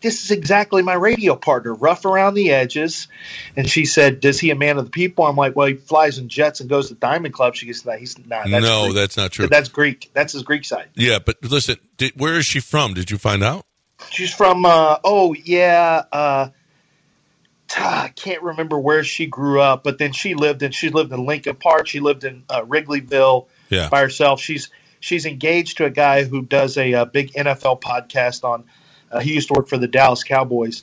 this 0.00 0.22
is 0.24 0.30
exactly 0.30 0.82
my 0.82 0.94
radio 0.94 1.34
partner, 1.34 1.74
rough 1.74 2.04
around 2.04 2.34
the 2.34 2.52
edges. 2.52 3.08
And 3.56 3.68
she 3.68 3.84
said, 3.84 4.20
"Does 4.20 4.38
he 4.38 4.50
a 4.50 4.54
man 4.54 4.78
of 4.78 4.84
the 4.84 4.90
people?" 4.90 5.24
I'm 5.26 5.36
like, 5.36 5.56
"Well, 5.56 5.66
he 5.66 5.74
flies 5.74 6.18
in 6.18 6.28
jets 6.28 6.60
and 6.60 6.68
goes 6.68 6.88
to 6.88 6.94
Diamond 6.94 7.34
Club." 7.34 7.54
She 7.56 7.66
goes, 7.66 7.84
"No, 7.84 7.92
he's 7.96 8.16
not. 8.18 8.48
That's 8.48 8.64
no, 8.64 8.84
Greek. 8.84 8.94
that's 8.94 9.16
not 9.16 9.32
true. 9.32 9.46
That's 9.48 9.68
Greek. 9.68 10.10
That's 10.14 10.32
his 10.32 10.42
Greek 10.42 10.64
side." 10.64 10.88
yeah, 10.94 11.18
but 11.24 11.36
listen, 11.42 11.76
did, 11.96 12.12
where 12.16 12.36
is 12.36 12.46
she 12.46 12.60
from? 12.60 12.94
Did 12.94 13.10
you 13.10 13.18
find 13.18 13.42
out? 13.42 13.64
She's 14.10 14.32
from. 14.32 14.64
Uh, 14.64 14.98
oh 15.02 15.34
yeah, 15.34 16.04
uh, 16.12 16.48
I 17.76 18.12
can't 18.16 18.42
remember 18.42 18.78
where 18.78 19.04
she 19.04 19.26
grew 19.26 19.60
up, 19.60 19.84
but 19.84 19.98
then 19.98 20.12
she 20.12 20.34
lived 20.34 20.62
in. 20.62 20.72
She 20.72 20.88
lived 20.90 21.12
in 21.12 21.26
Lincoln 21.26 21.56
Park. 21.56 21.86
She 21.86 22.00
lived 22.00 22.24
in 22.24 22.44
uh, 22.48 22.62
Wrigleyville 22.62 23.46
Yeah. 23.68 23.88
by 23.88 24.00
herself. 24.00 24.40
She's 24.40 24.70
she's 25.00 25.26
engaged 25.26 25.78
to 25.78 25.84
a 25.84 25.90
guy 25.90 26.24
who 26.24 26.42
does 26.42 26.76
a, 26.78 26.94
uh 26.94 27.04
big 27.04 27.32
NFL 27.32 27.80
podcast 27.80 28.44
on. 28.44 28.64
Uh, 29.10 29.20
he 29.20 29.34
used 29.34 29.48
to 29.48 29.54
work 29.54 29.68
for 29.68 29.78
the 29.78 29.88
Dallas 29.88 30.24
Cowboys. 30.24 30.82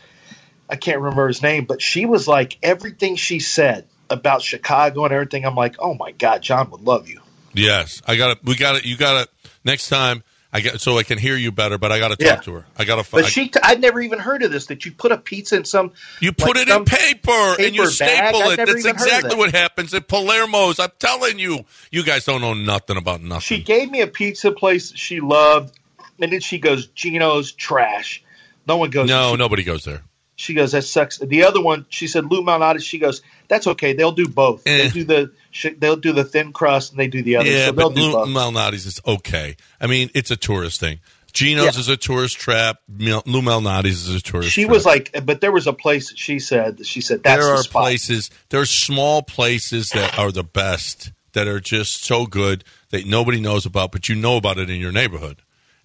I 0.69 0.75
can't 0.75 0.99
remember 0.99 1.27
his 1.27 1.41
name, 1.43 1.65
but 1.65 1.81
she 1.81 2.05
was 2.05 2.27
like 2.27 2.57
everything 2.63 3.15
she 3.17 3.39
said 3.39 3.85
about 4.09 4.41
Chicago 4.41 5.05
and 5.05 5.13
everything. 5.13 5.45
I'm 5.45 5.55
like, 5.55 5.75
oh 5.79 5.93
my 5.93 6.11
god, 6.11 6.41
John 6.41 6.69
would 6.71 6.81
love 6.81 7.07
you. 7.07 7.21
Yes, 7.53 8.01
I 8.07 8.15
got 8.15 8.31
it. 8.31 8.39
We 8.43 8.55
got 8.55 8.75
it. 8.75 8.85
You 8.85 8.97
got 8.97 9.23
it. 9.23 9.29
Next 9.63 9.87
time, 9.89 10.23
I 10.51 10.59
get 10.61 10.81
so 10.81 10.97
I 10.97 11.03
can 11.03 11.17
hear 11.17 11.35
you 11.37 11.51
better. 11.51 11.77
But 11.77 11.91
I 11.91 11.99
got 11.99 12.09
to 12.09 12.15
talk 12.15 12.25
Yeah. 12.37 12.41
to 12.41 12.53
her. 12.55 12.65
I 12.77 12.83
got 12.85 13.03
to. 13.03 13.11
But 13.11 13.25
she, 13.27 13.47
t- 13.49 13.59
I'd 13.61 13.79
never 13.81 14.01
even 14.01 14.19
heard 14.19 14.41
of 14.43 14.51
this. 14.51 14.67
That 14.67 14.85
you 14.85 14.91
put 14.91 15.11
a 15.11 15.17
pizza 15.17 15.55
in 15.57 15.65
some. 15.65 15.91
You 16.19 16.33
put 16.33 16.55
like 16.57 16.67
it 16.67 16.69
in 16.69 16.85
paper, 16.85 17.31
and 17.31 17.75
you 17.75 17.83
paper 17.83 17.93
bag? 17.99 18.33
staple 18.35 18.49
it. 18.51 18.57
That's 18.57 18.69
even 18.71 18.85
heard 18.85 18.89
of 18.89 19.05
exactly 19.05 19.29
that. 19.29 19.37
what 19.37 19.51
happens 19.55 19.93
at 19.93 20.07
Palermo's. 20.07 20.79
I'm 20.79 20.91
telling 20.99 21.39
you, 21.39 21.65
you 21.91 22.03
guys 22.03 22.25
don't 22.25 22.41
know 22.41 22.53
nothing 22.53 22.97
about 22.97 23.21
nothing. 23.21 23.41
She 23.41 23.61
gave 23.63 23.89
me 23.91 24.01
a 24.01 24.07
pizza 24.07 24.51
place 24.51 24.93
she 24.95 25.19
loved, 25.21 25.77
and 26.19 26.31
then 26.31 26.39
she 26.39 26.59
goes, 26.59 26.87
"Gino's 26.87 27.51
trash." 27.51 28.23
No 28.67 28.77
one 28.77 28.89
goes. 28.89 29.07
no, 29.09 29.31
she, 29.31 29.37
nobody 29.37 29.63
goes 29.63 29.83
there. 29.85 30.03
She 30.35 30.53
goes, 30.53 30.71
"That 30.73 30.83
sucks." 30.83 31.17
The 31.19 31.43
other 31.43 31.61
one, 31.61 31.85
she 31.89 32.07
said, 32.07 32.25
"Lou 32.25 32.41
Malnati." 32.43 32.81
She 32.81 32.99
goes, 32.99 33.21
"That's 33.47 33.67
okay. 33.67 33.93
They'll 33.93 34.11
do 34.11 34.27
both. 34.27 34.63
Eh. 34.65 34.77
They 34.83 34.89
do 34.89 35.03
the 35.03 35.31
they'll 35.79 35.95
do 35.95 36.11
the 36.13 36.23
thin 36.23 36.51
crust, 36.51 36.91
and 36.91 36.99
they 36.99 37.07
do 37.07 37.21
the 37.23 37.37
other. 37.37 37.49
yeah, 37.49 37.67
so 37.67 37.71
they'll 37.73 37.89
but 37.89 37.95
do 37.95 38.01
Lou 38.01 38.11
both." 38.11 38.27
Malnati's 38.29 38.85
is 38.85 38.99
okay. 39.05 39.55
I 39.79 39.87
mean, 39.87 40.09
it's 40.13 40.31
a 40.31 40.35
tourist 40.35 40.79
thing. 40.79 40.99
Gino's 41.31 41.75
Yeah. 41.75 41.79
is 41.81 41.89
a 41.89 41.97
tourist 41.97 42.37
trap. 42.37 42.77
Lou 42.89 43.21
Malnati's 43.41 44.07
is 44.07 44.15
a 44.15 44.21
tourist. 44.21 44.51
she 44.51 44.63
trap. 44.63 44.71
was 44.73 44.85
like, 44.85 45.25
but 45.25 45.41
there 45.41 45.51
was 45.51 45.67
a 45.67 45.73
place 45.73 46.13
she 46.15 46.39
said 46.39 46.77
that 46.77 46.87
she 46.87 47.01
said 47.01 47.23
that's 47.23 47.41
there 47.43 47.53
the 47.53 47.59
are 47.59 47.63
spot. 47.63 47.81
places 47.83 48.29
there 48.49 48.61
are 48.61 48.65
small 48.65 49.21
places 49.21 49.89
that 49.89 50.17
are 50.17 50.31
the 50.31 50.43
best 50.45 51.11
that 51.33 51.47
are 51.49 51.59
just 51.59 52.05
so 52.05 52.25
good 52.25 52.63
that 52.91 53.05
nobody 53.05 53.41
knows 53.41 53.65
about 53.65 53.91
but 53.91 54.07
you 54.07 54.15
know 54.15 54.37
about 54.37 54.57
it 54.57 54.69
in 54.69 54.79
your 54.79 54.93
neighborhood 54.93 55.41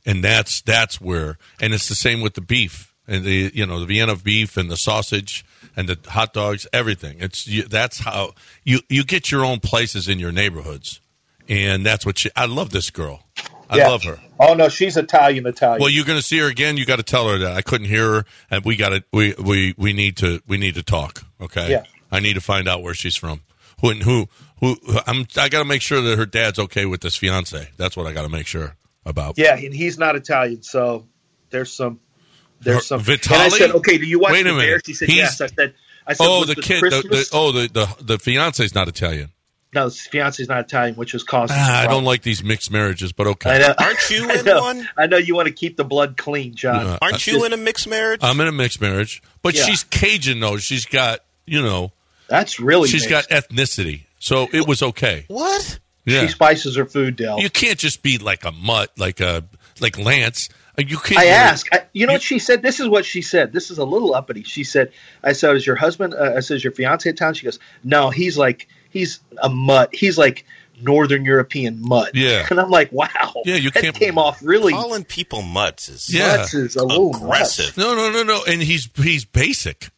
and 0.07 0.22
that's 0.24 0.62
that's 0.62 1.01
where 1.01 1.38
and 1.61 1.72
it's 1.74 1.88
the 1.88 1.94
same 1.94 2.20
with 2.20 2.34
the 2.34 2.40
beef 2.40 2.94
and 3.09 3.24
the 3.24 3.51
you 3.55 3.66
know 3.66 3.80
the 3.80 3.86
vienna 3.86 4.16
beef 4.16 4.57
and 4.57 4.70
the 4.70 4.76
sausage 4.76 5.44
and 5.76 5.88
the 5.88 5.98
hot 6.11 6.32
dogs 6.32 6.66
everything 6.72 7.16
it's 7.20 7.46
you, 7.46 7.62
that's 7.64 7.98
how 8.01 8.32
you 8.64 8.80
you 8.88 9.05
get 9.05 9.30
your 9.30 9.44
own 9.44 9.61
places 9.61 10.09
in 10.09 10.18
your 10.18 10.32
neighborhoods 10.32 11.01
and 11.48 11.84
that's 11.84 12.05
what 12.07 12.18
she 12.18 12.30
i 12.36 12.46
love 12.46 12.70
this 12.70 12.90
girl 12.90 13.22
i 13.68 13.76
Yeah. 13.78 13.88
love 13.88 14.03
her 14.05 14.18
Oh 14.42 14.55
no, 14.55 14.70
she's 14.70 14.96
Italian. 14.96 15.44
Italian. 15.44 15.80
well, 15.82 15.90
you're 15.90 16.07
going 16.07 16.18
to 16.18 16.24
see 16.24 16.38
her 16.38 16.46
again. 16.46 16.78
You 16.78 16.86
got 16.86 16.96
to 16.96 17.03
tell 17.03 17.28
her 17.28 17.36
that 17.36 17.53
I 17.53 17.61
couldn't 17.61 17.88
hear 17.88 18.11
her, 18.11 18.24
and 18.51 18.64
we 18.64 18.74
got 18.74 18.88
to 18.88 19.05
we 19.12 19.34
we 19.34 19.74
we 19.76 19.92
need 19.92 20.16
to 20.16 20.40
we 20.48 20.57
need 20.57 20.76
to 20.76 20.82
talk. 20.82 21.26
Okay. 21.42 21.72
Yeah. 21.72 21.82
I 22.11 22.20
need 22.20 22.36
to 22.36 22.40
find 22.40 22.66
out 22.66 22.82
where 22.82 22.94
she's 22.94 23.16
from. 23.16 23.42
Who 23.82 23.90
and 23.90 24.03
who 24.03 24.28
who 24.61 24.76
I'm. 25.07 25.26
I 25.36 25.51
got 25.51 25.59
to 25.59 25.66
make 25.66 25.82
sure 25.82 26.01
that 26.01 26.16
her 26.16 26.24
dad's 26.24 26.59
okay 26.59 26.86
with 26.86 27.03
this 27.03 27.16
fiance. 27.16 27.68
That's 27.76 27.98
what 27.98 28.07
I 28.07 28.14
got 28.14 28.22
to 28.22 28.30
make 28.30 28.46
sure 28.46 28.76
about. 29.05 29.38
Yeah, 29.38 29.57
and 29.57 29.74
he's 29.74 29.98
not 29.98 30.16
Italian, 30.16 30.62
so 30.62 31.07
there's 31.51 31.72
some 31.72 32.01
there's 32.61 32.86
some. 32.86 33.01
Vitali? 33.01 33.44
And 33.44 33.53
I 33.55 33.57
said, 33.59 33.70
okay, 33.72 33.98
do 33.98 34.05
you 34.07 34.18
watch 34.20 34.32
Wait 34.32 34.40
a 34.46 34.51
the 34.51 34.55
minute. 34.55 34.66
Bears? 34.66 34.82
She 34.86 34.94
said, 34.94 35.09
He's- 35.09 35.40
yes. 35.40 35.40
I 35.40 35.46
said, 35.55 35.74
I 36.07 36.12
said, 36.14 36.26
Oh, 36.26 36.40
was 36.40 36.48
the 36.48 36.55
this 36.57 36.64
kid. 36.66 36.82
The, 36.82 36.90
the, 37.09 37.28
oh, 37.32 37.53
the 37.53 37.68
the 37.68 38.05
the 38.05 38.18
fiance's 38.18 38.74
not 38.74 38.88
Italian. 38.88 39.30
no, 39.74 39.84
his 39.84 40.07
fiance's 40.07 40.48
not 40.48 40.61
Italian, 40.61 40.94
which 40.96 41.14
is 41.14 41.22
causing. 41.22 41.57
Ah, 41.59 41.80
I 41.82 41.86
don't 41.86 42.05
like 42.05 42.22
these 42.22 42.42
mixed 42.42 42.70
marriages, 42.72 43.12
but 43.12 43.26
okay. 43.28 43.51
I 43.51 43.59
know. 43.59 43.74
Aren't 43.78 44.11
you 44.11 44.28
I 44.30 44.34
in 44.40 44.44
know. 44.44 44.61
one? 44.62 44.88
I 44.98 45.07
know 45.07 45.16
you 45.16 45.34
want 45.36 45.46
to 45.48 45.55
keep 45.55 45.76
the 45.76 45.84
blood 45.84 46.16
clean, 46.16 46.55
John. 46.55 46.86
Uh, 46.86 46.98
Aren't 47.01 47.26
you 47.26 47.44
in 47.44 47.53
a 47.53 47.57
mixed 47.57 47.86
marriage? 47.88 48.20
I'm 48.22 48.40
in 48.40 48.48
a 48.48 48.53
mixed 48.53 48.80
marriage, 48.80 49.22
but 49.42 49.55
Yeah. 49.55 49.64
she's 49.64 49.84
Cajun 49.84 50.40
though. 50.40 50.57
She's 50.59 50.86
got 50.86 51.20
you 51.46 51.62
know 51.62 51.92
That's 52.28 52.59
really. 52.61 52.88
she's 52.88 53.09
mixed. 53.09 53.28
got 53.30 53.44
ethnicity, 53.48 54.03
so 54.18 54.48
it 54.53 54.66
was 54.66 54.82
okay. 54.82 55.24
what? 55.28 55.78
Yeah. 56.05 56.22
She 56.22 56.28
spices 56.28 56.76
her 56.76 56.86
food, 56.86 57.16
Dell. 57.16 57.40
You 57.40 57.51
can't 57.51 57.78
just 57.78 58.03
be 58.03 58.18
like 58.18 58.44
a 58.44 58.53
mutt, 58.53 58.90
like 58.98 59.20
a 59.20 59.44
like 59.80 59.98
Lance. 59.98 60.48
Uh, 60.78 60.82
You 60.86 60.96
can't. 60.98 61.18
I 61.20 61.24
you're- 61.24 61.34
asked. 61.34 61.68
I, 61.72 61.82
you 61.92 62.07
know 62.07 62.14
what 62.14 62.22
she 62.22 62.38
said? 62.38 62.62
This 62.62 62.80
is 62.80 62.88
what 62.88 63.05
she 63.05 63.22
said. 63.22 63.53
This 63.53 63.70
is 63.70 63.78
a 63.78 63.84
little 63.84 64.14
uppity. 64.14 64.42
She 64.44 64.64
said, 64.64 64.92
"I 65.22 65.32
said, 65.32 65.55
is 65.57 65.66
your 65.66 65.76
husband? 65.76 66.14
Uh, 66.14 66.34
I 66.36 66.40
said, 66.40 66.57
is 66.57 66.64
your 66.64 66.72
fiance 66.72 67.09
in 67.09 67.16
town?" 67.16 67.34
She 67.34 67.44
goes, 67.44 67.59
"No, 67.84 68.11
he's 68.11 68.38
like 68.38 68.68
he's 68.90 69.20
a 69.42 69.48
mutt. 69.51 69.94
He's 69.94 70.16
like 70.16 70.44
Northern 70.80 71.24
European 71.24 71.80
mutt." 71.82 72.14
Yeah. 72.14 72.46
and 72.51 72.59
I'm 72.61 72.70
like, 72.70 72.90
"Wow." 72.92 73.09
Yeah, 73.44 73.57
you 73.57 73.70
that 73.72 73.82
can't- 73.82 73.96
came 73.96 74.16
off 74.18 74.40
really. 74.42 74.72
Calling 74.72 75.05
people 75.05 75.42
mutts 75.42 75.88
is 75.88 76.12
Yeah. 76.12 76.38
Mutts 76.38 76.55
is 76.55 76.76
a 76.76 76.84
little 76.84 77.14
aggressive. 77.14 77.76
No, 77.76 77.94
no, 77.94 78.11
no, 78.11 78.22
no. 78.22 78.42
And 78.48 78.62
he's 78.62 78.88
he's 78.96 79.24
basic, 79.24 79.90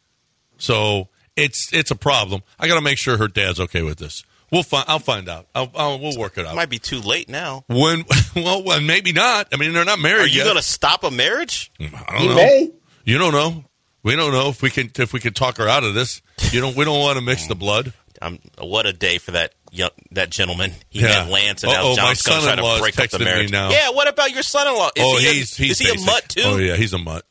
so 0.57 1.07
it's 1.35 1.69
it's 1.71 1.91
a 1.91 1.95
problem. 1.95 2.43
I 2.59 2.67
got 2.67 2.75
to 2.75 2.81
make 2.81 2.97
sure 2.97 3.17
her 3.17 3.27
dad's 3.27 3.59
okay 3.59 3.81
with 3.83 3.97
this. 3.99 4.23
We'll 4.53 4.63
find. 4.63 4.85
I'll 4.87 4.99
find 4.99 5.27
out. 5.27 5.47
I'll, 5.55 5.71
I'll, 5.75 5.99
we'll 5.99 6.17
work 6.17 6.37
it 6.37 6.45
out. 6.45 6.53
It 6.53 6.55
might 6.55 6.69
be 6.69 6.79
too 6.79 6.99
late 7.01 7.27
now. 7.27 7.65
When? 7.67 8.05
Well, 8.35 8.63
well, 8.63 8.81
maybe 8.81 9.11
not. 9.11 9.47
I 9.53 9.57
mean, 9.57 9.73
they're 9.73 9.85
not 9.85 9.99
married 9.99 10.21
Are 10.23 10.27
you 10.27 10.37
yet. 10.37 10.43
going 10.45 10.55
to 10.55 10.63
stop 10.63 11.03
a 11.03 11.11
marriage? 11.11 11.71
I 11.79 11.85
don't 12.11 12.21
He 12.21 12.27
know. 12.29 12.35
may. 12.35 12.71
You 13.05 13.17
don't 13.19 13.31
know. 13.33 13.65
We 14.03 14.15
don't 14.15 14.31
know 14.31 14.49
if 14.49 14.61
we 14.61 14.69
can 14.71 14.89
if 14.97 15.13
we 15.13 15.19
can 15.19 15.33
talk 15.33 15.57
her 15.57 15.67
out 15.67 15.83
of 15.83 15.93
this. 15.93 16.21
You 16.51 16.61
don't. 16.61 16.75
We 16.75 16.83
don't 16.85 16.99
want 16.99 17.17
to 17.19 17.23
mix 17.23 17.47
the 17.47 17.55
blood. 17.55 17.93
Um, 18.21 18.39
what 18.59 18.85
a 18.85 18.93
day 18.93 19.17
for 19.17 19.31
that 19.31 19.53
young, 19.71 19.89
that 20.11 20.29
gentleman. 20.29 20.71
He 20.89 21.01
Yeah. 21.01 21.23
met 21.25 21.29
Lance, 21.29 21.63
and 21.63 21.71
Uh-oh, 21.73 21.89
now 21.95 21.95
John's 22.13 22.21
going 22.23 22.41
to 22.41 22.47
try 22.47 22.55
to 22.55 22.81
break 22.81 22.99
up 22.99 23.09
the 23.11 23.19
marriage. 23.19 23.51
now. 23.51 23.69
Yeah, 23.69 23.89
what 23.91 24.07
about 24.07 24.31
your 24.31 24.43
son-in-law? 24.43 24.87
Is 24.95 25.03
oh, 25.05 25.17
he 25.19 25.27
a, 25.27 25.33
he's 25.33 25.55
he's 25.57 25.71
is 25.71 25.79
he 25.79 25.89
a 25.89 25.93
basic. 25.93 26.05
mutt 26.07 26.29
too? 26.29 26.41
Oh 26.45 26.57
yeah, 26.57 26.75
he's 26.75 26.93
a 26.93 26.97
mutt. 26.99 27.25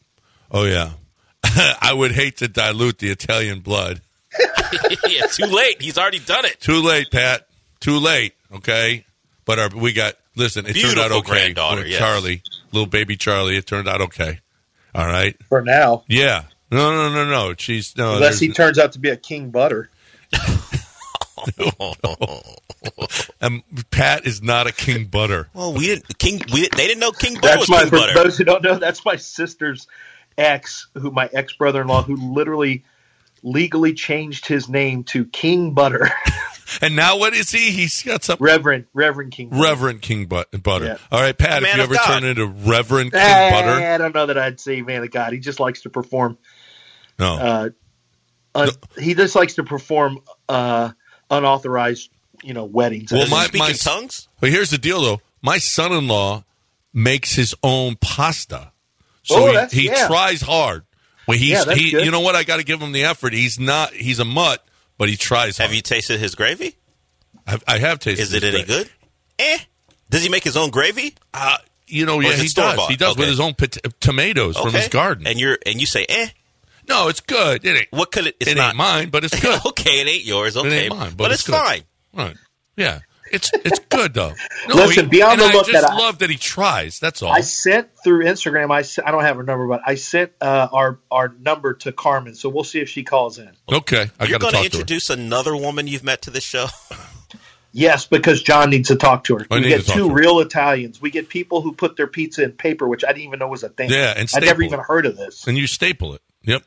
Oh 0.50 0.64
yeah. 0.64 0.90
I 1.44 1.92
would 1.92 2.12
hate 2.12 2.38
to 2.38 2.48
dilute 2.48 2.98
the 2.98 3.10
Italian 3.10 3.60
blood. 3.60 4.00
yeah, 5.08 5.26
too 5.26 5.46
late. 5.46 5.80
He's 5.82 5.98
already 5.98 6.18
done 6.18 6.44
it. 6.44 6.60
Too 6.60 6.82
late, 6.82 7.10
Pat. 7.10 7.46
Too 7.80 7.98
late. 7.98 8.34
Okay, 8.54 9.04
but 9.44 9.58
our, 9.58 9.68
we 9.68 9.92
got. 9.92 10.14
Listen, 10.34 10.64
it 10.66 10.74
turned 10.74 10.98
out 10.98 11.12
okay. 11.12 11.30
granddaughter, 11.30 11.86
yes. 11.86 11.98
Charlie, 11.98 12.42
little 12.72 12.86
baby 12.86 13.16
Charlie. 13.16 13.56
It 13.56 13.66
turned 13.66 13.86
out 13.86 14.00
okay. 14.00 14.40
All 14.94 15.06
right. 15.06 15.36
For 15.48 15.60
now. 15.60 16.04
Yeah. 16.06 16.44
No, 16.70 16.90
no, 16.90 17.12
no, 17.12 17.28
no. 17.28 17.54
She's 17.58 17.96
no. 17.96 18.14
Unless 18.14 18.38
he 18.40 18.48
turns 18.48 18.78
out 18.78 18.92
to 18.92 18.98
be 18.98 19.10
a 19.10 19.16
king 19.16 19.50
butter. 19.50 19.90
um, 23.42 23.62
Pat 23.90 24.26
is 24.26 24.42
not 24.42 24.66
a 24.66 24.72
king 24.72 25.06
butter. 25.06 25.48
Well, 25.52 25.74
we 25.74 25.86
didn't. 25.86 26.18
King. 26.18 26.40
We 26.52 26.68
they 26.74 26.86
didn't 26.86 27.00
know 27.00 27.12
King 27.12 27.34
Butter 27.34 27.48
That's 27.48 27.60
was 27.60 27.70
my 27.70 27.80
King 27.80 27.90
for 27.90 27.96
Butter. 27.96 28.14
those 28.14 28.38
who 28.38 28.44
don't 28.44 28.62
know. 28.62 28.78
That's 28.78 29.04
my 29.04 29.16
sister's 29.16 29.86
ex, 30.38 30.88
who 30.94 31.10
my 31.10 31.28
ex 31.32 31.52
brother 31.54 31.82
in 31.82 31.88
law, 31.88 32.02
who 32.02 32.16
literally 32.16 32.84
legally 33.42 33.92
changed 33.94 34.46
his 34.46 34.68
name 34.68 35.04
to 35.04 35.24
King 35.26 35.72
Butter, 35.74 36.10
And 36.80 36.96
now 36.96 37.18
what 37.18 37.34
is 37.34 37.50
he? 37.50 37.70
He's 37.70 38.02
got 38.02 38.24
some 38.24 38.38
Reverend 38.40 38.86
Reverend 38.94 39.32
King. 39.32 39.50
Butter. 39.50 39.62
Reverend 39.62 40.00
King 40.00 40.24
but- 40.26 40.48
Butter. 40.62 40.86
Yeah. 40.86 40.96
All 41.10 41.20
right, 41.20 41.36
Pat. 41.36 41.62
Man 41.62 41.72
if 41.72 41.76
you 41.76 41.82
ever 41.82 41.94
God. 41.94 42.06
turn 42.20 42.24
into 42.24 42.46
Reverend 42.46 43.12
King 43.12 43.20
Eh, 43.20 43.50
Butter, 43.50 43.84
I 43.86 43.98
don't 43.98 44.14
know 44.14 44.24
that 44.26 44.38
I'd 44.38 44.58
say 44.58 44.80
man 44.80 45.02
of 45.02 45.10
God. 45.10 45.32
He 45.34 45.38
just 45.38 45.60
likes 45.60 45.82
to 45.82 45.90
perform. 45.90 46.38
no. 47.18 47.34
Uh, 47.34 47.70
un- 48.54 48.68
He 48.98 49.14
just 49.14 49.34
likes 49.36 49.54
to 49.56 49.64
perform 49.64 50.20
uh, 50.48 50.92
unauthorized, 51.30 52.10
you 52.42 52.54
know, 52.54 52.64
weddings. 52.64 53.12
Well, 53.12 53.28
my- 53.28 53.44
speak 53.46 53.58
my- 53.58 53.70
in 53.70 53.76
tongues? 53.76 54.28
But 54.40 54.48
here's 54.50 54.70
the 54.70 54.78
deal, 54.78 55.02
though. 55.02 55.20
My 55.42 55.58
son-in-law 55.58 56.44
makes 56.94 57.34
his 57.34 57.54
own 57.62 57.96
pasta, 57.96 58.72
so 59.24 59.48
Oh, 59.56 59.66
he, 59.70 59.80
he 59.82 59.86
yeah. 59.88 60.06
tries 60.06 60.40
hard. 60.40 60.84
When 61.26 61.38
he's, 61.38 61.50
Yeah, 61.50 61.64
that's 61.64 61.78
he, 61.78 61.90
good. 61.92 62.04
you 62.04 62.10
know 62.10 62.20
what? 62.20 62.34
I 62.34 62.42
got 62.44 62.56
to 62.58 62.64
give 62.64 62.80
him 62.80 62.92
the 62.92 63.04
effort. 63.04 63.32
He's 63.32 63.58
not. 63.60 63.92
He's 63.92 64.18
a 64.18 64.24
mutt, 64.24 64.64
but 64.98 65.08
he 65.08 65.16
tries. 65.16 65.58
Have 65.58 65.66
hard. 65.68 65.76
you 65.76 65.82
tasted 65.82 66.18
his 66.20 66.34
gravy? 66.34 66.76
I've, 67.46 67.62
I 67.66 67.78
have 67.78 67.98
tasted. 68.00 68.22
Is 68.22 68.32
it 68.34 68.42
his 68.42 68.54
any 68.54 68.64
bread. 68.64 68.78
good? 68.86 68.90
Eh. 69.38 69.58
Does 70.10 70.22
he 70.22 70.28
make 70.28 70.44
his 70.44 70.56
own 70.56 70.70
gravy? 70.70 71.14
Uh, 71.32 71.56
you 71.86 72.06
know, 72.06 72.16
Or 72.16 72.22
yeah, 72.22 72.32
he 72.32 72.42
does. 72.42 72.50
store-bought? 72.52 72.90
He 72.90 72.96
does 72.96 73.16
with 73.16 73.28
his 73.28 73.40
own 73.40 73.54
pot- 73.54 73.78
tomatoes 74.00 74.56
from 74.58 74.72
his 74.72 74.88
garden. 74.88 75.26
And 75.26 75.38
you're 75.40 75.58
and 75.64 75.80
you 75.80 75.86
say, 75.86 76.04
eh. 76.08 76.28
no, 76.88 77.08
it's 77.08 77.20
good. 77.20 77.64
It 77.64 77.76
ain't. 77.76 77.88
What 77.90 78.10
could 78.12 78.26
it? 78.26 78.36
It's 78.40 78.50
it 78.50 78.56
not 78.56 78.68
ain't 78.70 78.76
mine, 78.76 79.10
but 79.10 79.24
it's 79.24 79.38
good. 79.40 79.60
okay, 79.66 80.00
it 80.00 80.08
ain't 80.08 80.24
yours. 80.24 80.56
It 80.56 80.60
Okay, 80.60 80.84
ain't 80.86 80.96
mine, 80.96 81.12
but, 81.16 81.30
it's, 81.32 81.44
good. 81.46 81.54
fine. 81.54 81.82
Right. 82.14 82.36
Yeah. 82.76 83.00
It's 83.32 83.50
it's 83.54 83.78
good 83.88 84.14
though. 84.14 84.34
No, 84.68 84.76
Listen, 84.76 85.06
he, 85.06 85.10
be 85.10 85.22
on 85.22 85.32
and 85.32 85.40
the 85.40 85.44
I 85.46 85.52
look 85.52 85.66
just 85.66 85.72
that 85.72 85.84
I- 85.84 85.88
just 85.94 86.00
love 86.00 86.18
that 86.20 86.30
he 86.30 86.36
tries. 86.36 86.98
That's 87.00 87.22
all. 87.22 87.32
I 87.32 87.40
sent 87.40 87.88
through 88.04 88.24
Instagram. 88.24 88.70
I 88.70 88.84
I 89.06 89.10
don't 89.10 89.22
have 89.24 89.36
her 89.36 89.42
number, 89.42 89.66
but 89.66 89.80
I 89.84 89.96
sent 89.96 90.32
uh, 90.40 90.68
our 90.72 90.98
our 91.10 91.34
number 91.40 91.74
to 91.74 91.92
Carmen. 91.92 92.34
So 92.34 92.48
we'll 92.48 92.62
see 92.64 92.80
if 92.80 92.88
she 92.88 93.02
calls 93.02 93.38
in. 93.38 93.50
okay, 93.72 94.10
I 94.20 94.26
You're 94.26 94.38
going 94.38 94.52
to 94.52 94.58
to 94.58 94.58
her. 94.58 94.64
introduce 94.64 95.10
another 95.10 95.56
woman 95.56 95.86
you've 95.88 96.04
met 96.04 96.22
to 96.22 96.30
the 96.30 96.40
show. 96.40 96.66
Yes, 97.74 98.06
because 98.06 98.42
John 98.42 98.68
needs 98.68 98.88
to 98.88 98.96
talk 98.96 99.24
to 99.24 99.38
her. 99.38 99.46
I 99.50 99.54
we 99.54 99.62
get 99.62 99.86
two 99.86 100.10
real 100.12 100.40
Italians. 100.40 101.00
We 101.00 101.10
get 101.10 101.30
people 101.30 101.62
who 101.62 101.72
put 101.72 101.96
their 101.96 102.06
pizza 102.06 102.42
in 102.44 102.52
paper, 102.52 102.86
which 102.86 103.02
I 103.02 103.08
didn't 103.08 103.22
even 103.22 103.38
know 103.38 103.48
was 103.48 103.62
a 103.62 103.70
thing. 103.70 103.88
Yeah, 103.88 104.12
and 104.14 104.28
I 104.34 104.40
never 104.40 104.56
staple 104.60 104.64
even 104.64 104.80
heard 104.80 105.06
of 105.06 105.16
this. 105.16 105.46
And 105.46 105.56
you 105.56 105.66
staple 105.66 106.12
it. 106.14 106.20
Yep. 106.44 106.62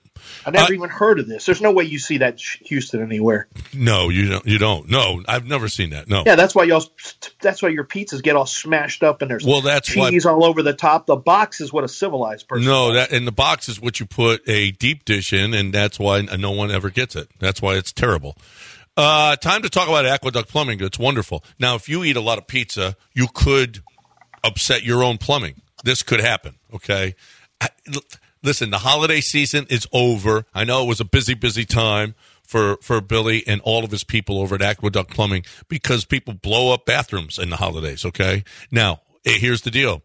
I 0.45 0.51
never 0.51 0.71
Uh, 0.71 0.75
even 0.75 0.89
heard 0.89 1.19
of 1.19 1.27
this. 1.27 1.45
There's 1.45 1.61
no 1.61 1.71
way 1.71 1.83
you 1.83 1.99
see 1.99 2.19
that 2.19 2.39
Houston 2.65 3.01
anywhere. 3.01 3.47
No, 3.73 4.09
you 4.09 4.29
don't. 4.29 4.45
You 4.45 4.57
don't. 4.57 4.89
No, 4.89 5.21
I've 5.27 5.45
never 5.45 5.67
seen 5.67 5.89
that. 5.89 6.07
No. 6.07 6.23
Yeah, 6.25 6.35
that's 6.35 6.55
why 6.55 6.63
y'all. 6.63 6.83
That's 7.41 7.61
why 7.61 7.69
your 7.69 7.83
pizzas 7.83 8.23
get 8.23 8.35
all 8.35 8.45
smashed 8.45 9.03
up 9.03 9.21
and 9.21 9.29
there's 9.29 9.45
Well, 9.45 9.61
that's 9.61 9.93
why- 9.95 10.09
cheese 10.11 10.25
all 10.25 10.45
over 10.45 10.63
the 10.63 10.73
top. 10.73 11.05
The 11.05 11.15
box 11.17 11.59
is 11.61 11.73
what 11.73 11.83
a 11.83 11.87
civilized 11.87 12.47
person. 12.47 12.65
No, 12.65 12.93
does. 12.93 13.09
that 13.09 13.15
in 13.15 13.25
the 13.25 13.31
box 13.31 13.67
is 13.69 13.81
what 13.81 13.99
you 13.99 14.05
put 14.05 14.47
a 14.47 14.71
deep 14.71 15.03
dish 15.05 15.33
in, 15.33 15.53
and 15.53 15.73
that's 15.73 15.99
why 15.99 16.21
no 16.21 16.51
one 16.51 16.71
ever 16.71 16.89
gets 16.89 17.15
it. 17.15 17.29
That's 17.39 17.61
why 17.61 17.75
it's 17.75 17.91
terrible. 17.91 18.37
Uh, 18.97 19.35
time 19.35 19.61
to 19.61 19.69
talk 19.69 19.89
about 19.89 20.05
Aqueduct 20.05 20.49
Plumbing. 20.49 20.79
It's 20.81 20.97
wonderful. 20.97 21.43
Now, 21.59 21.75
if 21.75 21.89
you 21.89 22.05
eat 22.05 22.15
a 22.15 22.21
lot 22.21 22.37
of 22.37 22.47
pizza, 22.47 22.95
you 23.13 23.27
could 23.33 23.83
upset 24.41 24.83
your 24.83 25.03
own 25.03 25.17
plumbing. 25.17 25.55
This 25.83 26.01
could 26.01 26.21
happen. 26.21 26.55
Okay. 26.73 27.15
I, 27.59 27.67
listen, 28.45 28.69
the 28.69 28.79
holiday 28.79 29.19
season 29.19 29.65
is 29.69 29.87
over. 29.91 30.45
I 30.53 30.63
know 30.63 30.83
it 30.83 30.87
was 30.87 31.01
a 31.01 31.05
busy, 31.05 31.33
busy 31.33 31.65
time 31.65 32.15
for 32.43 32.77
for 32.81 33.01
Billy 33.01 33.43
and 33.47 33.59
all 33.61 33.83
of 33.83 33.91
his 33.91 34.03
people 34.03 34.39
over 34.39 34.55
at 34.55 34.61
Aqueduct 34.61 35.11
Plumbing 35.11 35.43
because 35.67 36.05
people 36.05 36.33
blow 36.33 36.73
up 36.73 36.85
bathrooms 36.85 37.37
in 37.37 37.49
the 37.49 37.57
holidays. 37.57 38.05
Okay. 38.05 38.43
Now, 38.71 39.01
eh, 39.25 39.37
here's 39.39 39.61
the 39.61 39.71
deal. 39.71 40.03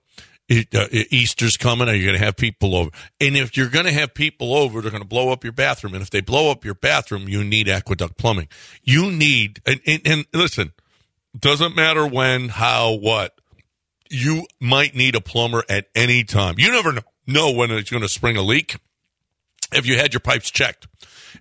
Uh, 0.50 0.86
Easter's 0.90 1.56
coming. 1.56 1.88
Are 1.88 1.94
you 1.94 2.04
going 2.06 2.18
to 2.18 2.24
have 2.24 2.36
people 2.36 2.74
over? 2.74 2.90
And 3.20 3.36
if 3.36 3.56
you're 3.56 3.68
going 3.68 3.84
to 3.84 3.92
have 3.92 4.14
people 4.14 4.52
over, 4.52 4.80
they're 4.80 4.90
going 4.90 5.02
to 5.02 5.08
blow 5.08 5.30
up 5.30 5.44
your 5.44 5.52
bathroom. 5.52 5.94
And 5.94 6.02
if 6.02 6.10
they 6.10 6.20
blow 6.20 6.50
up 6.50 6.64
your 6.64 6.74
bathroom, 6.74 7.28
you 7.28 7.44
need 7.44 7.68
Aqueduct 7.68 8.16
Plumbing. 8.16 8.48
You 8.82 9.12
need, 9.12 9.60
and, 9.64 9.80
and, 9.86 10.00
and 10.04 10.26
listen, 10.34 10.72
doesn't 11.38 11.76
matter 11.76 12.04
when, 12.04 12.48
how, 12.48 12.94
what. 12.94 13.40
You 14.10 14.48
might 14.58 14.96
need 14.96 15.14
a 15.14 15.20
plumber 15.20 15.62
at 15.68 15.86
any 15.94 16.24
time. 16.24 16.56
You 16.58 16.72
never 16.72 16.94
know, 16.94 17.02
know 17.30 17.52
when 17.52 17.70
it's 17.70 17.90
going 17.90 18.02
to 18.02 18.08
spring 18.08 18.36
a 18.36 18.42
leak. 18.42 18.76
Have 19.72 19.86
you 19.86 19.96
had 19.96 20.12
your 20.12 20.20
pipes 20.20 20.50
checked? 20.50 20.88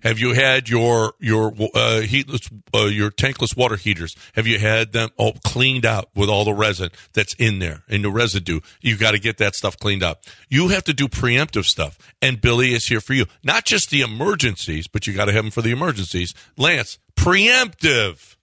Have 0.02 0.18
you 0.18 0.34
had 0.34 0.68
your 0.68 1.14
your 1.18 1.52
uh, 1.74 2.00
heatless 2.02 2.48
uh, 2.74 2.84
your 2.84 3.10
tankless 3.10 3.56
water 3.56 3.76
heaters? 3.76 4.16
Have 4.34 4.46
you 4.46 4.58
had 4.58 4.92
them 4.92 5.10
all 5.16 5.34
cleaned 5.44 5.84
out 5.84 6.08
with 6.14 6.28
all 6.28 6.44
the 6.44 6.54
resin 6.54 6.90
that's 7.12 7.34
in 7.34 7.58
there 7.58 7.82
and 7.88 8.04
the 8.04 8.10
residue? 8.10 8.60
You 8.80 8.96
got 8.96 9.12
to 9.12 9.18
get 9.18 9.38
that 9.38 9.54
stuff 9.54 9.78
cleaned 9.78 10.02
up. 10.02 10.24
You 10.48 10.68
have 10.68 10.84
to 10.84 10.94
do 10.94 11.08
preemptive 11.08 11.64
stuff, 11.64 11.98
and 12.22 12.40
Billy 12.40 12.72
is 12.72 12.86
here 12.86 13.00
for 13.00 13.14
you. 13.14 13.26
Not 13.42 13.64
just 13.64 13.90
the 13.90 14.02
emergencies, 14.02 14.86
but 14.86 15.06
you 15.06 15.12
got 15.12 15.26
to 15.26 15.32
have 15.32 15.44
him 15.44 15.50
for 15.50 15.62
the 15.62 15.72
emergencies. 15.72 16.34
Lance, 16.56 16.98
preemptive. 17.16 18.36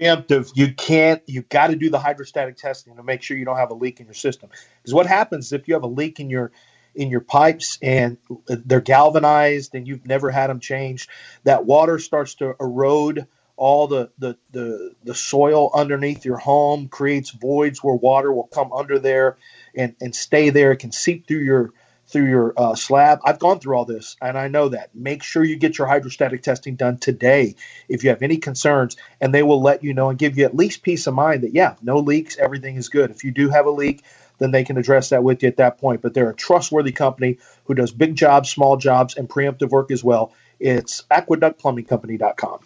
Preemptive. 0.00 0.52
You 0.54 0.72
can't. 0.74 1.22
You 1.26 1.42
got 1.42 1.68
to 1.68 1.76
do 1.76 1.90
the 1.90 1.98
hydrostatic 1.98 2.56
testing 2.56 2.96
to 2.96 3.02
make 3.02 3.22
sure 3.22 3.36
you 3.36 3.44
don't 3.44 3.56
have 3.56 3.70
a 3.70 3.74
leak 3.74 4.00
in 4.00 4.06
your 4.06 4.14
system. 4.14 4.50
Because 4.82 4.94
what 4.94 5.06
happens 5.06 5.52
if 5.52 5.68
you 5.68 5.74
have 5.74 5.82
a 5.82 5.88
leak 5.88 6.20
in 6.20 6.30
your 6.30 6.52
in 6.94 7.10
your 7.10 7.20
pipes 7.20 7.78
and 7.82 8.18
they're 8.46 8.80
galvanized 8.80 9.74
and 9.74 9.86
you've 9.86 10.06
never 10.06 10.30
had 10.30 10.50
them 10.50 10.60
changed, 10.60 11.08
that 11.44 11.64
water 11.64 11.98
starts 11.98 12.34
to 12.36 12.54
erode 12.60 13.26
all 13.56 13.86
the, 13.86 14.10
the, 14.18 14.36
the, 14.52 14.94
the 15.04 15.14
soil 15.14 15.70
underneath 15.74 16.24
your 16.24 16.38
home, 16.38 16.88
creates 16.88 17.30
voids 17.30 17.84
where 17.84 17.94
water 17.94 18.32
will 18.32 18.48
come 18.48 18.72
under 18.72 18.98
there 18.98 19.36
and, 19.76 19.94
and 20.00 20.16
stay 20.16 20.48
there. 20.50 20.72
It 20.72 20.78
can 20.78 20.92
seep 20.92 21.28
through 21.28 21.42
your 21.42 21.72
through 22.10 22.28
your 22.28 22.54
uh, 22.56 22.74
slab. 22.74 23.20
I've 23.24 23.38
gone 23.38 23.60
through 23.60 23.76
all 23.76 23.84
this 23.84 24.16
and 24.20 24.36
I 24.36 24.48
know 24.48 24.68
that. 24.70 24.94
Make 24.94 25.22
sure 25.22 25.42
you 25.44 25.56
get 25.56 25.78
your 25.78 25.86
hydrostatic 25.86 26.42
testing 26.42 26.76
done 26.76 26.98
today 26.98 27.54
if 27.88 28.04
you 28.04 28.10
have 28.10 28.22
any 28.22 28.36
concerns, 28.36 28.96
and 29.20 29.32
they 29.32 29.42
will 29.42 29.62
let 29.62 29.82
you 29.82 29.94
know 29.94 30.10
and 30.10 30.18
give 30.18 30.36
you 30.36 30.44
at 30.44 30.56
least 30.56 30.82
peace 30.82 31.06
of 31.06 31.14
mind 31.14 31.42
that, 31.42 31.54
yeah, 31.54 31.76
no 31.82 31.98
leaks, 31.98 32.36
everything 32.38 32.76
is 32.76 32.88
good. 32.88 33.10
If 33.10 33.24
you 33.24 33.30
do 33.30 33.48
have 33.48 33.66
a 33.66 33.70
leak, 33.70 34.02
then 34.38 34.50
they 34.50 34.64
can 34.64 34.78
address 34.78 35.10
that 35.10 35.22
with 35.22 35.42
you 35.42 35.48
at 35.48 35.58
that 35.58 35.78
point. 35.78 36.02
But 36.02 36.14
they're 36.14 36.30
a 36.30 36.34
trustworthy 36.34 36.92
company 36.92 37.38
who 37.64 37.74
does 37.74 37.92
big 37.92 38.16
jobs, 38.16 38.50
small 38.50 38.76
jobs, 38.76 39.16
and 39.16 39.28
preemptive 39.28 39.70
work 39.70 39.90
as 39.90 40.02
well. 40.02 40.32
It's 40.58 41.02
aqueductplumbingcompany.com. 41.10 42.60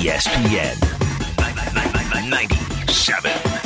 ESPN 0.00 0.90
97. 2.30 3.59